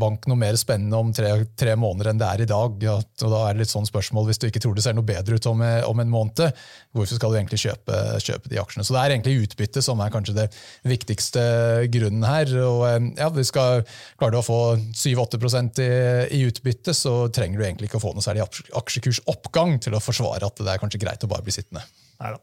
bank 0.00 0.24
noe 0.30 0.40
mer 0.40 0.56
spennende 0.56 0.96
om 0.96 1.10
tre, 1.12 1.34
tre 1.58 1.74
måneder 1.76 2.12
enn 2.12 2.22
det 2.22 2.30
er 2.30 2.44
i 2.44 2.48
dag? 2.48 2.78
Ja, 2.80 2.96
og 2.96 3.34
da 3.34 3.42
er 3.44 3.58
det 3.58 3.66
litt 3.66 3.74
sånn 3.74 3.88
spørsmål, 3.88 4.30
Hvis 4.30 4.40
du 4.40 4.48
ikke 4.48 4.62
tror 4.64 4.78
det 4.78 4.86
ser 4.86 4.96
noe 4.96 5.04
bedre 5.04 5.36
ut 5.36 5.50
om, 5.50 5.60
om 5.60 6.00
en 6.00 6.12
måned, 6.12 6.62
hvorfor 6.96 7.20
skal 7.20 7.34
du 7.34 7.38
egentlig 7.42 7.60
kjøpe, 7.60 8.00
kjøpe, 8.24 8.48
de 8.48 8.62
aksjene? 8.62 8.86
Så 8.88 8.96
Det 8.96 9.02
er 9.02 9.16
egentlig 9.18 9.36
utbytte 9.44 9.84
som 9.84 10.00
er 10.00 10.16
kanskje 10.16 10.38
det 10.40 10.48
viktigste 10.88 11.44
grunnen 11.92 12.24
her. 12.24 12.56
og 12.64 13.12
ja, 13.20 13.28
Vi 13.36 13.46
skal 13.52 13.84
klare 14.16 14.40
å 14.40 14.46
få 14.46 14.60
7-8 14.96 15.84
i, 15.84 15.92
i 16.40 16.42
utbytte, 16.48 16.96
så 16.96 17.28
trenger 17.28 17.60
du 17.60 17.68
egentlig 17.68 17.92
ikke 17.92 18.00
å 18.00 18.06
få 18.08 18.16
noe 18.16 18.24
særlig 18.24 18.48
aksjekursoppgang 18.80 19.76
til 19.84 19.96
å 19.96 20.04
forsvare 20.04 20.48
at 20.48 20.60
det 20.64 20.72
er 20.72 20.80
kanskje 20.80 21.04
greit 21.04 21.24
å 21.24 21.30
bare 21.30 21.44
bli 21.44 21.52
sittende. 21.60 21.84
Neida. 22.20 22.40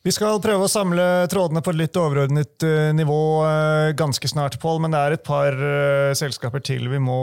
Vi 0.00 0.12
skal 0.16 0.38
prøve 0.40 0.64
å 0.64 0.70
samle 0.72 1.02
trådene 1.28 1.60
på 1.60 1.74
et 1.74 1.76
litt 1.76 1.96
overordnet 2.00 2.64
uh, 2.64 2.88
nivå 2.96 3.18
uh, 3.44 3.90
ganske 3.92 4.30
snart, 4.32 4.54
Pål, 4.62 4.78
men 4.80 4.94
det 4.94 5.00
er 5.04 5.16
et 5.18 5.26
par 5.26 5.52
uh, 5.52 6.14
selskaper 6.16 6.64
til 6.64 6.86
vi 6.88 6.96
må 7.04 7.18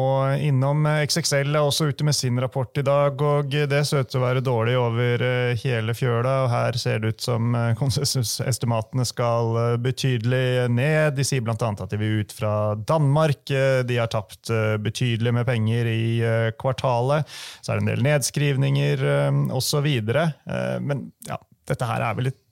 innom. 0.45 0.85
XXL 0.85 1.57
er 1.57 1.63
også 1.63 1.87
ute 1.89 2.05
med 2.05 2.13
sin 2.13 2.37
rapport 2.37 2.77
i 2.77 2.85
dag, 2.85 3.17
og 3.17 3.57
det 3.73 3.81
ser 3.89 4.05
ut 4.05 4.13
til 4.13 4.21
å 4.21 4.25
være 4.27 4.45
dårlig 4.45 4.77
over 4.77 5.25
hele 5.57 5.97
fjøla. 5.97 6.35
og 6.43 6.53
Her 6.53 6.77
ser 6.77 7.01
det 7.01 7.15
ut 7.15 7.25
som 7.25 7.57
konsensusestimatene 7.81 9.09
skal 9.09 9.57
betydelig 9.81 10.69
ned. 10.69 11.17
De 11.17 11.25
sier 11.25 11.41
bl.a. 11.41 11.57
at 11.57 11.89
de 11.89 11.97
vil 11.97 12.21
ut 12.21 12.37
fra 12.37 12.55
Danmark. 12.77 13.41
De 13.89 13.97
har 13.97 14.13
tapt 14.13 14.53
betydelig 14.85 15.33
med 15.33 15.49
penger 15.49 15.89
i 15.97 16.07
kvartalet. 16.61 17.25
Så 17.57 17.73
er 17.73 17.79
det 17.79 17.87
en 17.87 17.95
del 17.95 18.09
nedskrivninger 18.13 19.07
osv. 19.49 19.95
Men 20.85 21.07
ja, 21.25 21.41
dette 21.65 21.89
her 21.89 22.05
er 22.05 22.19
vel 22.19 22.29
litt 22.29 22.43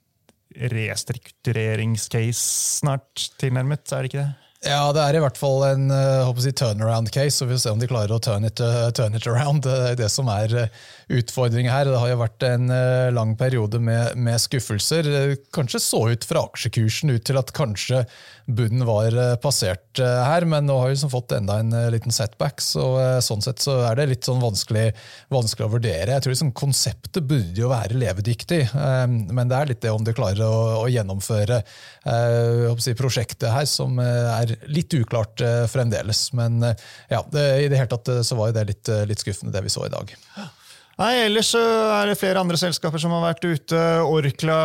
restruktureringscase 0.72 2.40
snart 2.80 3.30
tilnærmet, 3.40 3.84
er 3.92 4.04
det 4.04 4.12
ikke 4.14 4.24
det? 4.24 4.45
Ja, 4.66 4.90
det 4.90 4.98
er 4.98 5.14
i 5.14 5.20
hvert 5.22 5.38
fall 5.38 5.62
en 5.68 5.90
uh, 5.94 6.38
si 6.42 6.50
turnaround 6.50 7.12
case, 7.14 7.36
så 7.38 7.46
vi 7.46 7.54
får 7.54 7.62
se 7.62 7.72
om 7.74 7.82
de 7.82 7.86
klarer 7.86 8.16
å 8.16 8.18
turn 8.22 8.46
it, 8.48 8.58
uh, 8.58 8.88
turn 8.90 9.14
it 9.14 9.26
around. 9.30 9.62
Det 9.62 9.92
er 9.92 9.98
det 10.00 10.08
som 10.10 10.26
er 10.32 10.50
uh, 10.58 10.80
utfordringen 11.14 11.70
her. 11.70 11.86
Det 11.86 12.00
har 12.02 12.10
jo 12.10 12.18
vært 12.18 12.46
en 12.48 12.72
lang 13.14 13.36
periode 13.38 13.78
med, 13.78 14.16
med, 14.18 14.40
skuffelser. 14.42 15.06
Kanskje 15.54 15.80
så 15.84 16.00
ut 16.10 16.26
fra 16.26 16.42
aksjekursen 16.48 17.14
ut 17.14 17.22
til 17.28 17.38
at 17.38 17.52
kanskje 17.54 18.02
bunnen 18.46 18.82
var 18.86 19.14
passert 19.42 19.98
her, 19.98 20.44
men 20.46 20.66
nå 20.66 20.76
har 20.80 20.90
vi 20.90 20.96
liksom 20.96 21.10
fått 21.10 21.34
enda 21.36 21.60
en 21.62 21.72
liten 21.90 22.14
setback, 22.14 22.60
så 22.62 22.84
sånn 23.22 23.42
sett 23.42 23.62
så 23.62 23.78
er 23.88 23.98
det 23.98 24.08
litt 24.10 24.26
sånn 24.28 24.42
vanskelig, 24.42 24.88
vanskelig 25.34 25.66
å 25.66 25.72
vurdere. 25.72 26.12
Jeg 26.14 26.24
tror 26.24 26.34
liksom 26.34 26.52
konseptet 26.58 27.26
burde 27.26 27.58
jo 27.58 27.70
være 27.70 27.98
levedyktig, 27.98 28.60
men 28.74 29.50
det 29.50 29.58
er 29.58 29.72
litt 29.72 29.82
det 29.86 29.94
om 29.94 30.06
de 30.06 30.14
klarer 30.14 30.46
å, 30.46 30.82
å 30.82 30.86
gjennomføre 30.90 31.62
si, 32.82 32.94
prosjektet 32.98 33.50
her, 33.54 33.66
som 33.70 33.98
er 34.02 34.55
litt 34.70 34.94
uklart 34.94 35.40
uh, 35.44 35.64
fremdeles. 35.70 36.28
Men 36.36 36.60
uh, 36.62 36.74
ja, 37.10 37.24
det, 37.32 37.48
i 37.64 37.72
det 37.72 37.80
hele 37.80 37.90
tatt 37.90 38.12
uh, 38.12 38.22
så 38.26 38.38
var 38.38 38.54
det 38.56 38.68
litt, 38.70 38.92
litt, 39.08 39.22
skuffende, 39.22 39.54
det 39.54 39.64
vi 39.66 39.72
så 39.72 39.86
i 39.86 39.92
dag. 39.92 40.14
Nei, 40.96 41.10
Ellers 41.26 41.50
er 41.58 42.08
det 42.08 42.16
flere 42.16 42.40
andre 42.40 42.56
selskaper 42.56 42.96
som 43.02 43.12
har 43.12 43.20
vært 43.26 43.42
ute. 43.44 43.80
Orkla, 44.08 44.60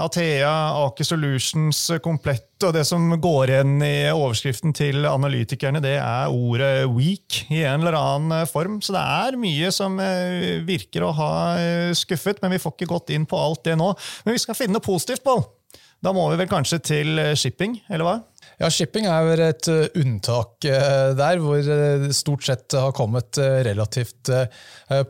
Athea, 0.00 0.52
Aker 0.86 1.04
Solutions, 1.04 1.82
Komplett. 2.00 2.46
Og 2.64 2.72
det 2.72 2.86
som 2.88 3.10
går 3.20 3.52
igjen 3.52 3.74
i 3.84 4.08
overskriften 4.08 4.72
til 4.72 5.04
analytikerne, 5.04 5.82
det 5.84 5.98
er 5.98 6.32
ordet 6.32 6.88
'weak' 6.88 7.42
i 7.52 7.60
en 7.68 7.84
eller 7.84 7.98
annen 7.98 8.48
form. 8.48 8.78
Så 8.80 8.96
det 8.96 9.02
er 9.04 9.36
mye 9.36 9.68
som 9.68 10.00
virker 10.64 11.04
å 11.04 11.12
ha 11.12 11.34
skuffet, 11.92 12.40
men 12.40 12.56
vi 12.56 12.62
får 12.62 12.72
ikke 12.72 12.92
gått 12.94 13.12
inn 13.12 13.28
på 13.28 13.36
alt 13.36 13.68
det 13.68 13.76
nå. 13.76 13.92
Men 14.24 14.38
vi 14.38 14.40
skal 14.40 14.56
finne 14.56 14.78
noe 14.78 14.88
positivt, 14.88 15.26
Pål. 15.28 15.44
Da 16.00 16.16
må 16.16 16.24
vi 16.32 16.40
vel 16.40 16.48
kanskje 16.48 16.80
til 16.80 17.20
shipping, 17.36 17.82
eller 17.92 18.08
hva? 18.08 18.16
Ja, 18.56 18.70
Shipping 18.72 19.04
er 19.04 19.20
jo 19.20 19.32
et 19.44 19.68
eh, 19.68 19.98
unntak 20.00 20.64
eh, 20.64 21.10
der, 21.16 21.40
hvor 21.44 21.60
det 21.60 22.14
stort 22.16 22.46
sett 22.46 22.72
har 22.72 22.94
kommet 22.96 23.36
eh, 23.42 23.60
relativt 23.66 24.30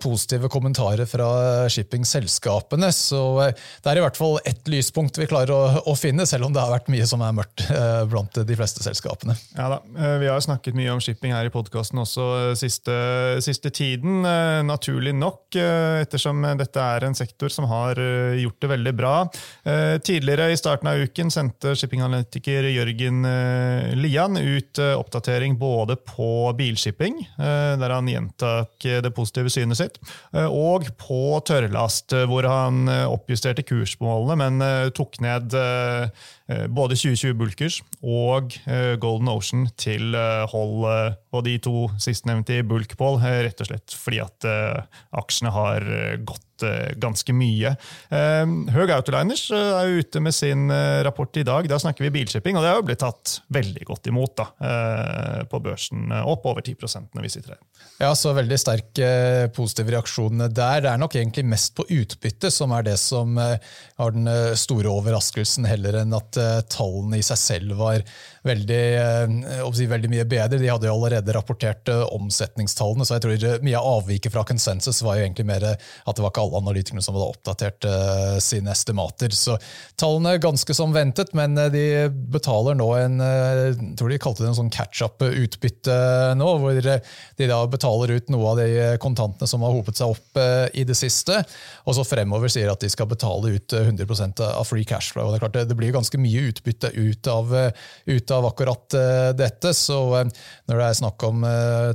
positive 0.00 0.48
kommentarer 0.50 1.06
fra 1.08 1.28
shippingselskapene. 1.70 2.88
Så 2.96 3.20
det 3.52 3.90
er 3.90 3.98
i 4.00 4.02
hvert 4.02 4.16
fall 4.16 4.38
ett 4.48 4.66
lyspunkt 4.72 5.18
vi 5.20 5.28
klarer 5.28 5.52
å, 5.52 5.82
å, 5.92 5.94
finne, 5.98 6.24
selv 6.28 6.48
om 6.48 6.54
det 6.54 6.62
har 6.62 6.72
vært 6.72 6.88
mye 6.92 7.06
som 7.08 7.22
er 7.24 7.34
mørkt 7.36 7.64
blant 8.08 8.40
de 8.48 8.56
fleste 8.56 8.84
selskapene. 8.84 9.36
Ja 9.56 9.68
da, 9.74 9.78
Vi 10.22 10.30
har 10.30 10.40
snakket 10.44 10.76
mye 10.78 10.94
om 10.94 11.02
shipping 11.04 11.34
her 11.36 11.48
i 11.48 11.52
podkasten 11.52 12.00
også 12.00 12.54
siste, 12.56 12.96
siste, 13.44 13.72
tiden. 13.76 14.24
Naturlig 14.68 15.12
nok, 15.16 15.58
ettersom 16.06 16.40
dette 16.56 16.88
er 16.96 17.08
en 17.08 17.18
sektor 17.18 17.52
som 17.52 17.68
har 17.68 18.00
gjort 18.40 18.60
det 18.64 18.72
veldig 18.72 18.94
bra. 18.96 19.14
Tidligere 20.08 20.48
i 20.54 20.60
starten 20.60 20.88
av 20.92 21.04
uken 21.04 21.32
sendte 21.32 21.76
shippinganalytiker 21.76 22.70
Jørgen 22.72 23.25
Lian 23.96 24.36
ut 24.36 24.78
oppdatering 24.78 25.56
både 25.58 25.96
på 25.96 26.52
bilshipping, 26.58 27.18
der 27.36 27.94
han 27.94 28.08
gjentok 28.10 28.86
det 29.04 29.12
positive 29.16 29.52
synet 29.52 29.80
sitt, 29.80 29.98
og 30.32 30.88
på 31.00 31.20
tørrlast, 31.46 32.14
hvor 32.28 32.48
han 32.50 32.86
oppjusterte 32.88 33.64
kursmålene, 33.66 34.36
men 34.40 34.92
tok 34.96 35.20
ned 35.24 35.56
både 36.46 36.94
2020 36.94 37.34
Bulkers 37.40 37.80
og 38.06 38.54
Golden 39.02 39.30
Ocean 39.32 39.66
til 39.80 40.14
hold 40.52 41.16
på 41.32 41.42
de 41.46 41.56
to 41.62 41.86
sistnevnte 42.00 42.60
i 42.60 42.66
bulkpål, 42.66 43.18
rett 43.20 43.62
og 43.64 43.70
slett 43.70 43.96
fordi 43.98 44.22
at 44.22 44.46
aksjene 45.16 45.54
har 45.54 45.88
gått 46.22 46.42
ganske 46.96 47.34
mye. 47.36 47.74
Høg 48.72 48.92
Autoliners 48.94 49.42
er 49.52 49.90
ute 49.98 50.22
med 50.24 50.32
sin 50.32 50.70
rapport 51.04 51.36
i 51.36 51.44
dag. 51.44 51.66
Da 51.68 51.76
snakker 51.82 52.06
vi 52.06 52.14
bilshipping, 52.14 52.56
og 52.56 52.64
det 52.64 52.70
har 52.70 52.78
jo 52.78 52.86
blitt 52.88 53.02
tatt 53.02 53.34
veldig 53.52 53.84
godt 53.90 54.08
imot 54.08 54.38
da, 54.38 54.46
på 55.50 55.60
børsen. 55.66 56.08
Opp 56.22 56.46
over 56.48 56.64
10% 56.64 57.10
når 57.12 57.26
vi 57.26 57.32
sitter 57.34 57.56
her. 57.56 57.60
Ja, 58.00 58.14
så 58.16 58.32
veldig 58.36 58.56
sterk 58.60 59.02
positiv 59.56 59.90
reaksjon 59.92 60.46
der. 60.46 60.80
Det 60.86 60.90
er 60.94 61.02
nok 61.02 61.18
egentlig 61.18 61.44
mest 61.48 61.74
på 61.76 61.84
utbytte 61.92 62.48
som 62.54 62.72
er 62.76 62.86
det 62.88 62.96
som 63.02 63.36
har 63.36 64.16
den 64.16 64.30
store 64.56 64.94
overraskelsen, 64.94 65.68
heller 65.68 66.00
enn 66.00 66.16
at 66.16 66.35
tallene 66.72 67.20
i 67.20 67.26
seg 67.26 67.40
selv 67.40 67.76
var 67.80 68.04
veldig, 68.46 68.82
si, 69.76 69.86
veldig 69.90 70.10
mye 70.12 70.26
bedre. 70.28 70.60
De 70.60 70.70
hadde 70.70 70.88
jo 70.88 70.94
allerede 70.94 71.34
rapportert 71.36 71.90
omsetningstallene, 71.90 73.06
så 73.06 73.16
jeg 73.16 73.24
tror 73.24 73.64
mye 73.66 73.80
av 73.80 74.00
avviket 74.00 74.34
fra 74.34 74.44
konsensus 74.48 75.02
var 75.04 75.18
jo 75.18 75.26
egentlig 75.26 75.46
mer 75.48 75.66
at 75.74 76.16
det 76.16 76.24
var 76.24 76.32
ikke 76.32 76.44
alle 76.46 76.62
analytikerne 76.62 77.04
som 77.04 77.16
hadde 77.16 77.30
oppdatert 77.34 77.88
sine 78.44 78.72
estimater. 78.72 79.34
Så 79.36 79.56
tallene 79.98 80.36
ganske 80.42 80.76
som 80.76 80.94
ventet, 80.94 81.32
men 81.36 81.58
de 81.72 81.86
betaler 82.32 82.78
nå 82.78 82.88
en 82.98 83.20
jeg 83.20 83.96
tror 83.98 84.12
de 84.12 84.20
kalte 84.22 84.44
det 84.44 84.50
en 84.50 84.58
sånn 84.58 84.72
catch-up-utbytte 84.74 85.96
nå, 86.38 86.50
hvor 86.62 86.80
de 86.80 87.48
da 87.50 87.60
betaler 87.70 88.16
ut 88.16 88.30
noe 88.32 88.52
av 88.52 88.60
de 88.60 88.98
kontantene 89.02 89.48
som 89.50 89.64
har 89.66 89.74
hopet 89.74 89.98
seg 89.98 90.14
opp 90.14 90.40
i 90.76 90.84
det 90.86 90.96
siste, 90.98 91.42
og 91.86 91.96
så 91.96 92.04
fremover 92.06 92.50
sier 92.52 92.70
at 92.72 92.82
de 92.82 92.90
skal 92.92 93.08
betale 93.10 93.56
ut 93.56 93.76
100% 93.76 94.42
av 94.46 94.64
free 94.68 94.86
cash 94.88 95.14
flow. 95.14 95.30
Det, 95.30 95.38
er 95.38 95.44
klart, 95.46 95.58
det 95.70 95.78
blir 95.78 95.94
ganske 95.94 96.20
mye 96.20 96.48
utbytte 96.50 96.92
ut 96.96 97.30
av, 97.30 97.54
ut 98.06 98.34
av 98.34 98.35
akkurat 98.44 98.96
dette, 99.38 99.72
så 99.76 99.98
når 100.20 100.74
det 100.74 100.84
er 100.86 100.98
snakk 100.98 101.24
om 101.28 101.46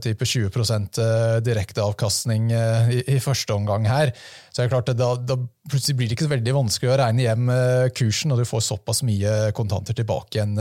type 0.02 0.26
20% 0.26 1.00
direkte 1.46 1.84
avkastning 1.86 2.50
i, 2.52 3.04
i 3.16 3.20
første 3.22 3.54
omgang 3.54 3.86
her, 3.86 4.14
så 4.50 4.64
er 4.64 4.68
det 4.68 4.74
klart, 4.74 4.92
da, 4.98 5.12
da 5.16 5.38
plutselig 5.70 6.00
blir 6.00 6.10
det 6.10 6.18
ikke 6.18 6.32
veldig 6.34 6.58
vanskelig 6.58 6.92
å 6.92 7.00
regne 7.04 7.28
hjem 7.28 7.54
kursen, 7.98 8.34
og 8.34 8.42
du 8.42 8.48
får 8.50 8.66
såpass 8.72 9.04
mye 9.08 9.54
kontanter 9.58 9.98
tilbake 9.98 10.40
igjen 10.40 10.58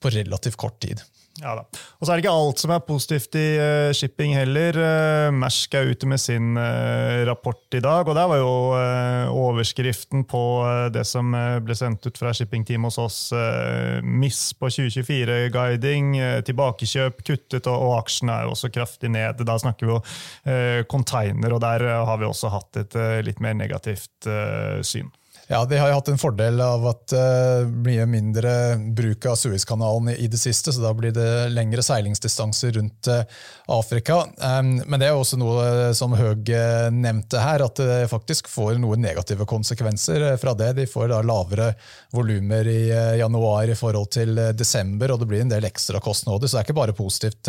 på 0.00 0.14
relativt 0.16 0.58
kort 0.60 0.80
tid. 0.84 1.04
Ja 1.38 1.52
da. 1.54 1.62
Og 1.98 2.06
så 2.06 2.10
er 2.10 2.18
det 2.18 2.24
ikke 2.24 2.34
alt 2.34 2.62
som 2.62 2.72
er 2.74 2.82
positivt 2.86 3.36
i 3.38 3.46
uh, 3.60 3.90
shipping 3.94 4.34
heller. 4.34 4.74
Uh, 4.74 5.28
Mersk 5.38 5.74
er 5.78 5.92
ute 5.92 6.08
med 6.10 6.18
sin 6.22 6.58
uh, 6.58 7.22
rapport 7.28 7.76
i 7.78 7.82
dag, 7.84 8.08
og 8.08 8.16
der 8.16 8.30
var 8.30 8.40
jo 8.40 8.54
overskriften 9.28 10.24
på 10.28 10.40
det 10.94 11.04
som 11.06 11.34
ble 11.64 11.76
sendt 11.76 12.06
ut 12.08 12.18
fra 12.18 12.32
shippingteam 12.34 12.86
hos 12.86 12.96
oss, 13.00 13.18
miss 14.02 14.40
på 14.56 14.70
2024-guiding, 14.72 16.14
tilbakekjøp 16.48 17.20
kuttet, 17.26 17.68
og 17.68 17.98
aksjene 17.98 18.34
er 18.34 18.46
jo 18.46 18.54
også 18.54 18.70
kraftig 18.72 19.12
ned. 19.12 19.44
Da 19.46 19.58
snakker 19.60 19.88
vi 19.88 19.94
jo 19.94 20.86
container, 20.90 21.54
og 21.54 21.62
der 21.64 21.84
har 22.08 22.20
vi 22.20 22.28
også 22.28 22.52
hatt 22.54 22.80
et 22.80 22.98
litt 23.26 23.42
mer 23.44 23.56
negativt 23.58 24.30
syn. 24.86 25.12
Ja, 25.50 25.64
De 25.64 25.78
har 25.80 25.88
jo 25.88 25.94
hatt 25.96 26.08
en 26.12 26.20
fordel 26.20 26.60
av 26.60 26.82
at 26.90 27.04
det 27.08 27.20
uh, 27.64 27.68
blir 27.80 28.04
mindre 28.04 28.50
bruk 28.92 29.24
av 29.30 29.36
Suezkanalen 29.40 30.10
i, 30.12 30.26
det 30.28 30.36
siste, 30.36 30.74
så 30.76 30.82
da 30.82 30.90
blir 30.92 31.14
det 31.16 31.48
lengre 31.54 31.80
seilingsdistanser 31.80 32.74
rundt 32.76 33.08
uh, 33.08 33.22
Afrika. 33.72 34.18
Um, 34.36 34.74
men 34.84 35.00
det 35.00 35.08
er 35.08 35.14
jo 35.16 35.22
også 35.22 35.38
noe 35.40 35.62
uh, 35.64 35.92
som 35.96 36.12
uh, 36.12 36.34
nevnte 36.92 37.40
her, 37.40 37.64
at 37.64 37.80
det 37.80 38.10
faktisk 38.12 38.50
får 38.52 38.76
noen 38.82 39.00
negative 39.00 39.46
konsekvenser 39.48 40.26
fra 40.36 40.52
det. 40.52 40.74
De 40.82 40.86
får 40.90 41.08
da 41.14 41.22
lavere 41.24 41.70
volumer 42.12 42.68
i 42.68 42.82
januar 43.16 43.72
i 43.72 43.78
forhold 43.78 44.12
til 44.18 44.36
desember, 44.52 45.14
og 45.14 45.22
det 45.22 45.30
blir 45.32 45.46
en 45.46 45.54
del 45.54 45.64
ekstra 45.64 46.04
kostnader. 46.04 46.44
Så 46.44 46.58
det 46.58 46.60
er 46.60 46.68
ikke 46.68 46.80
bare 46.82 46.96
positivt, 46.98 47.48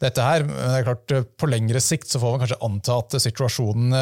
dette 0.00 0.30
her. 0.30 0.48
Men 0.48 0.56
det 0.56 0.80
er 0.80 0.88
klart, 0.88 1.16
på 1.36 1.52
lengre 1.52 1.84
sikt 1.84 2.08
så 2.08 2.22
får 2.22 2.38
man 2.38 2.46
kanskje 2.46 2.60
anta 2.64 2.98
at 3.04 3.20
situasjonen 3.20 4.00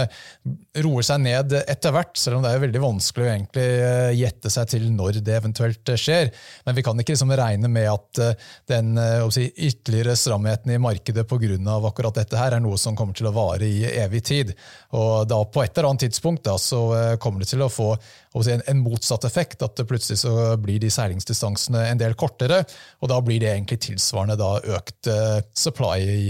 roer 0.87 1.11
seg 1.11 1.27
ned 1.27 1.59
etter 1.67 1.99
hvert, 1.99 2.15
selv 2.19 2.39
om 2.39 2.47
det 2.47 2.55
er 2.55 2.67
veldig 2.69 2.87
vanskelig 2.87 3.32
egentlig 3.33 3.65
eh, 3.83 4.13
gjette 4.17 4.51
seg 4.53 4.71
til 4.73 4.89
når 4.95 5.21
det 5.25 5.35
eventuelt 5.37 5.93
eh, 5.93 5.99
skjer. 6.01 6.31
Men 6.67 6.77
vi 6.77 6.85
kan 6.87 6.99
ikke 7.01 7.15
liksom 7.15 7.35
regne 7.39 7.71
med 7.73 7.89
at 7.91 8.21
eh, 8.23 8.49
den 8.71 8.95
si, 9.35 9.49
ytterligere 9.69 10.17
stramheten 10.19 10.73
i 10.75 10.81
markedet 10.83 11.27
av 11.69 11.87
akkurat 11.89 12.15
dette 12.15 12.39
her 12.39 12.57
er 12.57 12.63
noe 12.63 12.79
som 12.79 12.97
kommer 12.97 13.17
til 13.17 13.29
å 13.29 13.35
vare 13.35 13.67
i 13.67 13.85
evig 13.85 14.25
tid. 14.25 14.53
Og 14.97 15.29
da 15.29 15.43
På 15.45 15.63
et 15.63 15.77
eller 15.77 15.91
annet 15.91 16.07
tidspunkt 16.07 16.45
da, 16.45 16.57
så 16.59 17.17
kommer 17.21 17.43
det 17.43 17.49
til 17.51 17.63
å 17.65 17.69
få 17.69 17.95
si, 17.97 18.53
en, 18.53 18.63
en, 18.67 18.81
motsatt 18.85 19.25
effekt. 19.29 19.63
At 19.63 19.81
plutselig 19.89 20.23
så 20.23 20.57
blir 20.61 20.81
de 20.81 20.91
seilingsdistansene 20.93 21.87
en 21.91 22.01
del 22.01 22.15
kortere. 22.15 22.63
Og 23.01 23.11
da 23.13 23.21
blir 23.25 23.41
det 23.43 23.51
egentlig 23.53 23.81
tilsvarende 23.89 24.39
da 24.41 24.55
økt 24.79 25.11
supply 25.59 25.99
i, 26.03 26.25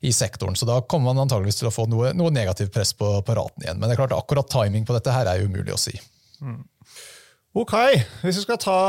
i, 0.00 0.12
sektoren. 0.12 0.56
Så 0.56 0.68
da 0.68 0.80
kommer 0.82 1.12
man 1.12 1.26
antageligvis 1.26 1.60
til 1.60 1.70
å 1.70 1.74
få 1.74 1.86
noe, 1.90 2.14
noe 2.16 2.34
negativt 2.34 2.74
press 2.74 2.94
på, 2.96 3.10
på 3.26 3.38
raten 3.38 3.66
igjen. 3.66 3.80
Men 3.80 3.90
det 3.90 3.96
er 3.96 4.04
klart 4.04 4.16
akkurat 4.16 4.50
timing 4.50 4.86
på 4.86 4.96
dette 4.96 5.14
her 5.14 5.30
er 5.30 5.44
umulig 5.46 5.74
å 5.74 5.80
si. 5.80 5.96
Mm. 6.42 6.64
Ok, 7.56 7.72
hvis 8.20 8.36
vi 8.36 8.42
skal 8.42 8.58
ta 8.60 8.80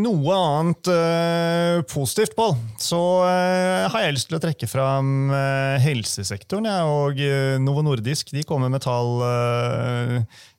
noe 0.00 0.32
annet 0.32 0.88
uh, 0.88 1.82
positivt, 1.84 2.32
Pål, 2.32 2.54
så 2.80 3.00
uh, 3.20 3.84
har 3.92 4.00
jeg 4.00 4.14
lyst 4.16 4.30
til 4.30 4.38
å 4.38 4.40
trekke 4.40 4.68
fram 4.70 5.10
uh, 5.28 5.76
helsesektoren. 5.84 6.64
Ja, 6.64 6.86
og 6.88 7.20
Novo 7.60 7.82
Nordisk 7.84 8.32
de 8.32 8.40
kommer 8.48 8.72
med 8.72 8.80
tall 8.86 9.20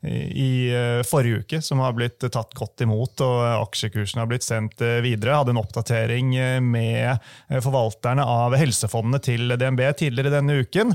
i 0.06 0.50
forrige 1.10 1.42
uke 1.42 1.60
som 1.66 1.82
har 1.82 1.96
blitt 1.98 2.22
tatt 2.22 2.54
godt 2.54 2.84
imot, 2.86 3.24
og 3.26 3.40
aksjekursen 3.64 4.22
har 4.22 4.30
blitt 4.30 4.46
sendt 4.46 4.84
videre. 5.02 5.32
Jeg 5.32 5.40
hadde 5.42 5.56
en 5.56 5.62
oppdatering 5.64 6.36
med 6.62 7.26
forvalterne 7.66 8.28
av 8.30 8.54
helsefondene 8.62 9.24
til 9.26 9.56
DNB 9.58 9.82
tidligere 9.98 10.36
denne 10.38 10.60
uken, 10.62 10.94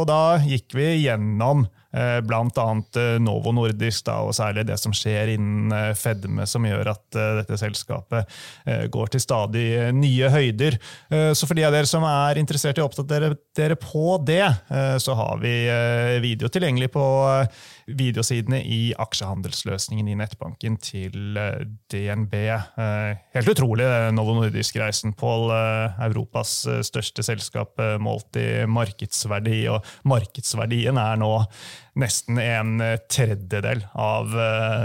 og 0.00 0.06
da 0.08 0.22
gikk 0.46 0.78
vi 0.80 0.88
gjennom 1.02 1.66
Bl.a. 1.92 2.66
Eh, 3.00 3.16
Novo 3.22 3.52
Nordisk, 3.56 4.04
da, 4.06 4.20
og 4.22 4.34
særlig 4.36 4.66
det 4.68 4.76
som 4.80 4.94
skjer 4.94 5.34
innen 5.34 5.74
eh, 5.74 5.92
fedme, 5.98 6.46
som 6.46 6.66
gjør 6.66 6.92
at 6.94 7.18
dette 7.40 7.58
selskapet 7.60 8.28
går 8.92 9.10
til 9.10 9.22
stadig 9.22 9.64
nye 9.96 10.28
høyder. 10.30 10.76
Så 11.34 11.46
for 11.48 11.58
de 11.58 11.64
av 11.66 11.74
dere 11.74 11.88
som 11.88 12.04
er 12.06 12.38
interessert 12.38 12.78
i 12.78 12.82
å 12.82 12.86
oppdatere 12.86 13.32
dere 13.56 13.76
på 13.80 14.14
det, 14.26 14.44
så 15.02 15.16
har 15.18 15.40
vi 15.42 15.52
video 16.22 16.50
tilgjengelig 16.52 16.90
på 16.94 17.04
videosidene 17.98 18.60
i 18.64 18.80
aksjehandelsløsningen 19.00 20.08
i 20.10 20.16
nettbanken 20.18 20.76
til 20.82 21.38
eh, 21.38 21.62
DNB. 21.92 22.34
Eh, 22.50 23.20
helt 23.36 23.52
utrolig, 23.52 23.86
Novo 24.16 24.36
Nordisk-reisen. 24.38 25.14
Pål, 25.18 25.46
eh, 25.54 26.02
Europas 26.08 26.54
største 26.86 27.24
selskap 27.26 27.80
målt 28.02 28.36
i 28.40 28.64
markedsverdi, 28.70 29.62
og 29.72 29.86
markedsverdien 30.08 31.00
er 31.00 31.20
nå 31.20 31.32
nesten 32.00 32.38
en 32.40 32.76
tredjedel 33.10 33.82
av 33.98 34.30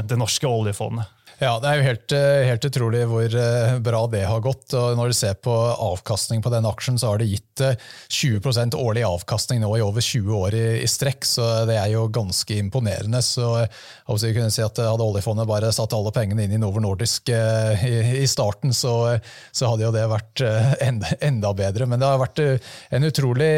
det 0.08 0.18
norske 0.20 0.50
oljefondet. 0.50 1.15
Ja, 1.36 1.58
Det 1.60 1.68
er 1.68 1.76
jo 1.76 1.84
helt, 1.84 2.12
eh, 2.16 2.46
helt, 2.48 2.66
utrolig 2.66 3.02
hvor 3.12 3.28
eh, 3.28 3.78
bra 3.84 4.06
det 4.08 4.24
har 4.24 4.40
gått. 4.40 4.72
og 4.74 4.96
Når 4.96 5.12
du 5.12 5.16
ser 5.18 5.34
på 5.36 5.52
avkastning 5.52 6.42
på 6.42 6.52
den 6.54 6.64
aksjen, 6.64 6.96
så 6.96 7.12
har 7.12 7.20
det 7.20 7.28
gitt 7.28 7.64
20 8.08 8.40
eh, 8.56 8.78
årlig 8.80 9.04
avkastning 9.04 9.60
nå 9.60 9.74
i 9.76 9.84
over 9.84 10.00
20 10.00 10.32
år 10.32 10.56
i, 10.56 10.66
i 10.80 10.88
strekk. 10.88 11.28
så 11.28 11.66
Det 11.68 11.76
er 11.76 11.92
jo 11.92 12.08
ganske 12.08 12.56
imponerende. 12.56 13.20
så 13.20 13.68
jeg 14.08 14.36
kunne 14.36 14.52
si 14.52 14.64
at 14.64 14.80
Hadde 14.86 15.04
oljefondet 15.04 15.48
bare 15.48 15.74
satt 15.74 15.94
alle 15.98 16.12
pengene 16.14 16.46
inn 16.46 16.54
i 16.56 16.60
Novo 16.62 16.80
Nordisk 16.80 17.30
i, 17.30 18.22
i 18.22 18.28
starten, 18.28 18.72
så, 18.72 19.18
så, 19.52 19.68
hadde 19.68 19.84
jo 19.84 19.92
det 19.92 20.06
vært 20.08 20.44
enda, 20.84 21.10
enda, 21.20 21.52
bedre. 21.58 21.88
Men 21.90 22.00
det 22.00 22.08
har 22.08 22.22
vært 22.22 22.42
en 22.96 23.08
utrolig 23.08 23.52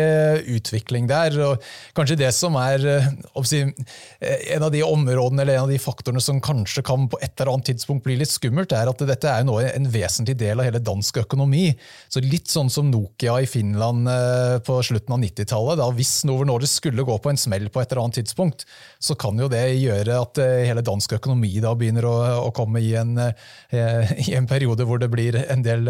utvikling 0.55 1.09
der. 1.09 1.35
og 1.45 1.67
Kanskje 1.97 2.17
det 2.23 2.31
som 2.33 2.55
er 2.57 2.85
en 2.87 4.63
av 4.63 4.71
de 4.71 4.83
områdene 4.85 5.43
eller 5.43 5.59
en 5.59 5.67
av 5.67 5.73
de 5.73 5.81
faktorene 5.81 6.23
som 6.23 6.41
kanskje 6.41 6.85
kan 6.87 7.09
på 7.11 7.19
et 7.21 7.35
eller 7.35 7.53
annet 7.53 7.66
tidspunkt 7.67 8.05
blir 8.05 8.19
litt 8.19 8.31
skummelt, 8.31 8.73
er 8.75 8.89
at 8.89 9.01
dette 9.09 9.31
er 9.31 9.45
nå 9.47 9.57
en 9.63 9.87
vesentlig 9.91 10.37
del 10.39 10.59
av 10.59 10.67
hele 10.67 10.81
dansk 10.83 11.21
økonomi. 11.23 11.69
Så 12.09 12.23
Litt 12.27 12.49
sånn 12.51 12.69
som 12.71 12.89
Nokia 12.91 13.37
i 13.43 13.47
Finland 13.49 14.09
eh, 14.11 14.57
på 14.65 14.77
slutten 14.83 15.15
av 15.15 15.21
90-tallet. 15.21 15.81
Hvis 15.97 16.13
Novo 16.27 16.45
Nordisk 16.47 16.81
skulle 16.81 17.05
gå 17.07 17.17
på 17.23 17.31
en 17.31 17.39
smell 17.39 17.69
på 17.71 17.81
et 17.81 17.91
eller 17.91 18.03
annet 18.03 18.19
tidspunkt, 18.19 18.65
så 18.99 19.15
kan 19.19 19.39
jo 19.39 19.49
det 19.51 19.63
gjøre 19.77 20.19
at 20.19 20.41
eh, 20.43 20.65
hele 20.67 20.83
dansk 20.85 21.17
økonomi 21.19 21.53
da 21.63 21.73
begynner 21.77 22.07
å, 22.09 22.15
å 22.47 22.53
komme 22.55 22.81
i 22.83 22.93
en, 22.99 23.15
eh, 23.21 24.13
i 24.27 24.35
en, 24.37 24.47
periode 24.47 24.87
hvor 24.87 25.01
det 25.01 25.11
blir 25.11 25.35
en 25.43 25.63
del 25.63 25.89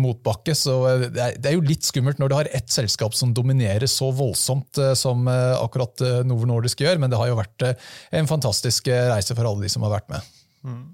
motbakke. 0.00 0.54
Så 0.58 0.78
det 1.04 1.22
er, 1.22 1.38
det 1.38 1.50
er 1.50 1.58
jo 1.58 1.66
litt 1.66 1.86
skummelt 1.86 2.20
når 2.22 2.30
du 2.30 2.38
har 2.38 2.52
ett 2.54 2.70
selskap 2.72 3.14
som 3.16 3.34
dominerer 3.36 3.86
så 3.90 4.10
voldsomt 4.14 4.80
som 4.98 5.28
akkurat 5.28 6.02
Novo 6.26 6.48
Nordisk 6.48 6.82
gjør, 6.82 6.98
men 7.02 7.12
det 7.12 7.20
har 7.20 7.30
jo 7.30 7.38
vært 7.38 7.66
en 8.14 8.28
fantastisk 8.30 8.90
reise 8.90 9.36
for 9.36 9.46
alle 9.46 9.64
de 9.64 9.70
som 9.72 9.86
har 9.86 9.94
vært 9.94 10.10
med. 10.10 10.34
Mm. 10.64 10.84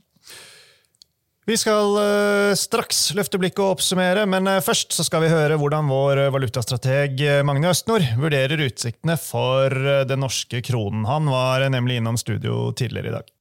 Vi 1.51 1.57
skal 1.59 1.97
uh, 1.99 2.53
straks 2.55 3.09
løfte 3.19 3.39
blikket 3.43 3.59
og 3.65 3.73
oppsummere, 3.75 4.23
men 4.31 4.47
uh, 4.47 4.61
først 4.63 4.95
så 4.95 5.03
skal 5.03 5.25
vi 5.25 5.33
høre 5.33 5.57
hvordan 5.59 5.89
vår 5.91 6.21
valutastrateg 6.31 7.25
Magne 7.43 7.73
Østnord 7.73 8.07
vurderer 8.21 8.63
utsiktene 8.69 9.17
for 9.19 9.75
uh, 9.75 10.05
den 10.07 10.23
norske 10.23 10.61
kronen. 10.63 11.03
Han 11.11 11.27
var 11.27 11.67
nemlig 11.75 11.99
innom 11.99 12.21
studio 12.23 12.71
tidligere 12.79 13.11
i 13.11 13.17
dag. 13.17 13.35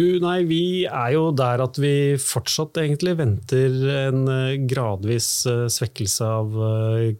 Du, 0.00 0.06
nei, 0.22 0.40
vi 0.48 0.64
er 0.88 1.12
jo 1.18 1.28
der 1.36 1.60
at 1.60 1.76
vi 1.82 2.16
fortsatt 2.24 2.78
egentlig 2.80 3.18
venter 3.18 3.74
en 4.06 4.22
gradvis 4.70 5.42
svekkelse 5.74 6.28
av 6.40 6.60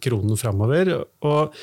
kronen 0.01 0.39
framover. 0.39 0.95
Og 1.27 1.59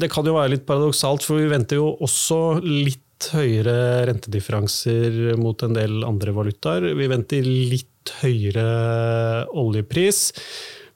det 0.00 0.10
kan 0.12 0.26
jo 0.26 0.36
være 0.36 0.54
litt 0.54 0.66
paradoksalt, 0.68 1.24
for 1.26 1.40
vi 1.40 1.50
venter 1.50 1.80
jo 1.80 1.92
også 2.02 2.60
litt 2.64 3.30
høyere 3.34 4.06
rentedifferanser 4.08 5.36
mot 5.40 5.60
en 5.66 5.76
del 5.76 6.04
andre 6.08 6.34
valutaer. 6.36 6.90
Vi 6.96 7.08
venter 7.10 7.46
litt 7.46 8.14
høyere 8.22 9.46
oljepris. 9.60 10.28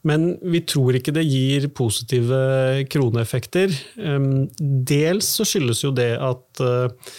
Men 0.04 0.34
vi 0.44 0.60
tror 0.68 0.98
ikke 0.98 1.14
det 1.16 1.24
gir 1.24 1.70
positive 1.72 2.84
kroneeffekter. 2.92 3.72
Dels 4.60 5.30
så 5.38 5.46
skyldes 5.48 5.80
jo 5.80 5.94
det 5.96 6.10
at 6.20 6.60
eh, 6.60 7.14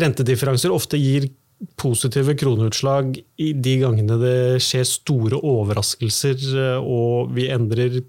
rentedifferanser 0.00 0.72
ofte 0.72 1.00
gir 1.00 1.28
positive 1.76 2.32
kroneutslag 2.40 3.18
i 3.20 3.50
de 3.52 3.74
gangene 3.82 4.16
det 4.22 4.38
skjer 4.64 4.86
store 4.88 5.40
overraskelser 5.44 6.46
eh, 6.56 6.78
og 6.80 7.34
vi 7.36 7.50
endrer 7.52 8.00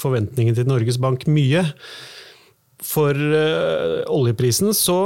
forventningene 0.00 0.58
til 0.58 0.70
Norges 0.70 1.00
Bank 1.02 1.28
mye. 1.30 1.64
For 2.84 3.16
uh, 3.16 4.02
oljeprisen 4.12 4.74
så 4.76 4.98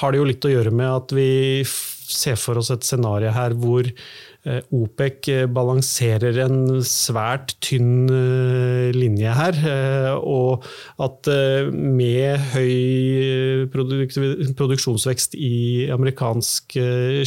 har 0.00 0.12
det 0.12 0.20
jo 0.20 0.28
litt 0.28 0.44
å 0.44 0.52
gjøre 0.52 0.74
med 0.74 0.90
at 0.90 1.14
vi 1.16 1.62
ser 1.64 2.36
for 2.36 2.60
oss 2.60 2.68
et 2.74 2.84
scenario 2.84 3.32
her 3.32 3.54
hvor 3.56 3.86
uh, 3.88 4.58
OPEC 4.76 5.30
balanserer 5.56 6.36
en 6.44 6.82
svært 6.84 7.54
tynn 7.64 8.12
uh, 8.12 8.92
linje 8.92 9.32
her. 9.38 9.62
og 10.20 10.66
at 11.02 11.30
med 11.72 12.44
høy 12.52 13.64
produksjonsvekst 13.72 15.38
i 15.38 15.88
amerikansk 15.94 16.76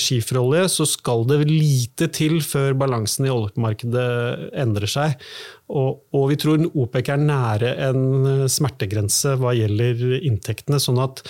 skiferolje, 0.01 0.67
så 0.77 0.87
skal 0.89 1.25
det 1.29 1.41
lite 1.49 2.11
til 2.13 2.37
før 2.45 2.77
balansen 2.85 3.25
i 3.25 3.33
oljemarkedet 3.33 4.51
endrer 4.61 4.91
seg. 4.91 5.17
Og, 5.65 6.03
og, 6.13 6.27
vi 6.29 6.35
tror 6.37 6.61
OPEC 6.77 7.07
er 7.09 7.21
nære 7.25 7.69
en 7.87 8.01
eh, 8.29 8.41
smertegrense 8.51 9.33
hva 9.41 9.55
gjelder 9.57 10.19
inntektene. 10.19 10.77
Sånn 10.81 10.99
at 11.01 11.23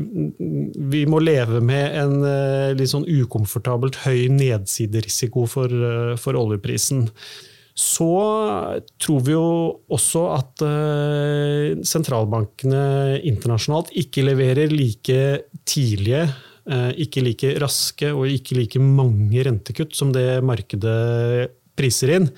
mm, 0.00 0.32
vi 0.90 1.04
må 1.06 1.20
leve 1.22 1.60
med 1.62 1.94
en 2.00 2.16
eh, 2.26 2.72
litt 2.74 2.90
sånn 2.90 3.06
ukomfortabelt 3.06 4.00
høy 4.02 4.26
nedsiderisiko 4.34 5.46
for, 5.50 5.70
eh, 5.70 6.16
for 6.18 6.38
oljeprisen. 6.38 7.06
Så 7.76 8.08
tror 9.04 9.20
vi 9.20 9.34
jo 9.34 9.48
også 9.92 10.20
at 10.32 10.62
sentralbankene 11.84 13.18
internasjonalt 13.28 13.90
ikke 14.00 14.24
leverer 14.24 14.72
like 14.72 15.18
tidlige 15.68 16.22
ikke 16.96 17.20
like 17.20 17.50
raske 17.60 18.08
og 18.16 18.32
ikke 18.32 18.56
like 18.56 18.80
mange 18.80 19.44
rentekutt 19.44 19.92
som 19.94 20.08
det 20.16 20.40
markedet 20.40 21.52
priser 21.78 22.14
inn. 22.16 22.30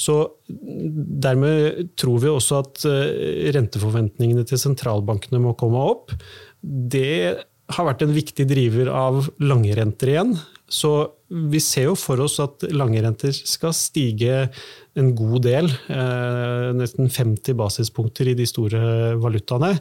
Så 0.00 0.16
dermed 0.48 1.92
tror 2.00 2.22
vi 2.22 2.32
også 2.32 2.62
at 2.62 2.84
eh, 2.88 3.50
renteforventningene 3.56 4.46
til 4.48 4.60
sentralbankene 4.60 5.42
må 5.42 5.54
komme 5.60 5.82
opp. 5.92 6.14
Det 6.60 7.36
har 7.70 7.86
vært 7.86 8.04
en 8.04 8.14
viktig 8.14 8.46
driver 8.50 8.90
av 8.92 9.28
lange 9.42 9.74
renter 9.78 10.14
igjen. 10.14 10.34
Så 10.70 10.92
vi 11.30 11.60
ser 11.62 11.90
jo 11.90 11.96
for 11.98 12.18
oss 12.24 12.40
at 12.42 12.64
langrenter 12.74 13.30
skal 13.34 13.74
stige 13.76 14.48
en 14.98 15.12
god 15.14 15.44
del, 15.44 15.68
eh, 15.70 16.70
nesten 16.74 17.06
50 17.06 17.54
basispunkter 17.54 18.26
i 18.32 18.34
de 18.34 18.46
store 18.48 19.14
valutaene. 19.22 19.76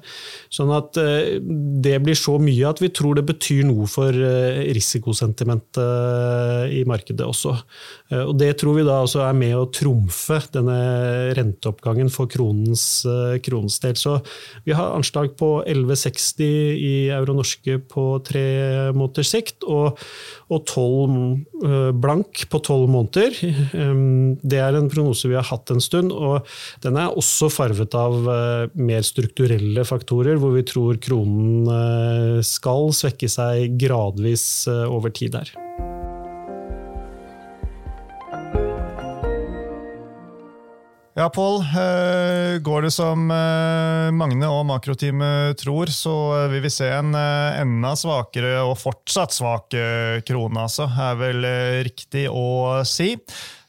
Sånn 0.54 0.70
at 0.76 1.00
eh, 1.02 1.40
det 1.42 1.96
blir 2.06 2.18
så 2.18 2.38
mye 2.42 2.70
at 2.70 2.82
vi 2.84 2.92
tror 2.94 3.18
det 3.18 3.26
betyr 3.26 3.66
noe 3.66 3.88
for 3.90 4.14
eh, 4.14 4.62
risikosentimentet 4.78 6.76
i 6.78 6.84
markedet 6.88 7.26
også. 7.26 7.56
Og 8.20 8.34
det 8.38 8.52
tror 8.62 8.78
vi 8.78 8.86
da 8.86 9.00
også 9.04 9.24
er 9.26 9.36
med 9.38 9.56
å 9.58 9.70
trumfe 9.74 10.40
denne 10.54 10.78
renteoppgangen 11.38 12.10
for 12.14 12.30
kronens, 12.30 13.02
kronens 13.46 13.80
del. 13.82 13.98
Så 13.98 14.20
vi 14.66 14.76
har 14.78 14.94
anslag 14.94 15.34
på 15.40 15.64
11,60 15.66 16.46
i 16.46 16.94
euro 17.16 17.34
norske 17.38 17.80
på 17.90 18.06
tre 18.26 18.46
måneders 18.94 19.34
sikt, 19.34 19.66
og, 19.66 19.98
og 20.50 20.66
12 20.66 21.93
blank 22.02 22.45
på 22.50 22.62
tolv 22.66 22.89
måneder. 22.89 23.36
Det 24.41 24.60
er 24.60 24.78
en 24.78 24.89
prognose 24.91 25.30
vi 25.30 25.38
har 25.38 25.47
hatt 25.50 25.72
en 25.74 25.84
stund. 25.84 26.14
og 26.14 26.47
Den 26.84 26.97
er 27.00 27.14
også 27.14 27.50
farvet 27.54 27.95
av 27.97 28.30
eh, 28.30 28.80
mer 28.80 29.06
strukturelle 29.06 29.86
faktorer, 29.88 30.39
hvor 30.41 30.56
vi 30.56 30.66
tror 30.68 31.00
kronen 31.04 31.70
eh, 31.74 32.41
skal 32.45 32.93
svekke 32.95 33.30
seg 33.32 33.80
gradvis 33.80 34.68
eh, 34.70 34.86
over 34.89 35.14
tid 35.14 35.39
her. 35.39 35.56
Ja, 41.18 41.26
Pål. 41.34 41.64
Går 42.64 42.86
det 42.86 42.91
som 42.95 43.26
Magne 43.28 44.47
og 44.47 44.62
makroteamet 44.70 45.57
tror, 45.60 45.89
så 45.91 46.14
vil 46.51 46.62
vi 46.64 46.72
se 46.72 46.88
en 46.95 47.12
enda 47.18 47.91
svakere 47.99 48.62
og 48.62 48.78
fortsatt 48.80 49.36
svak 49.36 49.76
krone, 50.30 50.64
altså. 50.64 50.88
Er 50.88 51.18
vel 51.20 51.47
riktig 51.89 52.28
å 52.32 52.80
si. 52.88 53.16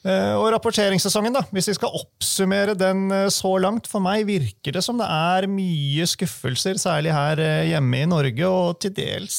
Eh, 0.00 0.32
og 0.32 0.46
rapporteringssesongen, 0.54 1.34
da, 1.36 1.42
hvis 1.52 1.66
vi 1.68 1.74
skal 1.76 1.92
oppsummere 1.98 2.72
den 2.78 3.10
eh, 3.12 3.26
så 3.32 3.52
langt. 3.60 3.88
For 3.90 4.00
meg 4.00 4.24
virker 4.30 4.72
det 4.72 4.82
som 4.86 5.00
det 5.00 5.08
er 5.12 5.48
mye 5.50 6.06
skuffelser, 6.08 6.80
særlig 6.80 7.12
her 7.12 7.42
eh, 7.44 7.68
hjemme 7.74 8.00
i 8.00 8.08
Norge, 8.08 8.48
og 8.48 8.78
til 8.80 8.94
dels 8.96 9.36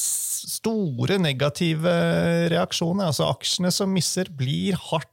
store 0.52 1.18
negative 1.22 1.96
reaksjoner. 2.52 3.10
Altså 3.10 3.26
Aksjene 3.32 3.72
som 3.74 3.90
misser, 3.94 4.30
blir 4.30 4.78
hardt 4.90 5.10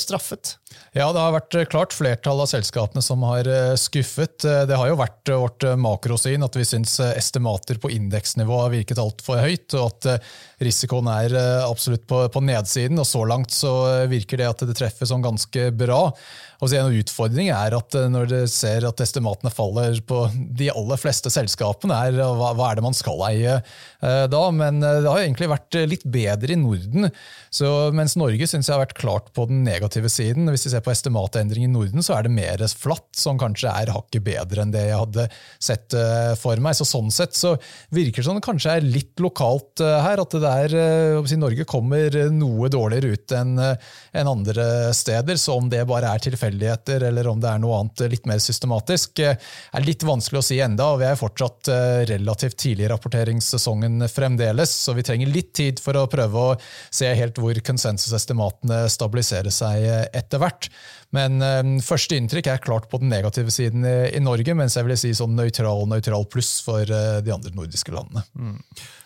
straffet. 0.00 0.56
Ja, 0.96 1.06
det 1.14 1.22
har 1.22 1.34
vært 1.36 1.56
klart 1.70 1.94
flertall 1.94 2.40
av 2.42 2.48
selskapene 2.50 3.02
som 3.04 3.22
har 3.22 3.46
skuffet. 3.78 4.42
Det 4.42 4.74
har 4.74 4.88
jo 4.90 4.96
vært 4.98 5.30
vårt 5.30 5.66
makrosyn 5.78 6.42
at 6.42 6.58
vi 6.58 6.66
syns 6.66 6.96
estimater 7.06 7.78
på 7.78 7.92
indeksnivå 7.94 8.58
har 8.64 8.72
virket 8.74 8.98
altfor 8.98 9.38
høyt, 9.38 9.76
og 9.78 9.92
at 9.92 10.26
risikoen 10.64 11.10
er 11.12 11.36
absolutt 11.62 12.08
på, 12.10 12.24
på, 12.26 12.42
nedsiden. 12.42 12.98
og 12.98 13.06
Så 13.06 13.22
langt 13.30 13.54
så 13.54 13.74
virker 14.10 14.42
det 14.42 14.50
at 14.50 14.66
det 14.66 14.74
treffer 14.78 15.06
sånn 15.08 15.24
ganske 15.24 15.70
bra. 15.78 16.08
Så 16.68 16.78
En 16.78 16.96
utfordring 16.96 17.50
er 17.52 17.74
at 17.76 17.96
eh, 17.98 18.08
når 18.10 18.30
dere 18.30 18.50
ser 18.50 18.86
at 18.88 19.00
estimatene 19.04 19.52
faller 19.52 20.00
på 20.08 20.24
de 20.32 20.70
aller 20.72 21.00
fleste 21.00 21.30
selskapene, 21.32 21.96
er 22.08 22.18
hva, 22.20 22.52
hva 22.56 22.70
er 22.70 22.78
det 22.78 22.84
man 22.86 22.96
skal 22.96 23.20
eie 23.28 23.58
eh, 23.58 24.24
da? 24.30 24.42
Men 24.54 24.80
eh, 24.82 25.00
det 25.04 25.10
har 25.10 25.22
egentlig 25.22 25.50
vært 25.52 25.78
litt 25.90 26.06
bedre 26.08 26.54
i 26.54 26.58
Norden. 26.60 27.08
Så 27.54 27.70
mens 27.94 28.16
Norge 28.18 28.48
synes 28.50 28.68
jeg 28.68 28.74
har 28.74 28.82
vært 28.82 28.96
klart 28.98 29.30
på 29.36 29.46
den 29.50 29.62
negative 29.66 30.10
siden, 30.12 30.48
hvis 30.50 30.66
vi 30.66 30.72
ser 30.72 30.84
på 30.84 30.92
estimatendring 30.94 31.66
i 31.66 31.70
Norden, 31.70 32.04
så 32.04 32.16
er 32.16 32.26
det 32.26 32.34
mer 32.34 32.64
flatt, 32.74 33.10
som 33.18 33.38
kanskje 33.40 33.70
er 33.70 33.92
hakket 33.94 34.24
bedre 34.26 34.64
enn 34.64 34.72
det 34.74 34.86
jeg 34.88 34.98
hadde 34.98 35.28
sett 35.62 35.94
for 36.40 36.60
meg. 36.62 36.76
Så 36.78 36.86
Sånn 36.88 37.10
sett 37.14 37.34
så 37.34 37.54
virker 37.94 38.22
det 38.22 38.26
som 38.26 38.36
det 38.38 38.44
kanskje 38.44 38.76
er 38.78 38.86
litt 38.86 39.20
lokalt 39.22 39.82
her. 39.82 40.20
At 40.22 40.34
det 40.34 40.42
der, 40.42 40.74
si, 41.28 41.38
Norge 41.40 41.66
kommer 41.68 42.14
noe 42.34 42.70
dårligere 42.72 43.14
ut 43.14 43.34
enn 43.34 43.56
en 43.58 44.30
andre 44.30 44.66
steder. 44.94 45.38
Så 45.40 45.56
om 45.58 45.70
det 45.70 45.82
bare 45.90 46.12
er 46.14 46.22
tilfeldig 46.22 46.53
tilfeldigheter, 46.54 47.02
eller 47.08 47.28
om 47.28 47.40
det 47.40 47.48
er 47.48 47.58
noe 47.58 47.80
annet 47.80 48.10
litt 48.10 48.26
mer 48.26 48.38
systematisk, 48.38 49.18
eh, 49.18 49.36
er 49.72 49.84
litt 49.84 50.02
vanskelig 50.02 50.38
å 50.38 50.44
si 50.44 50.60
enda, 50.60 50.92
og 50.92 51.00
Vi 51.00 51.06
er 51.06 51.16
fortsatt 51.16 51.68
eh, 51.68 52.06
relativt 52.06 52.56
tidlig 52.56 52.86
i 52.86 52.88
rapporteringssesongen 52.88 54.08
fremdeles, 54.08 54.70
så 54.70 54.94
vi 54.94 55.02
trenger 55.02 55.26
litt 55.26 55.52
tid 55.54 55.80
for 55.80 55.94
å 55.94 56.06
prøve 56.06 56.34
å 56.34 56.56
se 56.90 57.12
helt 57.14 57.36
hvor 57.36 57.54
konsensusestimatene 57.54 58.88
stabiliserer 58.88 59.50
seg 59.50 59.82
eh, 59.82 60.06
etter 60.14 60.38
hvert. 60.38 60.70
Men 61.14 61.38
um, 61.38 61.76
første 61.84 62.18
inntrykk 62.18 62.50
er 62.50 62.64
klart 62.64 62.90
på 62.90 62.98
den 63.02 63.12
negative 63.12 63.52
siden 63.54 63.86
i, 63.86 63.96
i 64.18 64.22
Norge, 64.22 64.56
mens 64.58 64.74
jeg 64.78 64.86
vil 64.88 64.98
si 64.98 65.14
sånn 65.14 65.36
nøytral 65.38 65.86
nøytral 65.90 66.26
pluss 66.30 66.58
for 66.64 66.82
uh, 66.82 67.22
de 67.24 67.34
andre 67.34 67.54
nordiske 67.54 67.94
landene. 67.94 68.24
Mm. 68.34 68.58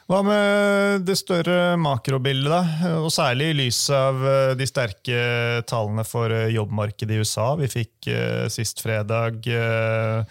Hva 0.08 0.22
med 0.24 1.02
det 1.04 1.18
større 1.20 1.74
makrobildet? 1.76 2.78
Og 2.96 3.10
særlig 3.12 3.50
i 3.50 3.56
lys 3.58 3.82
av 3.92 4.22
eh, 4.24 4.52
de 4.56 4.64
sterke 4.64 5.18
tallene 5.68 6.00
for 6.08 6.32
jobbmarkedet 6.48 7.12
i 7.12 7.18
USA. 7.20 7.50
Vi 7.60 7.68
fikk 7.68 8.08
uh, 8.08 8.46
sist 8.48 8.80
fredag 8.80 9.44
uh, 9.52 10.24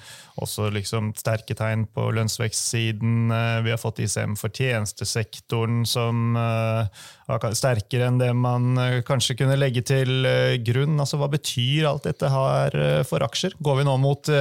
også 0.44 0.70
liksom 0.74 1.12
sterke 1.18 1.56
tegn 1.58 1.86
på 1.94 2.10
lønnsvekstsiden. 2.16 3.32
Uh, 3.32 3.60
vi 3.66 3.74
har 3.74 3.82
fått 3.82 4.02
ICM 4.06 4.38
for 4.40 4.54
tjenestesektoren 4.54 5.84
som 5.88 6.38
er 6.38 7.56
sterkere 7.58 8.08
enn 8.08 8.20
det 8.22 8.30
man 8.38 8.80
kanskje 9.08 9.36
kunne 9.42 9.58
legge 9.60 9.84
til 9.88 10.24
grunn. 10.64 10.96
Altså, 10.96 11.20
Hva 11.20 11.28
betyr 11.32 11.90
alt 11.90 12.08
dette 12.08 12.30
her 12.32 13.04
for 13.10 13.26
aksjer? 13.26 13.58
Går 13.60 13.82
vi 13.82 13.88
nå 13.88 13.98
mot 14.00 14.32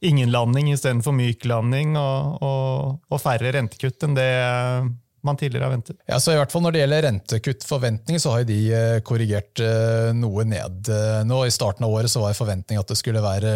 ingen 0.00 0.32
landing 0.32 0.70
istedenfor 0.72 1.12
myk 1.12 1.44
landing 1.50 1.98
og, 2.00 2.40
og, 2.40 3.02
og 3.12 3.20
færre 3.20 3.52
rentekutt 3.52 4.08
enn 4.08 4.16
det 4.16 4.30
man 5.26 5.38
tidligere 5.38 5.64
har 5.68 5.74
ventet? 5.74 5.96
Ja, 6.08 6.18
så 6.20 6.32
i 6.32 6.38
hvert 6.38 6.52
fall 6.52 6.64
Når 6.64 6.74
det 6.74 6.82
gjelder 6.82 7.04
rentekuttforventninger, 7.06 8.22
så 8.22 8.34
har 8.34 8.46
de 8.48 8.58
eh, 8.74 8.98
korrigert 9.06 9.62
eh, 9.62 10.10
noe 10.18 10.44
ned. 10.48 10.90
Eh, 10.90 11.20
nå 11.28 11.42
I 11.46 11.54
starten 11.54 11.86
av 11.86 11.94
året 11.94 12.10
så 12.12 12.22
var 12.24 12.36
forventningen 12.36 12.82
at 12.82 12.90
det 12.90 12.98
skulle 12.98 13.22
være 13.24 13.54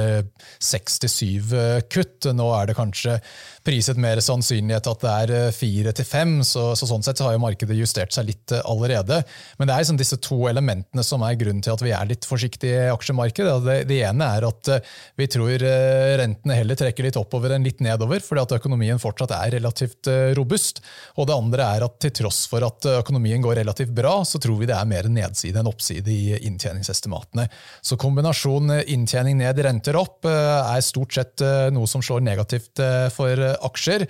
seks 0.62 1.00
til 1.02 1.12
syv 1.12 1.56
kutt. 1.92 2.28
Nå 2.36 2.48
er 2.58 2.70
det 2.70 2.78
kanskje 2.78 3.18
priset 3.66 3.98
mer 4.00 4.20
sannsynlighet 4.22 4.88
at 4.90 5.04
det 5.04 5.12
er 5.12 5.54
fire 5.56 5.92
til 5.96 6.08
fem, 6.08 6.36
så, 6.46 6.68
så, 6.78 6.88
sånn 6.88 7.04
sett 7.04 7.20
så 7.20 7.28
har 7.28 7.36
jo 7.36 7.42
markedet 7.42 7.76
justert 7.78 8.14
seg 8.14 8.28
litt 8.30 8.54
allerede. 8.62 9.20
Men 9.58 9.68
det 9.68 9.74
er 9.74 9.84
liksom 9.84 10.00
disse 10.00 10.18
to 10.22 10.38
elementene 10.50 11.04
som 11.06 11.24
er 11.26 11.38
grunnen 11.40 11.64
til 11.64 11.74
at 11.74 11.84
vi 11.84 11.94
er 11.96 12.08
litt 12.08 12.28
forsiktige 12.28 12.86
i 12.86 12.92
aksjemarkedet. 12.94 13.56
Det, 13.66 13.76
det 13.90 14.00
ene 14.08 14.30
er 14.38 14.46
at 14.48 14.72
vi 15.18 15.28
tror 15.30 15.66
rentene 16.20 16.58
heller 16.60 16.78
trekker 16.78 17.08
litt 17.08 17.18
oppover 17.20 17.56
enn 17.56 17.66
litt 17.66 17.82
nedover, 17.84 18.22
fordi 18.24 18.44
at 18.44 18.56
økonomien 18.58 19.02
fortsatt 19.02 19.34
er 19.36 19.56
relativt 19.58 20.10
robust. 20.38 20.82
Og 21.18 21.28
det 21.28 21.36
andre 21.36 21.70
er 21.76 21.86
at 21.86 21.98
til 22.02 22.14
tross 22.22 22.44
for 22.50 22.64
at 22.66 22.86
økonomien 22.96 23.42
går 23.44 23.60
relativt 23.60 23.94
bra, 23.96 24.18
så 24.24 24.40
tror 24.42 24.60
vi 24.60 24.70
det 24.70 24.76
er 24.76 24.88
mer 24.88 25.08
nedside 25.10 25.60
enn 25.60 25.70
oppside 25.70 26.12
i 26.12 26.36
inntjeningsestimatene. 26.46 27.48
Så 27.82 27.98
kombinasjonen 28.00 28.84
inntjening 28.86 29.38
ned, 29.40 29.60
renter 29.64 29.98
opp 29.98 30.26
eh, 30.28 30.74
er 30.76 30.84
stort 30.84 31.16
sett 31.16 31.42
eh, 31.44 31.68
noe 31.74 31.88
som 31.90 32.04
slår 32.04 32.24
negativt 32.24 32.82
eh, 32.82 33.08
for 33.14 33.42
aksjer 33.62 34.06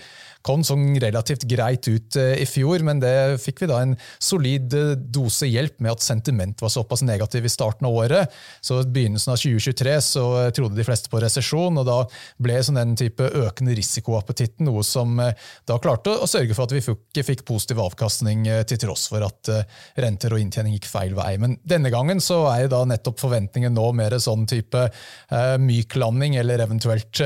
kom 0.47 0.63
sånn 0.67 0.95
relativt 1.03 1.47
greit 1.51 1.87
ut 1.91 2.17
eh, 2.21 2.37
i 2.43 2.47
fjor, 2.49 2.85
men 2.87 3.01
det 3.03 3.39
fikk 3.43 3.65
vi 3.65 3.71
da 3.71 3.81
en 3.83 3.97
solid 4.23 4.75
eh, 4.77 4.95
dose 4.97 5.49
hjelp 5.49 5.81
med 5.83 5.97
at 5.97 6.05
sentiment 6.05 6.63
var 6.63 6.73
såpass 6.73 7.03
negativ 7.07 7.47
i 7.47 7.53
starten 7.53 7.89
av 7.89 7.97
året. 7.99 8.35
Så 8.65 8.81
i 8.83 8.91
begynnelsen 8.95 9.35
av 9.35 9.41
2023 9.43 9.97
så 10.07 10.27
eh, 10.45 10.51
trodde 10.57 10.79
de 10.79 10.87
fleste 10.87 11.11
på 11.13 11.21
resesjon, 11.23 11.81
og 11.81 11.89
da 11.89 11.99
ble 12.43 12.61
sånn 12.63 12.79
den 12.79 12.95
type 12.99 13.27
økende 13.27 13.75
risikoappetitten 13.77 14.67
noe 14.67 14.85
som 14.87 15.17
da 15.17 15.77
klarte 15.83 16.13
å 16.13 16.29
sørge 16.29 16.55
for 16.57 16.67
at 16.67 16.75
vi 16.75 16.83
ikke 16.83 17.25
fikk 17.27 17.45
positiv 17.49 17.81
avkastning 17.85 18.45
til 18.69 18.81
tross 18.81 19.07
for 19.11 19.25
at 19.27 19.51
renter 20.01 20.35
og 20.35 20.41
inntjening 20.43 20.75
gikk 20.77 20.89
feil 20.91 21.15
vei. 21.17 21.37
Men 21.41 21.57
denne 21.67 21.91
gangen 21.93 22.21
så 22.25 22.43
er 22.51 22.65
jo 22.65 22.73
da 22.73 22.83
nettopp 22.89 23.21
forventningen 23.23 23.75
nå 23.77 23.87
mer 23.97 24.17
sånn 24.23 24.47
type 24.51 24.87
myk 25.63 25.97
landing, 25.99 26.37
eller 26.41 26.63
eventuelt 26.65 27.23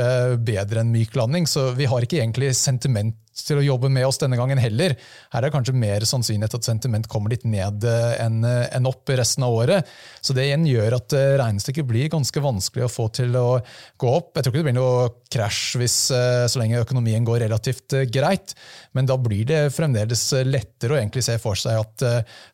bedre 0.47 0.85
enn 0.85 0.93
myk 0.95 1.17
landing, 1.19 1.49
så 1.51 1.71
vi 1.77 1.89
har 1.91 2.07
ikke 2.07 2.21
egentlig 2.21 2.53
sentiment 2.59 3.10
til 3.49 3.61
å 3.61 3.65
jobbe 3.65 3.91
med 3.93 4.07
oss 4.07 4.21
denne 4.21 4.39
gangen 4.39 4.61
heller. 4.61 4.95
Her 5.33 5.41
er 5.41 5.49
det 5.49 5.55
kanskje 5.55 5.77
mer 5.77 6.05
sannsynlighet 6.09 6.57
at 6.59 6.67
sentiment 6.67 7.09
kommer 7.11 7.33
litt 7.33 7.47
ned 7.49 7.85
eh, 7.89 8.21
enn 8.21 8.89
opp 8.89 9.11
resten 9.17 9.47
av 9.47 9.57
året. 9.63 9.89
Så 10.21 10.37
det 10.37 10.49
igjen 10.49 10.67
gjør 10.69 10.99
at 11.01 11.15
eh, 11.17 11.37
regnestykket 11.41 11.89
blir 11.89 12.11
ganske 12.13 12.43
vanskelig 12.45 12.87
å 12.87 12.93
få 12.93 13.09
til 13.17 13.37
å 13.39 13.47
gå 14.01 14.11
opp. 14.11 14.35
Jeg 14.35 14.47
tror 14.47 14.55
ikke 14.55 14.63
det 14.63 14.69
blir 14.71 14.79
noe 14.79 15.09
krasj 15.33 15.81
hvis, 15.81 15.99
eh, 16.15 16.45
så 16.51 16.63
lenge 16.63 16.83
økonomien 16.83 17.27
går 17.27 17.45
relativt 17.47 17.97
greit, 18.13 18.55
men 18.97 19.09
da 19.09 19.17
blir 19.21 19.47
det 19.49 19.63
fremdeles 19.75 20.23
lettere 20.47 20.97
å 20.97 21.01
egentlig 21.01 21.25
se 21.27 21.37
for 21.43 21.59
seg 21.59 21.81
at 21.81 22.05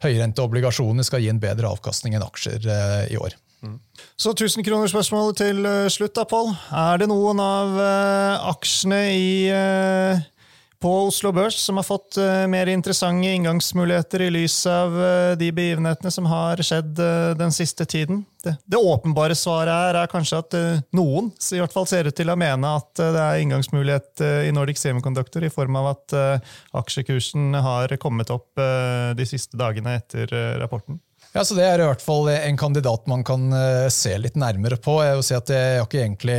høyrente 0.04 0.44
obligasjoner 0.44 1.06
skal 1.06 1.22
gi 1.22 1.30
en 1.32 1.40
bedre 1.42 1.70
avkastning 1.70 2.16
enn 2.16 2.24
aksjer 2.24 2.68
i 3.10 3.18
år. 3.20 3.34
Mm. 3.64 3.78
Så 4.20 4.32
1000-kronersspørsmålet 4.36 5.40
til 5.40 5.68
slutt, 5.92 6.14
da, 6.18 6.26
Pål. 6.28 6.52
Er 6.76 7.00
det 7.00 7.08
noen 7.10 7.40
av 7.42 7.76
aksjene 8.52 9.00
i 9.16 9.28
på 10.80 10.92
Oslo 11.06 11.32
Børs, 11.32 11.56
som 11.64 11.76
har 11.76 11.84
fått 11.86 12.16
uh, 12.18 12.46
mer 12.50 12.66
interessante 12.66 13.28
inngangsmuligheter 13.32 14.26
i 14.26 14.30
lys 14.30 14.58
av 14.70 14.96
uh, 14.98 15.36
de 15.38 15.48
begivenhetene 15.52 16.12
som 16.12 16.28
har 16.30 16.60
skjedd 16.64 17.00
uh, 17.00 17.32
den 17.38 17.54
siste 17.54 17.86
tiden. 17.88 18.24
Det, 18.44 18.54
det, 18.64 18.76
åpenbare 18.76 19.34
svaret 19.38 19.72
her 19.72 19.98
er 20.02 20.10
kanskje 20.10 20.38
at 20.42 20.56
noen 20.94 21.32
i 21.34 21.58
hvert 21.58 21.72
fall 21.74 21.88
ser 21.90 22.06
ut 22.06 22.14
til 22.14 22.30
å 22.30 22.36
mene 22.38 22.76
at 22.78 22.92
det 22.94 23.22
er 23.22 23.40
inngangsmulighet 23.42 24.22
i 24.46 24.52
Nordic 24.54 24.78
Semiconductor 24.78 25.42
i 25.42 25.50
form 25.50 25.80
av 25.80 25.88
at 25.96 26.14
aksjekursen 26.78 27.56
har 27.58 27.90
kommet 27.98 28.30
opp 28.30 28.54
de 29.18 29.26
siste 29.26 29.58
dagene 29.58 29.96
etter 29.98 30.30
rapporten. 30.62 31.00
Ja, 31.36 31.42
så 31.44 31.52
Det 31.58 31.66
er 31.68 31.82
i 31.82 31.84
hvert 31.84 32.00
fall 32.00 32.30
en 32.32 32.56
kandidat 32.56 33.04
man 33.10 33.20
kan 33.26 33.50
se 33.92 34.14
litt 34.16 34.38
nærmere 34.40 34.78
på. 34.80 34.94
Jeg 35.04 35.18
vil 35.18 35.26
si 35.26 35.34
at 35.36 35.50
jeg 35.52 35.74
har 35.76 35.84
ikke 35.84 36.00
egentlig 36.00 36.38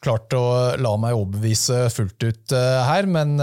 klart 0.00 0.32
å 0.32 0.44
la 0.80 0.94
meg 0.96 1.18
overbevise 1.18 1.82
fullt 1.92 2.24
ut 2.24 2.54
her, 2.56 3.04
men 3.12 3.36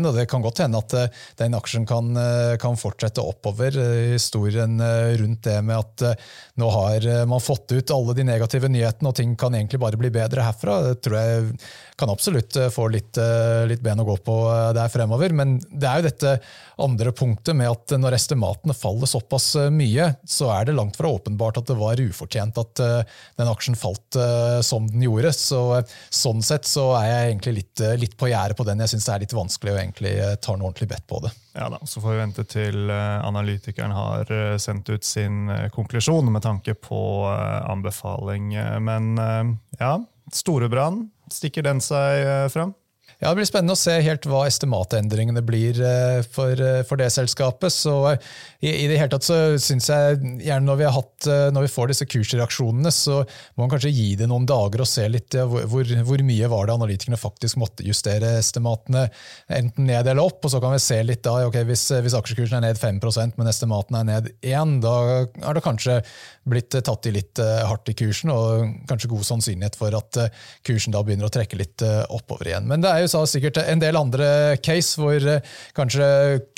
det 0.00 0.26
kan 0.26 0.42
godt 0.42 0.62
hende 0.62 0.80
at 0.80 0.94
eh, 0.96 1.22
den 1.40 1.56
aksjen 1.56 1.86
kan, 1.88 2.10
eh, 2.16 2.56
kan, 2.60 2.76
fortsette 2.80 3.22
oppover. 3.22 3.76
Eh, 3.78 4.12
historien 4.14 4.80
rundt 5.18 5.44
det 5.44 5.58
med 5.62 5.78
at 5.78 6.18
nå 6.58 6.68
har 6.72 7.06
man 7.28 7.40
fått 7.42 7.72
ut 7.72 7.90
alle 7.94 8.14
de 8.16 8.24
negative 8.26 8.68
nyhetene, 8.68 9.10
og 9.10 9.16
ting 9.16 9.34
kan 9.38 9.54
egentlig 9.54 9.80
bare 9.82 9.98
bli 10.00 10.10
bedre 10.12 10.44
herfra, 10.44 10.78
det 10.86 11.00
tror 11.04 11.16
jeg 11.18 11.58
kan 12.00 12.10
absolutt 12.10 12.56
få 12.74 12.88
litt, 12.90 13.18
litt 13.68 13.82
ben 13.84 14.00
å 14.02 14.06
gå 14.06 14.16
på 14.24 14.36
der 14.74 14.90
fremover. 14.90 15.34
Men 15.36 15.54
det 15.70 15.88
er 15.88 16.00
jo 16.00 16.08
dette 16.08 16.32
andre 16.82 17.12
punktet 17.14 17.56
med 17.56 17.70
at 17.70 17.94
når 18.00 18.16
estimatene 18.16 18.74
faller 18.74 19.10
såpass 19.10 19.52
mye, 19.70 20.08
så 20.26 20.50
er 20.56 20.66
det 20.66 20.76
langt 20.76 20.98
fra 20.98 21.12
åpenbart 21.14 21.60
at 21.60 21.70
det 21.70 21.78
var 21.78 22.02
ufortjent 22.02 22.58
at 22.58 22.82
den 22.82 23.52
aksjen 23.52 23.78
falt 23.78 24.18
som 24.66 24.88
den 24.90 25.06
gjorde. 25.06 25.34
Så, 25.36 25.62
sånn 26.10 26.42
sett 26.44 26.66
så 26.68 26.90
er 26.98 27.08
jeg 27.10 27.30
egentlig 27.30 27.56
litt, 27.60 27.86
litt 28.02 28.18
på 28.18 28.32
gjerdet 28.32 28.58
på 28.58 28.66
den. 28.66 28.82
Jeg 28.82 28.96
syns 28.96 29.08
det 29.08 29.14
er 29.14 29.26
litt 29.26 29.38
vanskelig 29.38 29.76
å 29.76 29.81
egentlig 29.82 30.12
eh, 30.18 30.34
tar 30.34 30.58
noe 30.58 30.70
ordentlig 30.70 30.88
bedt 30.92 31.06
på 31.10 31.20
det. 31.24 31.32
Ja 31.56 31.68
da, 31.72 31.78
Så 31.86 32.00
får 32.00 32.14
vi 32.14 32.20
vente 32.20 32.44
til 32.48 32.90
eh, 32.90 33.24
analytikeren 33.26 33.94
har 33.96 34.32
eh, 34.32 34.56
sendt 34.62 34.88
ut 34.92 35.04
sin 35.04 35.50
konklusjon 35.74 36.32
med 36.32 36.44
tanke 36.46 36.74
på 36.74 37.02
anbefaling. 37.68 38.54
Men 38.84 39.16
ja, 39.78 39.96
Storebrand, 40.32 41.08
stikker 41.32 41.64
den 41.66 41.80
seg 41.84 42.50
fram? 42.52 42.74
Ja, 43.22 43.28
Det 43.30 43.38
blir 43.38 43.46
spennende 43.46 43.76
å 43.76 43.78
se 43.78 43.92
helt 44.02 44.24
hva 44.26 44.40
estimatendringene 44.48 45.44
blir 45.46 45.76
eh, 45.78 46.24
for, 46.26 46.58
eh, 46.58 46.80
for 46.82 46.98
det 46.98 47.06
selskapet. 47.14 47.70
Så 47.70 47.92
eh, 48.10 48.30
i, 48.58 48.72
i, 48.72 48.88
det 48.90 48.96
hele 48.98 49.12
tatt 49.12 49.28
så 49.28 49.36
syns 49.62 49.86
jeg 49.92 50.16
gjerne 50.42 50.66
når 50.66 50.80
vi, 50.80 50.86
har 50.88 50.96
hatt, 50.96 51.28
når 51.54 51.68
vi 51.68 51.70
får 51.70 51.92
disse 51.92 52.08
kursreaksjonene, 52.10 52.90
så 52.90 53.20
må 53.22 53.62
man 53.62 53.70
kanskje 53.70 53.92
gi 53.94 54.08
det 54.18 54.26
noen 54.26 54.48
dager 54.50 54.82
og 54.82 54.90
se 54.90 55.06
litt 55.06 55.36
ja, 55.38 55.44
hvor, 55.46 55.62
hvor, 55.70 56.24
mye 56.26 56.50
var 56.50 56.66
det 56.66 56.74
analytikerne 56.74 57.20
faktisk 57.20 57.60
måtte 57.62 57.86
justere 57.86 58.32
estimatene 58.40 59.04
enten 59.54 59.86
ned 59.86 60.02
eller 60.02 60.24
opp. 60.24 60.42
Og 60.42 60.54
så 60.56 60.58
kan 60.64 60.74
vi 60.74 60.82
se 60.82 60.98
litt 61.06 61.22
da, 61.22 61.36
ok, 61.46 61.60
hvis, 61.70 61.86
hvis 62.02 62.18
aksjekursen 62.18 62.58
er 62.58 62.66
ned 62.66 62.82
5% 62.82 63.38
men 63.38 63.52
estimatene 63.52 64.02
er 64.02 64.10
ned 64.10 64.30
1 64.42 64.74
da 64.82 64.96
er 65.22 65.54
det 65.54 65.62
kanskje 65.62 66.00
blitt 66.50 66.74
tatt 66.74 67.06
i 67.06 67.14
litt 67.14 67.38
hardt 67.38 67.86
i 67.86 67.94
kursen, 67.94 68.34
og 68.34 68.66
kanskje 68.90 69.14
god 69.14 69.30
sannsynlighet 69.30 69.78
for 69.78 69.94
at 69.94 70.18
kursen 70.66 70.94
da 70.94 71.06
begynner 71.06 71.30
å 71.30 71.34
trekke 71.38 71.62
litt 71.62 71.86
oppover 72.10 72.50
igjen. 72.50 72.66
Men 72.66 72.82
det 72.82 72.90
er 72.90 73.04
jo 73.04 73.11
USA 73.12 73.26
sikkert 73.28 73.58
en 73.60 73.80
del 73.82 73.96
andre 73.98 74.26
case 74.64 75.00
hvor 75.00 75.20
eh, 75.28 75.44
kanskje 75.76 76.06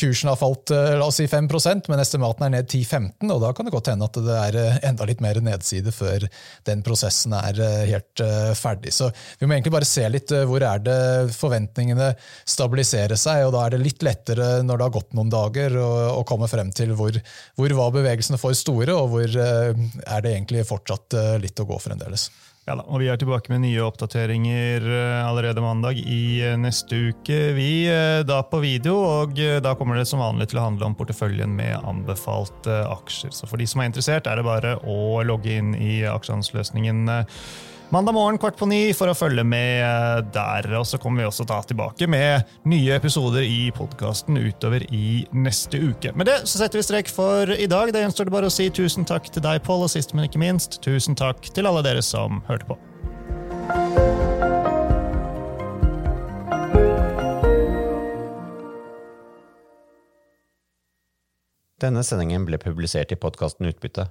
kursen 0.00 0.30
har 0.30 0.38
falt 0.38 0.70
eh, 0.74 0.94
la 0.98 1.08
oss 1.08 1.18
si 1.18 1.26
5 1.30 1.48
men 1.90 2.02
estimaten 2.02 2.46
er 2.46 2.52
ned 2.54 2.68
10-15 2.68 3.32
og 3.34 3.42
Da 3.42 3.52
kan 3.56 3.66
det 3.66 3.74
godt 3.74 3.90
hende 3.90 4.06
at 4.06 4.18
det 4.26 4.36
er 4.38 4.58
eh, 4.60 4.78
enda 4.90 5.08
litt 5.08 5.22
mer 5.24 5.40
nedside 5.42 5.92
før 5.94 6.26
den 6.68 6.84
prosessen 6.86 7.34
er 7.36 7.58
helt 7.88 8.20
ferdig. 8.58 8.92
Så 8.94 9.10
Vi 9.40 9.46
må 9.46 9.54
egentlig 9.56 9.72
bare 9.74 9.88
se 9.88 10.06
litt 10.08 10.30
hvor 10.48 10.62
er 10.64 10.80
det 10.82 11.34
forventningene 11.34 12.12
stabiliserer 12.48 13.18
seg. 13.20 13.44
og 13.46 13.54
Da 13.56 13.64
er 13.64 13.74
det 13.74 13.82
litt 13.82 14.04
lettere 14.06 14.62
når 14.62 14.78
det 14.78 14.86
har 14.86 14.94
gått 14.96 15.14
noen 15.16 15.32
dager, 15.32 15.76
å, 15.80 16.22
komme 16.28 16.48
frem 16.50 16.70
til 16.74 16.94
hvor, 16.98 17.16
hvor 17.58 17.76
var 17.78 17.92
bevegelsene 17.94 18.40
for 18.40 18.56
store, 18.56 18.94
og 18.96 19.12
hvor 19.12 19.36
er 19.36 20.24
det 20.24 20.32
egentlig 20.32 20.64
fortsatt 20.68 21.18
litt 21.42 21.60
å 21.60 21.68
gå 21.68 21.80
fremdeles. 21.82 22.30
Ja 22.64 22.78
da, 22.78 22.84
og 22.88 23.02
Vi 23.02 23.10
er 23.12 23.18
tilbake 23.20 23.52
med 23.52 23.60
nye 23.60 23.82
oppdateringer 23.84 24.86
eh, 24.88 25.18
allerede 25.20 25.60
mandag 25.60 25.98
i 26.00 26.40
eh, 26.40 26.54
neste 26.56 26.96
uke. 27.10 27.36
Vi 27.58 27.84
eh, 27.92 28.22
da 28.24 28.38
på 28.48 28.62
video, 28.62 28.94
og 29.04 29.36
da 29.36 29.74
kommer 29.76 30.00
det 30.00 30.06
som 30.08 30.22
vanlig 30.24 30.48
til 30.48 30.62
å 30.62 30.64
handle 30.70 30.88
om 30.88 30.96
porteføljen 30.96 31.52
med 31.52 31.76
anbefalte 31.84 32.78
aksjer. 32.88 33.34
Så 33.36 33.50
for 33.50 33.60
de 33.60 33.68
som 33.68 33.84
er 33.84 33.90
interessert, 33.90 34.24
er 34.24 34.40
det 34.40 34.46
bare 34.48 34.78
å 34.80 35.20
logge 35.28 35.58
inn 35.58 35.74
i 35.76 35.98
aksjehandelsløsningen 36.08 37.04
mandag 37.94 38.12
morgen 38.12 38.38
kvart 38.38 38.56
på 38.58 38.66
ni 38.66 38.78
for 38.96 39.06
å 39.06 39.14
følge 39.14 39.44
med 39.46 39.84
eh, 39.86 40.20
der. 40.34 40.66
Og 40.80 40.86
så 40.88 40.98
kommer 40.98 41.22
vi 41.22 41.28
også 41.28 41.44
da 41.46 41.60
tilbake 41.62 42.08
med 42.10 42.48
nye 42.66 42.96
episoder 42.96 43.46
i 43.46 43.68
podkasten 43.76 44.40
utover 44.40 44.82
i 44.90 45.20
neste 45.30 45.78
uke. 45.78 46.10
Med 46.18 46.26
det 46.26 46.40
så 46.42 46.58
setter 46.58 46.80
vi 46.80 46.86
strek 46.88 47.12
for 47.14 47.54
i 47.54 47.68
dag. 47.70 47.92
Det 47.94 48.02
gjenstår 48.02 48.26
det 48.26 48.34
bare 48.34 48.50
å 48.50 48.54
si 48.54 48.66
tusen 48.74 49.06
takk 49.06 49.30
til 49.30 49.44
deg, 49.46 49.62
Pål, 49.62 49.86
og 49.86 49.92
sist, 49.94 50.10
men 50.10 50.26
ikke 50.26 50.42
minst, 50.42 50.80
tusen 50.82 51.14
takk 51.14 51.46
til 51.54 51.70
alle 51.70 51.84
dere 51.86 52.02
som 52.02 52.42
hørte 52.48 52.66
på. 52.66 52.80
Denne 61.84 62.02
sendingen 62.02 62.42
ble 62.48 62.58
publisert 62.58 63.14
i 63.14 63.22
podkasten 63.22 63.70
Utbytte. 63.70 64.10